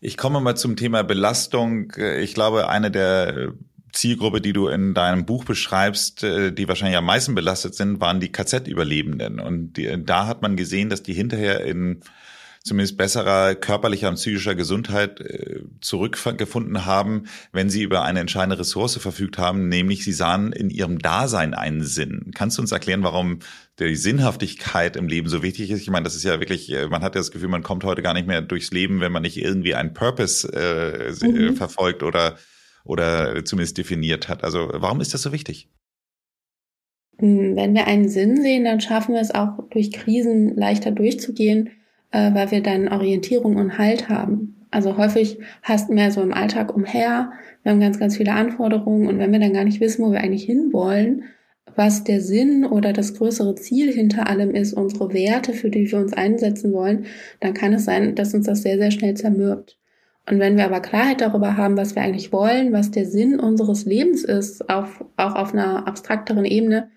Ich 0.00 0.16
komme 0.16 0.40
mal 0.40 0.56
zum 0.56 0.76
Thema 0.76 1.02
Belastung. 1.02 1.92
Ich 1.96 2.32
glaube, 2.34 2.68
eine 2.68 2.90
der 2.90 3.52
Zielgruppe, 3.92 4.40
die 4.40 4.52
du 4.52 4.68
in 4.68 4.94
deinem 4.94 5.26
Buch 5.26 5.44
beschreibst, 5.44 6.22
äh, 6.22 6.52
die 6.52 6.68
wahrscheinlich 6.68 6.96
am 6.96 7.04
meisten 7.04 7.34
belastet 7.34 7.74
sind, 7.74 8.00
waren 8.00 8.20
die 8.20 8.32
KZ-Überlebenden. 8.32 9.40
Und 9.40 9.74
die, 9.74 10.02
da 10.04 10.26
hat 10.26 10.42
man 10.42 10.56
gesehen, 10.56 10.90
dass 10.90 11.02
die 11.02 11.12
hinterher 11.12 11.64
in 11.64 12.00
zumindest 12.62 12.98
besserer 12.98 13.54
körperlicher 13.54 14.08
und 14.08 14.16
psychischer 14.16 14.54
Gesundheit 14.54 15.20
äh, 15.20 15.62
zurückgefunden 15.80 16.84
haben, 16.84 17.24
wenn 17.52 17.70
sie 17.70 17.82
über 17.82 18.02
eine 18.02 18.20
entscheidende 18.20 18.58
Ressource 18.58 18.96
verfügt 18.96 19.38
haben, 19.38 19.68
nämlich 19.68 20.04
sie 20.04 20.12
sahen 20.12 20.52
in 20.52 20.68
ihrem 20.68 20.98
Dasein 20.98 21.54
einen 21.54 21.82
Sinn. 21.82 22.32
Kannst 22.34 22.58
du 22.58 22.62
uns 22.62 22.72
erklären, 22.72 23.02
warum 23.02 23.38
die 23.78 23.96
Sinnhaftigkeit 23.96 24.96
im 24.96 25.08
Leben 25.08 25.28
so 25.28 25.42
wichtig 25.42 25.70
ist? 25.70 25.80
Ich 25.80 25.90
meine, 25.90 26.04
das 26.04 26.14
ist 26.14 26.24
ja 26.24 26.38
wirklich, 26.38 26.70
äh, 26.70 26.88
man 26.88 27.02
hat 27.02 27.14
ja 27.14 27.20
das 27.20 27.30
Gefühl, 27.30 27.48
man 27.48 27.62
kommt 27.62 27.84
heute 27.84 28.02
gar 28.02 28.14
nicht 28.14 28.26
mehr 28.26 28.42
durchs 28.42 28.70
Leben, 28.70 29.00
wenn 29.00 29.12
man 29.12 29.22
nicht 29.22 29.38
irgendwie 29.38 29.74
einen 29.74 29.94
Purpose 29.94 30.46
äh, 30.52 31.26
mhm. 31.26 31.56
verfolgt 31.56 32.02
oder 32.02 32.36
oder 32.84 33.44
zumindest 33.44 33.78
definiert 33.78 34.28
hat. 34.28 34.42
Also 34.42 34.70
warum 34.72 35.00
ist 35.00 35.14
das 35.14 35.22
so 35.22 35.32
wichtig? 35.32 35.68
Hm, 37.18 37.56
wenn 37.56 37.74
wir 37.74 37.86
einen 37.86 38.08
Sinn 38.08 38.40
sehen, 38.40 38.64
dann 38.64 38.80
schaffen 38.80 39.14
wir 39.14 39.20
es 39.20 39.34
auch 39.34 39.68
durch 39.70 39.92
Krisen 39.92 40.56
leichter 40.56 40.90
durchzugehen, 40.90 41.70
äh, 42.12 42.32
weil 42.34 42.50
wir 42.50 42.62
dann 42.62 42.88
Orientierung 42.88 43.56
und 43.56 43.78
Halt 43.78 44.08
haben. 44.08 44.56
Also 44.70 44.96
häufig 44.96 45.38
hasten 45.62 45.96
wir 45.96 46.10
so 46.10 46.22
im 46.22 46.32
Alltag 46.32 46.74
umher, 46.74 47.32
wir 47.62 47.72
haben 47.72 47.80
ganz, 47.80 47.98
ganz 47.98 48.16
viele 48.16 48.32
Anforderungen 48.32 49.08
und 49.08 49.18
wenn 49.18 49.32
wir 49.32 49.40
dann 49.40 49.52
gar 49.52 49.64
nicht 49.64 49.80
wissen, 49.80 50.04
wo 50.04 50.12
wir 50.12 50.20
eigentlich 50.20 50.44
hinwollen, 50.44 51.24
was 51.76 52.04
der 52.04 52.20
Sinn 52.20 52.64
oder 52.64 52.92
das 52.92 53.14
größere 53.14 53.54
Ziel 53.54 53.92
hinter 53.92 54.28
allem 54.28 54.54
ist, 54.54 54.72
unsere 54.72 55.12
Werte, 55.12 55.52
für 55.52 55.70
die 55.70 55.90
wir 55.90 55.98
uns 55.98 56.12
einsetzen 56.12 56.72
wollen, 56.72 57.06
dann 57.40 57.54
kann 57.54 57.72
es 57.72 57.84
sein, 57.84 58.14
dass 58.14 58.34
uns 58.34 58.46
das 58.46 58.62
sehr, 58.62 58.78
sehr 58.78 58.90
schnell 58.90 59.14
zermürbt. 59.14 59.76
Und 60.28 60.38
wenn 60.38 60.56
wir 60.56 60.64
aber 60.64 60.80
Klarheit 60.80 61.20
darüber 61.20 61.56
haben, 61.56 61.76
was 61.76 61.94
wir 61.94 62.02
eigentlich 62.02 62.32
wollen, 62.32 62.72
was 62.72 62.90
der 62.90 63.06
Sinn 63.06 63.40
unseres 63.40 63.84
Lebens 63.84 64.24
ist, 64.24 64.68
auf, 64.68 65.04
auch 65.16 65.34
auf 65.34 65.52
einer 65.52 65.88
abstrakteren 65.88 66.44
Ebene, 66.44 66.90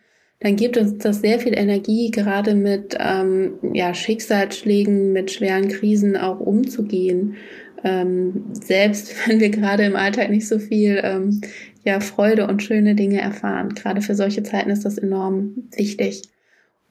dann 0.44 0.58
gibt 0.58 0.76
uns 0.76 0.98
das 0.98 1.22
sehr 1.22 1.40
viel 1.40 1.58
Energie, 1.58 2.12
gerade 2.12 2.54
mit 2.54 2.98
ähm, 3.00 3.54
ja, 3.72 3.94
Schicksalsschlägen, 3.94 5.14
mit 5.14 5.32
schweren 5.32 5.70
Krisen 5.70 6.18
auch 6.18 6.42
umzugehen. 6.42 7.38
Ähm, 7.82 8.44
selbst 8.52 9.16
wenn 9.28 9.40
wir 9.40 9.50
gerade 9.50 9.86
im 9.86 9.96
Alltag 9.96 10.30
nicht 10.30 10.48
so 10.48 10.60
viel 10.60 11.00
ähm, 11.02 11.40
ja, 11.86 12.02
Freude 12.02 12.48
und 12.48 12.62
schöne 12.62 12.94
Dinge 12.94 13.22
erfahren. 13.22 13.70
Gerade 13.70 14.02
für 14.02 14.16
solche 14.16 14.44
Zeiten 14.44 14.70
ist 14.70 14.84
das 14.84 14.98
enorm 14.98 15.70
wichtig. 15.78 16.24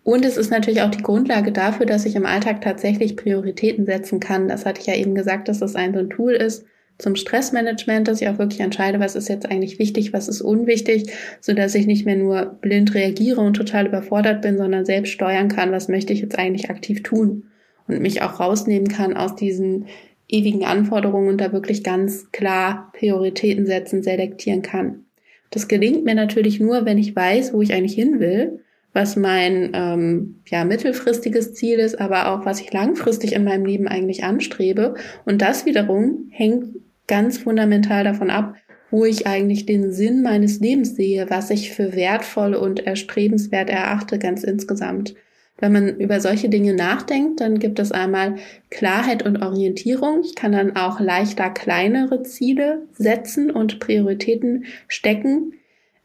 Und 0.03 0.25
es 0.25 0.39
ist 0.39 0.51
natürlich 0.51 0.81
auch 0.81 0.91
die 0.91 1.03
Grundlage 1.03 1.53
dafür, 1.53 1.85
dass 1.85 2.07
ich 2.07 2.17
im 2.17 2.27
Alltag 2.27 2.63
tatsächlich 2.63 3.17
Prioritäten 3.17 3.85
setzen 3.85 4.19
kann. 4.19 4.49
Das 4.49 4.65
hatte 4.65 4.81
ich 4.81 4.87
ja 4.87 4.95
eben 4.95 5.15
gesagt, 5.15 5.49
dass 5.49 5.61
das 5.61 5.77
ein 5.77 5.93
so 5.93 6.01
ein 6.01 6.11
Tool 6.11 6.33
ist 6.33 6.65
zum 6.99 7.17
Stressmanagement, 7.17 8.07
dass 8.07 8.21
ich 8.21 8.29
auch 8.29 8.39
wirklich 8.39 8.61
entscheide, 8.61 9.01
was 9.01 9.17
ist 9.17 9.29
jetzt 9.29 9.51
eigentlich 9.51 9.79
wichtig, 9.79 10.13
was 10.13 10.29
ist 10.29 10.41
unwichtig, 10.41 11.13
so 11.41 11.53
dass 11.53 11.75
ich 11.75 11.87
nicht 11.87 12.07
mehr 12.07 12.17
nur 12.17 12.59
blind 12.61 12.95
reagiere 12.95 13.41
und 13.41 13.55
total 13.55 13.87
überfordert 13.87 14.43
bin, 14.43 14.57
sondern 14.57 14.85
selbst 14.85 15.11
steuern 15.11 15.49
kann, 15.49 15.73
was 15.73 15.89
möchte 15.89 16.13
ich 16.13 16.21
jetzt 16.21 16.39
eigentlich 16.39 16.71
aktiv 16.71 17.03
tun 17.03 17.45
und 17.89 18.01
mich 18.01 18.23
auch 18.23 18.39
rausnehmen 18.39 18.89
kann 18.89 19.17
aus 19.17 19.35
diesen 19.35 19.87
ewigen 20.29 20.65
Anforderungen 20.65 21.29
und 21.29 21.41
da 21.41 21.53
wirklich 21.53 21.83
ganz 21.83 22.31
klar 22.31 22.93
Prioritäten 22.97 23.67
setzen, 23.67 24.03
selektieren 24.03 24.63
kann. 24.63 25.05
Das 25.51 25.69
gelingt 25.69 26.05
mir 26.05 26.15
natürlich 26.15 26.61
nur, 26.61 26.87
wenn 26.87 26.99
ich 26.99 27.15
weiß, 27.15 27.53
wo 27.53 27.61
ich 27.61 27.75
eigentlich 27.75 27.95
hin 27.95 28.21
will 28.21 28.61
was 28.93 29.17
mein 29.17 29.71
ähm, 29.75 30.43
ja, 30.49 30.65
mittelfristiges 30.65 31.55
Ziel 31.55 31.79
ist, 31.79 31.99
aber 32.01 32.31
auch 32.31 32.45
was 32.45 32.61
ich 32.61 32.73
langfristig 32.73 33.33
in 33.33 33.45
meinem 33.45 33.65
Leben 33.65 33.89
eigentlich 33.89 34.25
anstrebe. 34.25 34.95
Und 35.25 35.41
das 35.41 35.65
wiederum 35.65 36.29
hängt 36.31 36.77
ganz 37.13 37.37
fundamental 37.37 38.05
davon 38.05 38.31
ab, 38.31 38.55
wo 38.91 39.05
ich 39.05 39.27
eigentlich 39.27 39.67
den 39.67 39.93
Sinn 39.93 40.23
meines 40.23 40.61
Lebens 40.61 40.97
sehe, 40.97 41.29
was 41.29 41.51
ich 41.51 41.71
für 41.71 41.95
wertvoll 41.95 42.55
und 42.55 42.87
erstrebenswert 42.87 43.69
erachte, 43.69 44.19
ganz 44.19 44.43
insgesamt. 44.45 45.15
Wenn 45.59 45.73
man 45.73 46.01
über 46.01 46.21
solche 46.21 46.49
Dinge 46.49 46.73
nachdenkt, 46.73 47.43
dann 47.43 47.59
gibt 47.59 47.79
es 47.81 47.93
einmal 47.93 48.37
Klarheit 48.71 49.27
und 49.27 49.43
Orientierung. 49.43 50.23
Ich 50.25 50.35
kann 50.35 50.53
dann 50.53 50.75
auch 50.75 51.01
leichter 51.01 51.51
kleinere 51.51 52.23
Ziele 52.23 52.87
setzen 52.95 53.51
und 53.51 53.79
Prioritäten 53.79 54.65
stecken. 54.89 55.53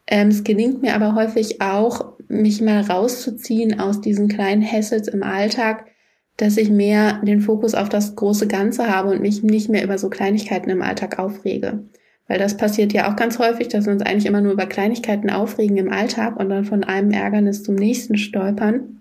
Ähm, 0.06 0.28
es 0.28 0.44
gelingt 0.44 0.82
mir 0.82 0.94
aber 0.94 1.14
häufig 1.14 1.62
auch, 1.62 2.18
mich 2.28 2.60
mal 2.60 2.82
rauszuziehen 2.82 3.80
aus 3.80 4.02
diesen 4.02 4.28
kleinen 4.28 4.62
Hassels 4.62 5.08
im 5.08 5.22
Alltag, 5.22 5.86
dass 6.38 6.56
ich 6.56 6.70
mehr 6.70 7.20
den 7.24 7.40
Fokus 7.40 7.74
auf 7.74 7.88
das 7.88 8.16
große 8.16 8.46
Ganze 8.46 8.88
habe 8.88 9.10
und 9.10 9.20
mich 9.20 9.42
nicht 9.42 9.68
mehr 9.68 9.84
über 9.84 9.98
so 9.98 10.08
Kleinigkeiten 10.08 10.70
im 10.70 10.82
Alltag 10.82 11.18
aufrege. 11.18 11.80
Weil 12.28 12.38
das 12.38 12.56
passiert 12.56 12.92
ja 12.92 13.10
auch 13.10 13.16
ganz 13.16 13.38
häufig, 13.38 13.68
dass 13.68 13.86
wir 13.86 13.92
uns 13.92 14.02
eigentlich 14.02 14.26
immer 14.26 14.40
nur 14.40 14.52
über 14.52 14.66
Kleinigkeiten 14.66 15.30
aufregen 15.30 15.76
im 15.76 15.92
Alltag 15.92 16.38
und 16.38 16.48
dann 16.48 16.64
von 16.64 16.84
einem 16.84 17.10
Ärgernis 17.10 17.62
zum 17.62 17.74
nächsten 17.74 18.16
stolpern. 18.16 19.00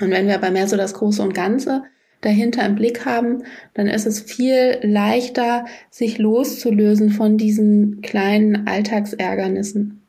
Und 0.00 0.10
wenn 0.10 0.26
wir 0.26 0.34
aber 0.34 0.50
mehr 0.50 0.66
so 0.66 0.76
das 0.76 0.94
Große 0.94 1.22
und 1.22 1.34
Ganze 1.34 1.84
dahinter 2.20 2.64
im 2.64 2.74
Blick 2.74 3.04
haben, 3.04 3.42
dann 3.74 3.86
ist 3.86 4.06
es 4.06 4.20
viel 4.20 4.78
leichter, 4.82 5.66
sich 5.90 6.18
loszulösen 6.18 7.10
von 7.10 7.36
diesen 7.36 8.00
kleinen 8.00 8.66
Alltagsärgernissen. 8.66 10.01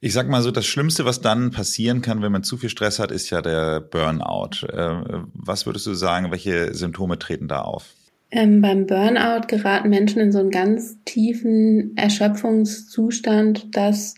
Ich 0.00 0.12
sag 0.12 0.28
mal 0.28 0.42
so, 0.42 0.50
das 0.50 0.66
Schlimmste, 0.66 1.04
was 1.04 1.20
dann 1.20 1.50
passieren 1.50 2.02
kann, 2.02 2.22
wenn 2.22 2.32
man 2.32 2.42
zu 2.42 2.56
viel 2.56 2.68
Stress 2.68 2.98
hat, 2.98 3.10
ist 3.10 3.30
ja 3.30 3.42
der 3.42 3.80
Burnout. 3.80 4.66
Äh, 4.66 5.22
was 5.32 5.66
würdest 5.66 5.86
du 5.86 5.94
sagen, 5.94 6.30
welche 6.30 6.74
Symptome 6.74 7.18
treten 7.18 7.48
da 7.48 7.62
auf? 7.62 7.94
Ähm, 8.30 8.60
beim 8.60 8.86
Burnout 8.86 9.46
geraten 9.46 9.90
Menschen 9.90 10.20
in 10.20 10.32
so 10.32 10.40
einen 10.40 10.50
ganz 10.50 10.98
tiefen 11.04 11.96
Erschöpfungszustand, 11.96 13.76
dass 13.76 14.14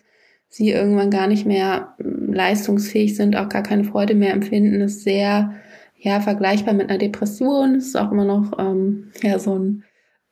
sie 0.48 0.70
irgendwann 0.70 1.10
gar 1.10 1.26
nicht 1.26 1.44
mehr 1.44 1.94
hm, 1.98 2.32
leistungsfähig 2.32 3.14
sind, 3.14 3.36
auch 3.36 3.48
gar 3.48 3.62
keine 3.62 3.84
Freude 3.84 4.14
mehr 4.14 4.32
empfinden. 4.32 4.80
Das 4.80 4.92
ist 4.92 5.04
sehr 5.04 5.52
ja 5.98 6.20
vergleichbar 6.20 6.74
mit 6.74 6.88
einer 6.88 6.98
Depression. 6.98 7.74
Das 7.74 7.86
ist 7.86 7.96
auch 7.96 8.10
immer 8.10 8.24
noch 8.24 8.58
ähm, 8.58 9.10
ja 9.22 9.38
so 9.38 9.58
ein 9.58 9.84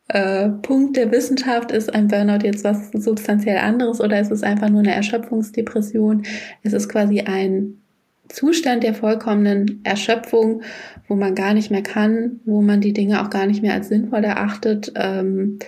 äh, 0.09 0.49
Punkt 0.49 0.97
der 0.97 1.11
Wissenschaft? 1.11 1.73
Ist 1.73 1.95
ein 1.95 2.09
Burnout 2.09 2.45
jetzt 2.45 2.65
was 2.65 2.91
substanziell 2.93 3.59
anderes 3.59 4.01
oder 4.01 4.21
ist 4.21 4.31
es 4.31 4.43
einfach 4.43 4.69
nur 4.69 4.81
eine 4.81 4.95
Erschöpfungsdepression? 4.95 6.25
Es 6.63 6.73
ist 6.73 6.89
quasi 6.89 7.21
ein 7.21 7.81
Zustand 8.29 8.83
der 8.83 8.95
vollkommenen 8.95 9.81
Erschöpfung, 9.85 10.63
wo 11.09 11.15
man 11.15 11.35
gar 11.35 11.55
nicht 11.55 11.71
mehr 11.71 11.83
kann, 11.83 12.41
wo 12.45 12.63
man 12.63 12.81
die 12.81 12.93
Dinge 12.93 13.23
auch 13.23 13.31
gar 13.31 13.47
nicht 13.47 13.63
mehr 13.63 13.75
als 13.75 13.89
sinnvoll 13.89 14.25
erachtet, 14.25 14.93
ähm, 14.97 15.59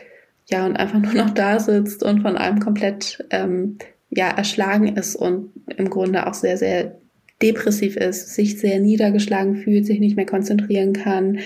ja, 0.48 0.64
und 0.64 0.76
einfach 0.76 1.00
nur 1.02 1.14
noch 1.14 1.30
da 1.30 1.58
sitzt 1.58 2.02
und 2.02 2.22
von 2.22 2.36
allem 2.36 2.60
komplett 2.60 3.24
ähm, 3.30 3.78
ja, 4.10 4.28
erschlagen 4.28 4.96
ist 4.96 5.16
und 5.16 5.50
im 5.76 5.90
Grunde 5.90 6.26
auch 6.26 6.34
sehr, 6.34 6.56
sehr 6.56 6.98
depressiv 7.42 7.96
ist, 7.96 8.34
sich 8.34 8.58
sehr 8.58 8.80
niedergeschlagen 8.80 9.56
fühlt, 9.56 9.84
sich 9.84 10.00
nicht 10.00 10.16
mehr 10.16 10.24
konzentrieren 10.24 10.94
kann, 10.94 11.40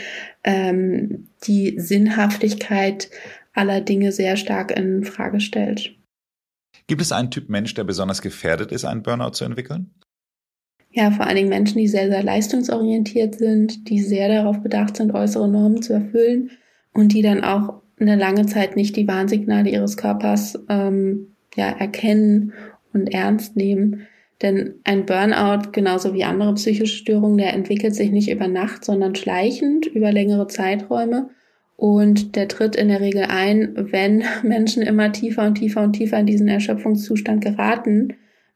ähm, 0.44 1.28
die 1.44 1.78
Sinnhaftigkeit 1.78 3.10
aller 3.52 3.80
Dinge 3.80 4.12
sehr 4.12 4.36
stark 4.36 4.70
in 4.70 5.04
Frage 5.04 5.40
stellt. 5.40 5.96
Gibt 6.86 7.02
es 7.02 7.12
einen 7.12 7.30
Typ 7.30 7.48
Mensch, 7.48 7.74
der 7.74 7.84
besonders 7.84 8.22
gefährdet 8.22 8.72
ist, 8.72 8.84
einen 8.84 9.02
Burnout 9.02 9.30
zu 9.30 9.44
entwickeln? 9.44 9.90
Ja, 10.92 11.12
vor 11.12 11.26
allen 11.26 11.36
Dingen 11.36 11.48
Menschen, 11.48 11.78
die 11.78 11.86
sehr, 11.86 12.10
sehr 12.10 12.22
leistungsorientiert 12.22 13.36
sind, 13.36 13.88
die 13.88 14.00
sehr 14.00 14.28
darauf 14.28 14.60
bedacht 14.60 14.96
sind, 14.96 15.14
äußere 15.14 15.48
Normen 15.48 15.82
zu 15.82 15.92
erfüllen 15.92 16.50
und 16.92 17.12
die 17.12 17.22
dann 17.22 17.44
auch 17.44 17.82
eine 18.00 18.16
lange 18.16 18.46
Zeit 18.46 18.76
nicht 18.76 18.96
die 18.96 19.06
Warnsignale 19.06 19.70
ihres 19.70 19.96
Körpers 19.96 20.58
ähm, 20.68 21.36
ja, 21.54 21.68
erkennen 21.68 22.54
und 22.92 23.12
ernst 23.12 23.56
nehmen. 23.56 24.06
Denn 24.42 24.76
ein 24.84 25.04
Burnout, 25.04 25.70
genauso 25.72 26.14
wie 26.14 26.24
andere 26.24 26.54
psychische 26.54 26.96
Störungen, 26.96 27.38
der 27.38 27.52
entwickelt 27.52 27.94
sich 27.94 28.10
nicht 28.10 28.30
über 28.30 28.48
Nacht, 28.48 28.84
sondern 28.84 29.14
schleichend 29.14 29.86
über 29.86 30.12
längere 30.12 30.46
Zeiträume. 30.46 31.30
Und 31.76 32.36
der 32.36 32.48
tritt 32.48 32.76
in 32.76 32.88
der 32.88 33.00
Regel 33.00 33.24
ein, 33.28 33.72
wenn 33.74 34.22
Menschen 34.42 34.82
immer 34.82 35.12
tiefer 35.12 35.46
und 35.46 35.56
tiefer 35.56 35.82
und 35.82 35.92
tiefer 35.92 36.18
in 36.18 36.26
diesen 36.26 36.48
Erschöpfungszustand 36.48 37.42
geraten. 37.42 38.14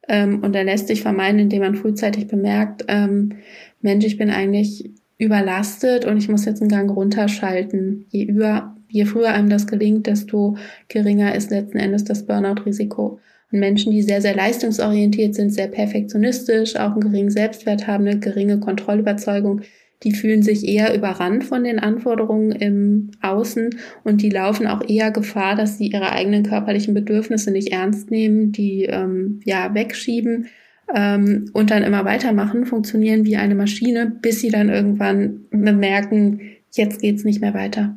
Ähm, 0.08 0.42
und 0.42 0.54
er 0.56 0.64
lässt 0.64 0.88
sich 0.88 1.02
vermeiden, 1.02 1.40
indem 1.40 1.62
man 1.62 1.74
frühzeitig 1.74 2.28
bemerkt, 2.28 2.84
ähm, 2.88 3.32
Mensch, 3.80 4.04
ich 4.04 4.16
bin 4.16 4.30
eigentlich 4.30 4.90
überlastet 5.18 6.04
und 6.04 6.18
ich 6.18 6.28
muss 6.28 6.44
jetzt 6.44 6.60
einen 6.60 6.70
Gang 6.70 6.90
runterschalten. 6.90 8.06
Je, 8.08 8.24
über, 8.24 8.76
je 8.88 9.04
früher 9.04 9.30
einem 9.30 9.48
das 9.48 9.66
gelingt, 9.66 10.06
desto 10.06 10.56
geringer 10.88 11.34
ist 11.34 11.50
letzten 11.50 11.78
Endes 11.78 12.04
das 12.04 12.26
Burnout-Risiko. 12.26 13.20
Und 13.52 13.60
Menschen, 13.60 13.92
die 13.92 14.02
sehr, 14.02 14.20
sehr 14.20 14.34
leistungsorientiert 14.34 15.34
sind, 15.34 15.50
sehr 15.50 15.68
perfektionistisch, 15.68 16.76
auch 16.76 16.92
einen 16.92 17.00
geringen 17.00 17.30
Selbstwert 17.30 17.86
haben, 17.86 18.06
eine 18.06 18.18
geringe 18.18 18.58
Kontrollüberzeugung, 18.58 19.62
die 20.04 20.12
fühlen 20.12 20.42
sich 20.42 20.68
eher 20.68 20.94
überrannt 20.94 21.44
von 21.44 21.64
den 21.64 21.78
Anforderungen 21.78 22.52
im 22.52 23.10
Außen 23.22 23.70
und 24.04 24.22
die 24.22 24.28
laufen 24.28 24.66
auch 24.66 24.86
eher 24.86 25.10
Gefahr, 25.10 25.56
dass 25.56 25.78
sie 25.78 25.86
ihre 25.86 26.12
eigenen 26.12 26.42
körperlichen 26.42 26.92
Bedürfnisse 26.92 27.50
nicht 27.50 27.72
ernst 27.72 28.10
nehmen, 28.10 28.52
die 28.52 28.84
ähm, 28.84 29.40
ja 29.44 29.74
wegschieben 29.74 30.48
ähm, 30.94 31.50
und 31.54 31.70
dann 31.70 31.82
immer 31.82 32.04
weitermachen, 32.04 32.66
funktionieren 32.66 33.24
wie 33.24 33.36
eine 33.36 33.54
Maschine, 33.54 34.12
bis 34.20 34.40
sie 34.40 34.50
dann 34.50 34.68
irgendwann 34.68 35.46
bemerken, 35.50 36.40
jetzt 36.72 37.00
geht's 37.00 37.24
nicht 37.24 37.40
mehr 37.40 37.54
weiter. 37.54 37.96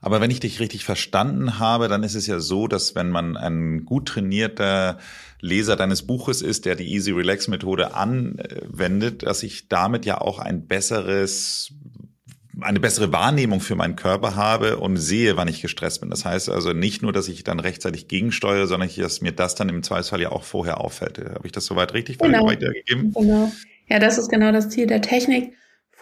Aber 0.00 0.20
wenn 0.20 0.30
ich 0.30 0.40
dich 0.40 0.60
richtig 0.60 0.84
verstanden 0.84 1.58
habe, 1.58 1.88
dann 1.88 2.02
ist 2.02 2.14
es 2.14 2.26
ja 2.26 2.38
so, 2.38 2.68
dass 2.68 2.94
wenn 2.94 3.10
man 3.10 3.36
ein 3.36 3.84
gut 3.84 4.08
trainierter 4.08 4.98
Leser 5.40 5.76
deines 5.76 6.06
Buches 6.06 6.42
ist, 6.42 6.64
der 6.64 6.76
die 6.76 6.92
Easy 6.92 7.10
Relax 7.10 7.48
Methode 7.48 7.94
anwendet, 7.94 9.22
dass 9.22 9.42
ich 9.42 9.68
damit 9.68 10.06
ja 10.06 10.20
auch 10.20 10.38
ein 10.38 10.66
besseres 10.66 11.72
eine 12.60 12.80
bessere 12.80 13.12
Wahrnehmung 13.12 13.60
für 13.60 13.74
meinen 13.74 13.96
Körper 13.96 14.34
habe 14.34 14.78
und 14.78 14.96
sehe, 14.96 15.36
wann 15.36 15.46
ich 15.46 15.60
gestresst 15.60 16.00
bin. 16.00 16.08
Das 16.08 16.24
heißt 16.24 16.48
also 16.48 16.72
nicht 16.72 17.02
nur, 17.02 17.12
dass 17.12 17.28
ich 17.28 17.44
dann 17.44 17.60
rechtzeitig 17.60 18.08
gegensteuere, 18.08 18.66
sondern 18.66 18.88
dass 18.96 19.20
mir 19.20 19.32
das 19.32 19.56
dann 19.56 19.68
im 19.68 19.82
Zweifelsfall 19.82 20.22
ja 20.22 20.32
auch 20.32 20.42
vorher 20.42 20.80
auffällt. 20.80 21.18
Habe 21.18 21.46
ich 21.46 21.52
das 21.52 21.66
soweit 21.66 21.92
richtig 21.92 22.18
genau. 22.18 22.46
weitergegeben? 22.46 23.12
Genau. 23.12 23.52
Ja, 23.88 23.98
das 23.98 24.16
ist 24.16 24.30
genau 24.30 24.52
das 24.52 24.70
Ziel 24.70 24.86
der 24.86 25.02
Technik 25.02 25.52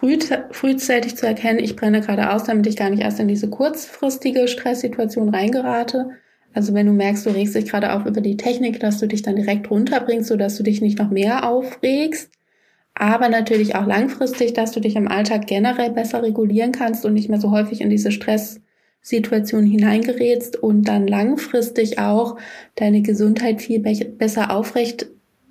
früh, 0.05 0.19
frühzeitig 0.51 1.17
zu 1.17 1.27
erkennen, 1.27 1.59
ich 1.59 1.77
brenne 1.77 2.01
gerade 2.01 2.31
aus, 2.31 2.45
damit 2.45 2.67
ich 2.67 2.77
gar 2.77 2.91
nicht 2.91 3.03
erst 3.03 3.21
in 3.21 3.29
diese 3.29 3.49
kurzfristige 3.49 4.49
Stresssituation 4.49 5.31
reingerate. 5.31 6.11
Also 6.53 6.75
wenn 6.75 6.87
du 6.87 6.93
merkst, 6.93 7.25
du 7.25 7.31
regst 7.31 7.55
dich 7.55 7.67
gerade 7.67 7.93
auf 7.93 8.05
über 8.05 8.21
die 8.21 8.37
Technik, 8.37 8.81
dass 8.81 8.99
du 8.99 9.09
dich 9.09 9.23
dann 9.23 9.37
direkt 9.37 9.71
runterbringst, 9.71 10.29
sodass 10.29 10.57
du 10.57 10.63
dich 10.63 10.81
nicht 10.81 10.99
noch 10.99 11.11
mehr 11.11 11.49
aufregst. 11.49 12.31
Aber 12.95 13.29
natürlich 13.29 13.75
auch 13.75 13.87
langfristig, 13.87 14.53
dass 14.53 14.71
du 14.71 14.81
dich 14.81 14.95
im 14.95 15.09
Alltag 15.09 15.47
generell 15.47 15.91
besser 15.91 16.23
regulieren 16.23 16.71
kannst 16.71 17.05
und 17.05 17.15
nicht 17.15 17.29
mehr 17.29 17.41
so 17.41 17.51
häufig 17.51 17.81
in 17.81 17.91
diese 17.91 18.13
Stresssituation 18.13 19.65
hineingerätst 19.65 20.57
und 20.63 20.87
dann 20.87 21.09
langfristig 21.09 21.99
auch 21.99 22.37
deine 22.77 23.03
Gesundheit 23.03 23.63
viel 23.63 23.81
besser 23.81 24.55
aufrecht 24.55 25.07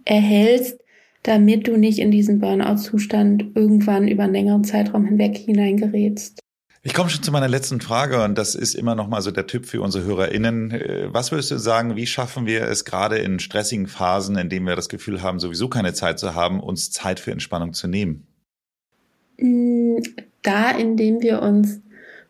erhältst, 0.06 0.83
damit 1.24 1.68
du 1.68 1.78
nicht 1.78 2.00
in 2.00 2.12
diesen 2.12 2.40
Burnout-Zustand 2.40 3.56
irgendwann 3.56 4.08
über 4.08 4.24
einen 4.24 4.34
längeren 4.34 4.64
Zeitraum 4.64 5.06
hinweg 5.06 5.38
hineingerätst. 5.38 6.40
Ich 6.86 6.94
komme 6.94 7.10
schon 7.10 7.24
zu 7.24 7.32
meiner 7.32 7.48
letzten 7.48 7.80
Frage 7.80 8.22
und 8.26 8.38
das 8.38 8.56
ist 8.56 8.76
immer 8.76 8.94
noch 8.94 9.08
mal 9.08 9.22
so 9.22 9.32
der 9.32 9.48
Tipp 9.48 9.66
für 9.66 9.82
unsere 9.82 10.04
HörerInnen. 10.04 10.72
Äh, 10.72 11.08
was 11.14 11.32
würdest 11.32 11.50
du 11.52 11.58
sagen, 11.58 11.96
wie 11.96 12.06
schaffen 12.06 12.46
wir 12.46 12.64
es 12.64 12.84
gerade 12.84 13.20
in 13.20 13.40
stressigen 13.40 13.88
Phasen, 13.88 14.38
in 14.38 14.50
denen 14.50 14.68
wir 14.68 14.76
das 14.76 14.90
Gefühl 14.90 15.22
haben, 15.22 15.40
sowieso 15.40 15.70
keine 15.70 15.94
Zeit 15.94 16.20
zu 16.20 16.36
haben, 16.36 16.60
uns 16.60 16.92
Zeit 16.92 17.22
für 17.22 17.32
Entspannung 17.32 17.72
zu 17.72 17.88
nehmen? 17.88 18.28
Mm, 19.38 20.00
da, 20.42 20.72
indem 20.72 21.22
wir 21.22 21.42
uns 21.42 21.80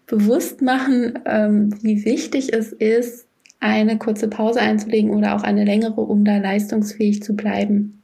bewusst 0.05 0.61
machen, 0.61 1.17
ähm, 1.25 1.75
wie 1.81 2.05
wichtig 2.05 2.53
es 2.53 2.71
ist, 2.73 3.25
eine 3.59 3.97
kurze 3.97 4.27
Pause 4.27 4.59
einzulegen 4.59 5.11
oder 5.11 5.35
auch 5.35 5.41
eine 5.41 5.65
längere, 5.65 6.01
um 6.01 6.25
da 6.25 6.37
leistungsfähig 6.37 7.23
zu 7.23 7.35
bleiben. 7.35 8.02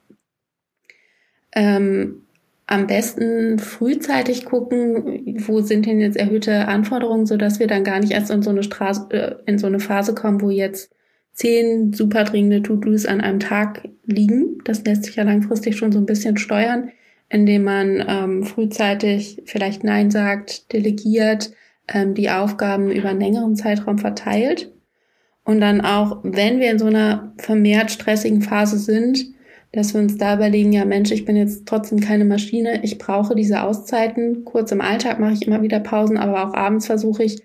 Ähm, 1.53 2.23
am 2.67 2.85
besten 2.85 3.57
frühzeitig 3.57 4.45
gucken, 4.45 5.43
wo 5.47 5.61
sind 5.61 5.87
denn 5.87 5.99
jetzt 5.99 6.17
erhöhte 6.17 6.67
Anforderungen, 6.67 7.25
so 7.25 7.35
dass 7.35 7.59
wir 7.59 7.65
dann 7.65 7.83
gar 7.83 7.99
nicht 7.99 8.11
erst 8.11 8.29
in 8.29 8.43
so 8.43 8.51
eine 8.51 8.61
Straße, 8.61 9.07
äh, 9.09 9.35
in 9.47 9.57
so 9.57 9.65
eine 9.65 9.79
Phase 9.79 10.13
kommen, 10.13 10.41
wo 10.41 10.51
jetzt 10.51 10.91
zehn 11.33 11.93
super 11.93 12.25
dringende 12.25 12.61
To-Dos 12.61 13.07
an 13.07 13.21
einem 13.21 13.39
Tag 13.39 13.87
liegen. 14.05 14.59
Das 14.65 14.83
lässt 14.83 15.05
sich 15.05 15.15
ja 15.15 15.23
langfristig 15.23 15.77
schon 15.77 15.91
so 15.91 15.97
ein 15.97 16.05
bisschen 16.05 16.37
steuern, 16.37 16.91
indem 17.29 17.63
man 17.63 18.05
ähm, 18.07 18.43
frühzeitig 18.43 19.41
vielleicht 19.45 19.83
Nein 19.83 20.11
sagt, 20.11 20.71
delegiert, 20.71 21.51
ähm, 21.87 22.13
die 22.13 22.29
Aufgaben 22.29 22.91
über 22.91 23.09
einen 23.09 23.21
längeren 23.21 23.55
Zeitraum 23.55 23.97
verteilt. 23.97 24.71
Und 25.43 25.59
dann 25.61 25.81
auch, 25.81 26.19
wenn 26.21 26.59
wir 26.59 26.69
in 26.69 26.77
so 26.77 26.85
einer 26.85 27.33
vermehrt 27.37 27.89
stressigen 27.89 28.43
Phase 28.43 28.77
sind, 28.77 29.25
dass 29.71 29.93
wir 29.93 30.01
uns 30.01 30.17
da 30.17 30.35
überlegen, 30.35 30.73
ja 30.73 30.85
Mensch, 30.85 31.11
ich 31.11 31.25
bin 31.25 31.35
jetzt 31.35 31.67
trotzdem 31.67 31.99
keine 31.99 32.25
Maschine, 32.25 32.83
ich 32.83 32.97
brauche 32.97 33.35
diese 33.35 33.61
Auszeiten. 33.61 34.43
Kurz 34.43 34.71
im 34.71 34.81
Alltag 34.81 35.19
mache 35.19 35.33
ich 35.33 35.45
immer 35.45 35.61
wieder 35.61 35.79
Pausen, 35.79 36.17
aber 36.17 36.47
auch 36.47 36.53
abends 36.53 36.87
versuche 36.87 37.23
ich 37.23 37.41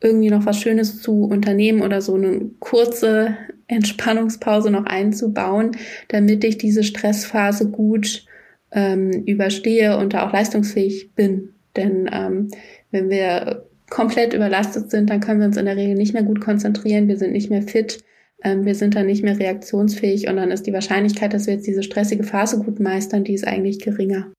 irgendwie 0.00 0.30
noch 0.30 0.46
was 0.46 0.58
Schönes 0.58 1.00
zu 1.00 1.24
unternehmen 1.24 1.82
oder 1.82 2.00
so 2.00 2.14
eine 2.14 2.50
kurze 2.58 3.36
Entspannungspause 3.68 4.70
noch 4.70 4.84
einzubauen, 4.86 5.72
damit 6.08 6.42
ich 6.42 6.58
diese 6.58 6.82
Stressphase 6.82 7.70
gut 7.70 8.24
ähm, 8.72 9.10
überstehe 9.26 9.96
und 9.96 10.12
da 10.12 10.26
auch 10.26 10.32
leistungsfähig 10.32 11.14
bin. 11.14 11.50
Denn 11.76 12.10
ähm, 12.12 12.48
wenn 12.90 13.10
wir 13.10 13.66
komplett 13.88 14.34
überlastet 14.34 14.90
sind, 14.90 15.10
dann 15.10 15.20
können 15.20 15.40
wir 15.40 15.46
uns 15.46 15.56
in 15.56 15.66
der 15.66 15.76
Regel 15.76 15.94
nicht 15.94 16.14
mehr 16.14 16.24
gut 16.24 16.40
konzentrieren, 16.40 17.06
wir 17.06 17.16
sind 17.16 17.32
nicht 17.32 17.50
mehr 17.50 17.62
fit 17.62 18.02
wir 18.42 18.74
sind 18.74 18.94
dann 18.94 19.06
nicht 19.06 19.22
mehr 19.22 19.38
reaktionsfähig 19.38 20.28
und 20.28 20.36
dann 20.36 20.50
ist 20.50 20.66
die 20.66 20.72
Wahrscheinlichkeit, 20.72 21.32
dass 21.34 21.46
wir 21.46 21.54
jetzt 21.54 21.66
diese 21.66 21.82
stressige 21.82 22.24
Phase 22.24 22.58
gut 22.58 22.80
meistern, 22.80 23.24
die 23.24 23.34
ist 23.34 23.46
eigentlich 23.46 23.80
geringer. 23.80 24.32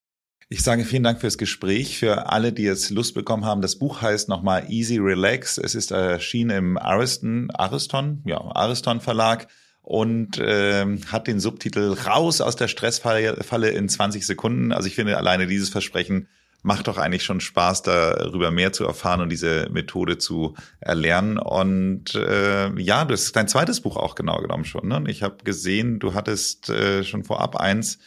Ich 0.54 0.64
sage 0.64 0.84
vielen 0.84 1.04
Dank 1.04 1.22
fürs 1.22 1.38
Gespräch. 1.38 1.97
Für 1.97 2.30
alle, 2.30 2.52
die 2.52 2.64
jetzt 2.64 2.89
Lust 2.89 3.14
bekommen 3.14 3.45
haben, 3.45 3.62
das 3.62 3.78
Buch 3.78 4.02
heißt 4.02 4.28
nochmal 4.28 4.66
Easy 4.70 4.97
Relax. 4.97 5.58
Es 5.58 5.76
ist 5.76 5.91
erschienen 5.91 6.49
im 6.49 6.78
Ariston, 6.78 7.49
Ariston, 7.52 8.22
ja, 8.26 8.38
Ariston 8.38 8.99
Verlag 8.99 9.47
und 9.82 10.39
äh, 10.39 10.86
hat 11.08 11.28
den 11.28 11.39
Subtitel 11.39 11.93
Raus 11.93 12.41
aus 12.41 12.58
der 12.58 12.68
Stressfalle 12.68 13.70
in 13.70 13.88
20 13.88 14.26
Sekunden. 14.26 14.74
Also 14.74 14.88
ich 14.88 14.95
finde 14.95 15.16
alleine 15.16 15.47
dieses 15.47 15.70
Versprechen 15.70 16.28
macht 16.64 16.88
doch 16.88 16.97
eigentlich 16.97 17.24
schon 17.24 17.39
Spaß, 17.39 17.84
darüber 17.84 18.51
mehr 18.51 18.72
zu 18.72 18.86
erfahren 18.86 19.22
und 19.22 19.32
diese 19.32 19.68
Methode 19.72 20.18
zu 20.18 20.55
erlernen. 20.80 21.38
Und 21.38 22.16
äh, 22.16 22.70
ja, 22.80 23.05
das 23.05 23.24
ist 23.24 23.36
dein 23.36 23.47
zweites 23.47 23.82
Buch 23.82 23.97
auch 23.97 24.16
genau 24.16 24.38
genommen 24.38 24.66
schon. 24.66 24.88
Ne? 24.88 24.97
Und 24.97 25.09
ich 25.09 25.24
habe 25.24 25.43
gesehen, 25.43 25.99
du 25.99 26.14
hattest 26.14 26.70
äh, 26.70 27.03
schon 27.03 27.24
vorab 27.24 27.55
eins, 27.55 27.99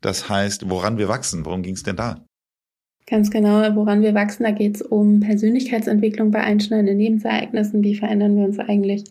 das 0.00 0.28
heißt, 0.28 0.68
woran 0.68 0.98
wir 0.98 1.08
wachsen. 1.08 1.46
Worum 1.46 1.62
ging 1.62 1.74
es 1.74 1.82
denn 1.82 1.96
da? 1.96 2.26
Ganz 3.06 3.30
genau, 3.30 3.74
woran 3.74 4.02
wir 4.02 4.14
wachsen, 4.14 4.44
da 4.44 4.50
geht 4.50 4.76
es 4.76 4.82
um 4.82 5.20
Persönlichkeitsentwicklung 5.20 6.30
bei 6.30 6.40
einschneidenden 6.40 6.98
Lebensereignissen. 6.98 7.82
Wie 7.82 7.96
verändern 7.96 8.36
wir 8.36 8.44
uns 8.44 8.58
eigentlich, 8.58 9.04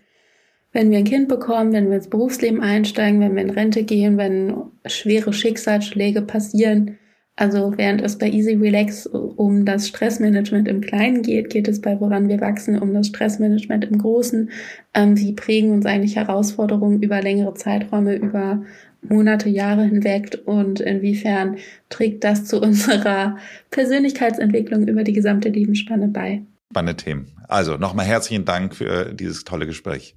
wenn 0.72 0.90
wir 0.90 0.98
ein 0.98 1.04
Kind 1.04 1.28
bekommen, 1.28 1.74
wenn 1.74 1.90
wir 1.90 1.98
ins 1.98 2.10
Berufsleben 2.10 2.62
einsteigen, 2.62 3.22
wenn 3.22 3.36
wir 3.36 3.44
in 3.44 3.52
Rente 3.52 3.84
gehen, 3.84 4.18
wenn 4.18 4.56
schwere 4.88 5.32
Schicksalsschläge 5.32 6.24
passieren? 6.24 6.98
Also 7.36 7.74
während 7.78 8.02
es 8.02 8.18
bei 8.20 8.30
Easy 8.30 8.54
Relax 8.54 9.08
um 9.08 9.66
das 9.66 9.88
Stressmanagement 9.88 10.68
im 10.68 10.82
Kleinen 10.82 11.24
geht, 11.24 11.50
geht 11.50 11.68
es 11.68 11.82
bei 11.82 12.00
Woran 12.00 12.30
wir 12.30 12.40
wachsen 12.40 12.78
um 12.78 12.94
das 12.94 13.08
Stressmanagement 13.08 13.86
im 13.86 13.98
Großen. 13.98 14.52
Ähm, 14.94 15.18
wie 15.18 15.34
prägen 15.34 15.72
uns 15.72 15.86
eigentlich 15.88 16.16
Herausforderungen 16.16 17.02
über 17.02 17.22
längere 17.22 17.56
Zeiträume, 17.56 18.16
über 18.16 18.64
Monate, 19.02 19.50
Jahre 19.50 19.84
hinweg 19.84 20.40
und 20.46 20.80
inwiefern 20.80 21.58
trägt 21.90 22.24
das 22.24 22.46
zu 22.46 22.62
unserer 22.62 23.38
Persönlichkeitsentwicklung 23.72 24.88
über 24.88 25.04
die 25.04 25.14
gesamte 25.14 25.50
Lebensspanne 25.50 26.10
bei. 26.10 26.44
Spannende 26.72 26.98
Themen. 26.98 27.32
Also 27.48 27.78
nochmal 27.78 28.06
herzlichen 28.06 28.46
Dank 28.46 28.76
für 28.76 29.14
dieses 29.14 29.44
tolle 29.44 29.66
Gespräch. 29.66 30.16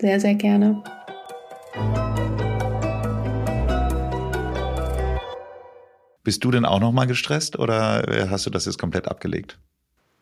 Sehr, 0.00 0.20
sehr 0.20 0.34
gerne. 0.34 0.82
Bist 6.28 6.44
du 6.44 6.50
denn 6.50 6.66
auch 6.66 6.78
nochmal 6.78 7.06
gestresst 7.06 7.58
oder 7.58 8.28
hast 8.28 8.44
du 8.44 8.50
das 8.50 8.66
jetzt 8.66 8.78
komplett 8.78 9.08
abgelegt? 9.08 9.58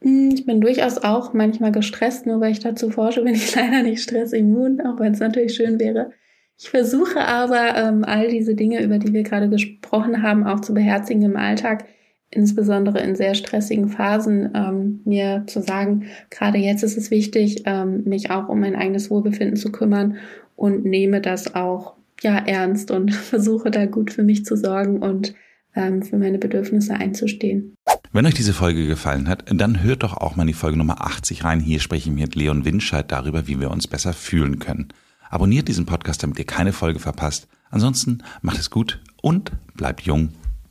Hm, 0.03 0.31
ich 0.33 0.47
bin 0.47 0.61
durchaus 0.61 0.99
auch 0.99 1.35
manchmal 1.35 1.73
gestresst, 1.73 2.27
nur 2.27 2.41
weil 2.41 2.53
ich 2.53 2.61
dazu 2.61 2.91
forsche, 2.91 3.23
bin 3.25 3.35
ich 3.35 3.53
leider 3.57 3.83
nicht 3.83 4.05
stressimmun, 4.05 4.81
auch 4.83 5.01
wenn 5.01 5.15
es 5.15 5.19
natürlich 5.19 5.57
schön 5.57 5.81
wäre. 5.81 6.13
Ich 6.57 6.71
versuche 6.71 7.27
aber, 7.27 7.75
ähm, 7.75 8.05
all 8.05 8.29
diese 8.29 8.55
Dinge, 8.55 8.85
über 8.85 9.01
die 9.01 9.13
wir 9.13 9.25
gerade 9.25 9.49
gesprochen 9.49 10.23
haben, 10.23 10.47
auch 10.47 10.61
zu 10.61 10.75
beherzigen 10.75 11.23
im 11.23 11.37
Alltag, 11.37 11.87
insbesondere 12.31 13.01
in 13.01 13.17
sehr 13.17 13.35
stressigen 13.35 13.89
Phasen, 13.89 14.53
ähm, 14.55 15.01
mir 15.05 15.43
zu 15.49 15.61
sagen, 15.61 16.05
gerade 16.31 16.59
jetzt 16.59 16.85
ist 16.85 16.97
es 16.97 17.11
wichtig, 17.11 17.65
ähm, 17.67 18.05
mich 18.05 18.31
auch 18.31 18.49
um 18.49 18.61
mein 18.61 18.77
eigenes 18.77 19.11
Wohlbefinden 19.11 19.57
zu 19.57 19.73
kümmern 19.73 20.19
und 20.55 20.85
nehme 20.85 21.21
das 21.21 21.57
auch 21.57 21.95
ja 22.23 22.39
ernst 22.39 22.93
und 22.93 23.13
versuche 23.13 23.73
da 23.73 23.87
gut 23.87 24.13
für 24.13 24.23
mich 24.23 24.45
zu 24.45 24.57
sorgen 24.57 25.03
und 25.03 25.35
für 26.03 26.17
meine 26.17 26.39
Bedürfnisse 26.39 26.95
einzustehen. 26.95 27.77
Wenn 28.13 28.27
euch 28.27 28.35
diese 28.35 28.53
Folge 28.53 28.87
gefallen 28.87 29.29
hat, 29.29 29.45
dann 29.53 29.83
hört 29.83 30.03
doch 30.03 30.17
auch 30.17 30.37
mal 30.37 30.45
in 30.45 30.49
die 30.49 30.55
Folge 30.55 30.79
Nummer 30.79 31.03
80 31.05 31.45
rein. 31.45 31.61
Hier 31.61 31.81
spreche 31.81 32.09
ich 32.09 32.17
mit 32.17 32.35
Leon 32.35 32.65
Winscheid 32.65 33.11
darüber, 33.13 33.47
wie 33.47 33.61
wir 33.61 33.71
uns 33.71 33.87
besser 33.87 34.13
fühlen 34.13 34.59
können. 34.59 34.89
Abonniert 35.29 35.69
diesen 35.69 35.87
Podcast, 35.87 36.23
damit 36.23 36.39
ihr 36.39 36.47
keine 36.47 36.73
Folge 36.73 36.99
verpasst. 36.99 37.47
Ansonsten 37.71 38.23
macht 38.43 38.59
es 38.59 38.71
gut 38.71 39.01
und 39.21 39.53
bleibt 39.75 40.03
jung 40.03 40.31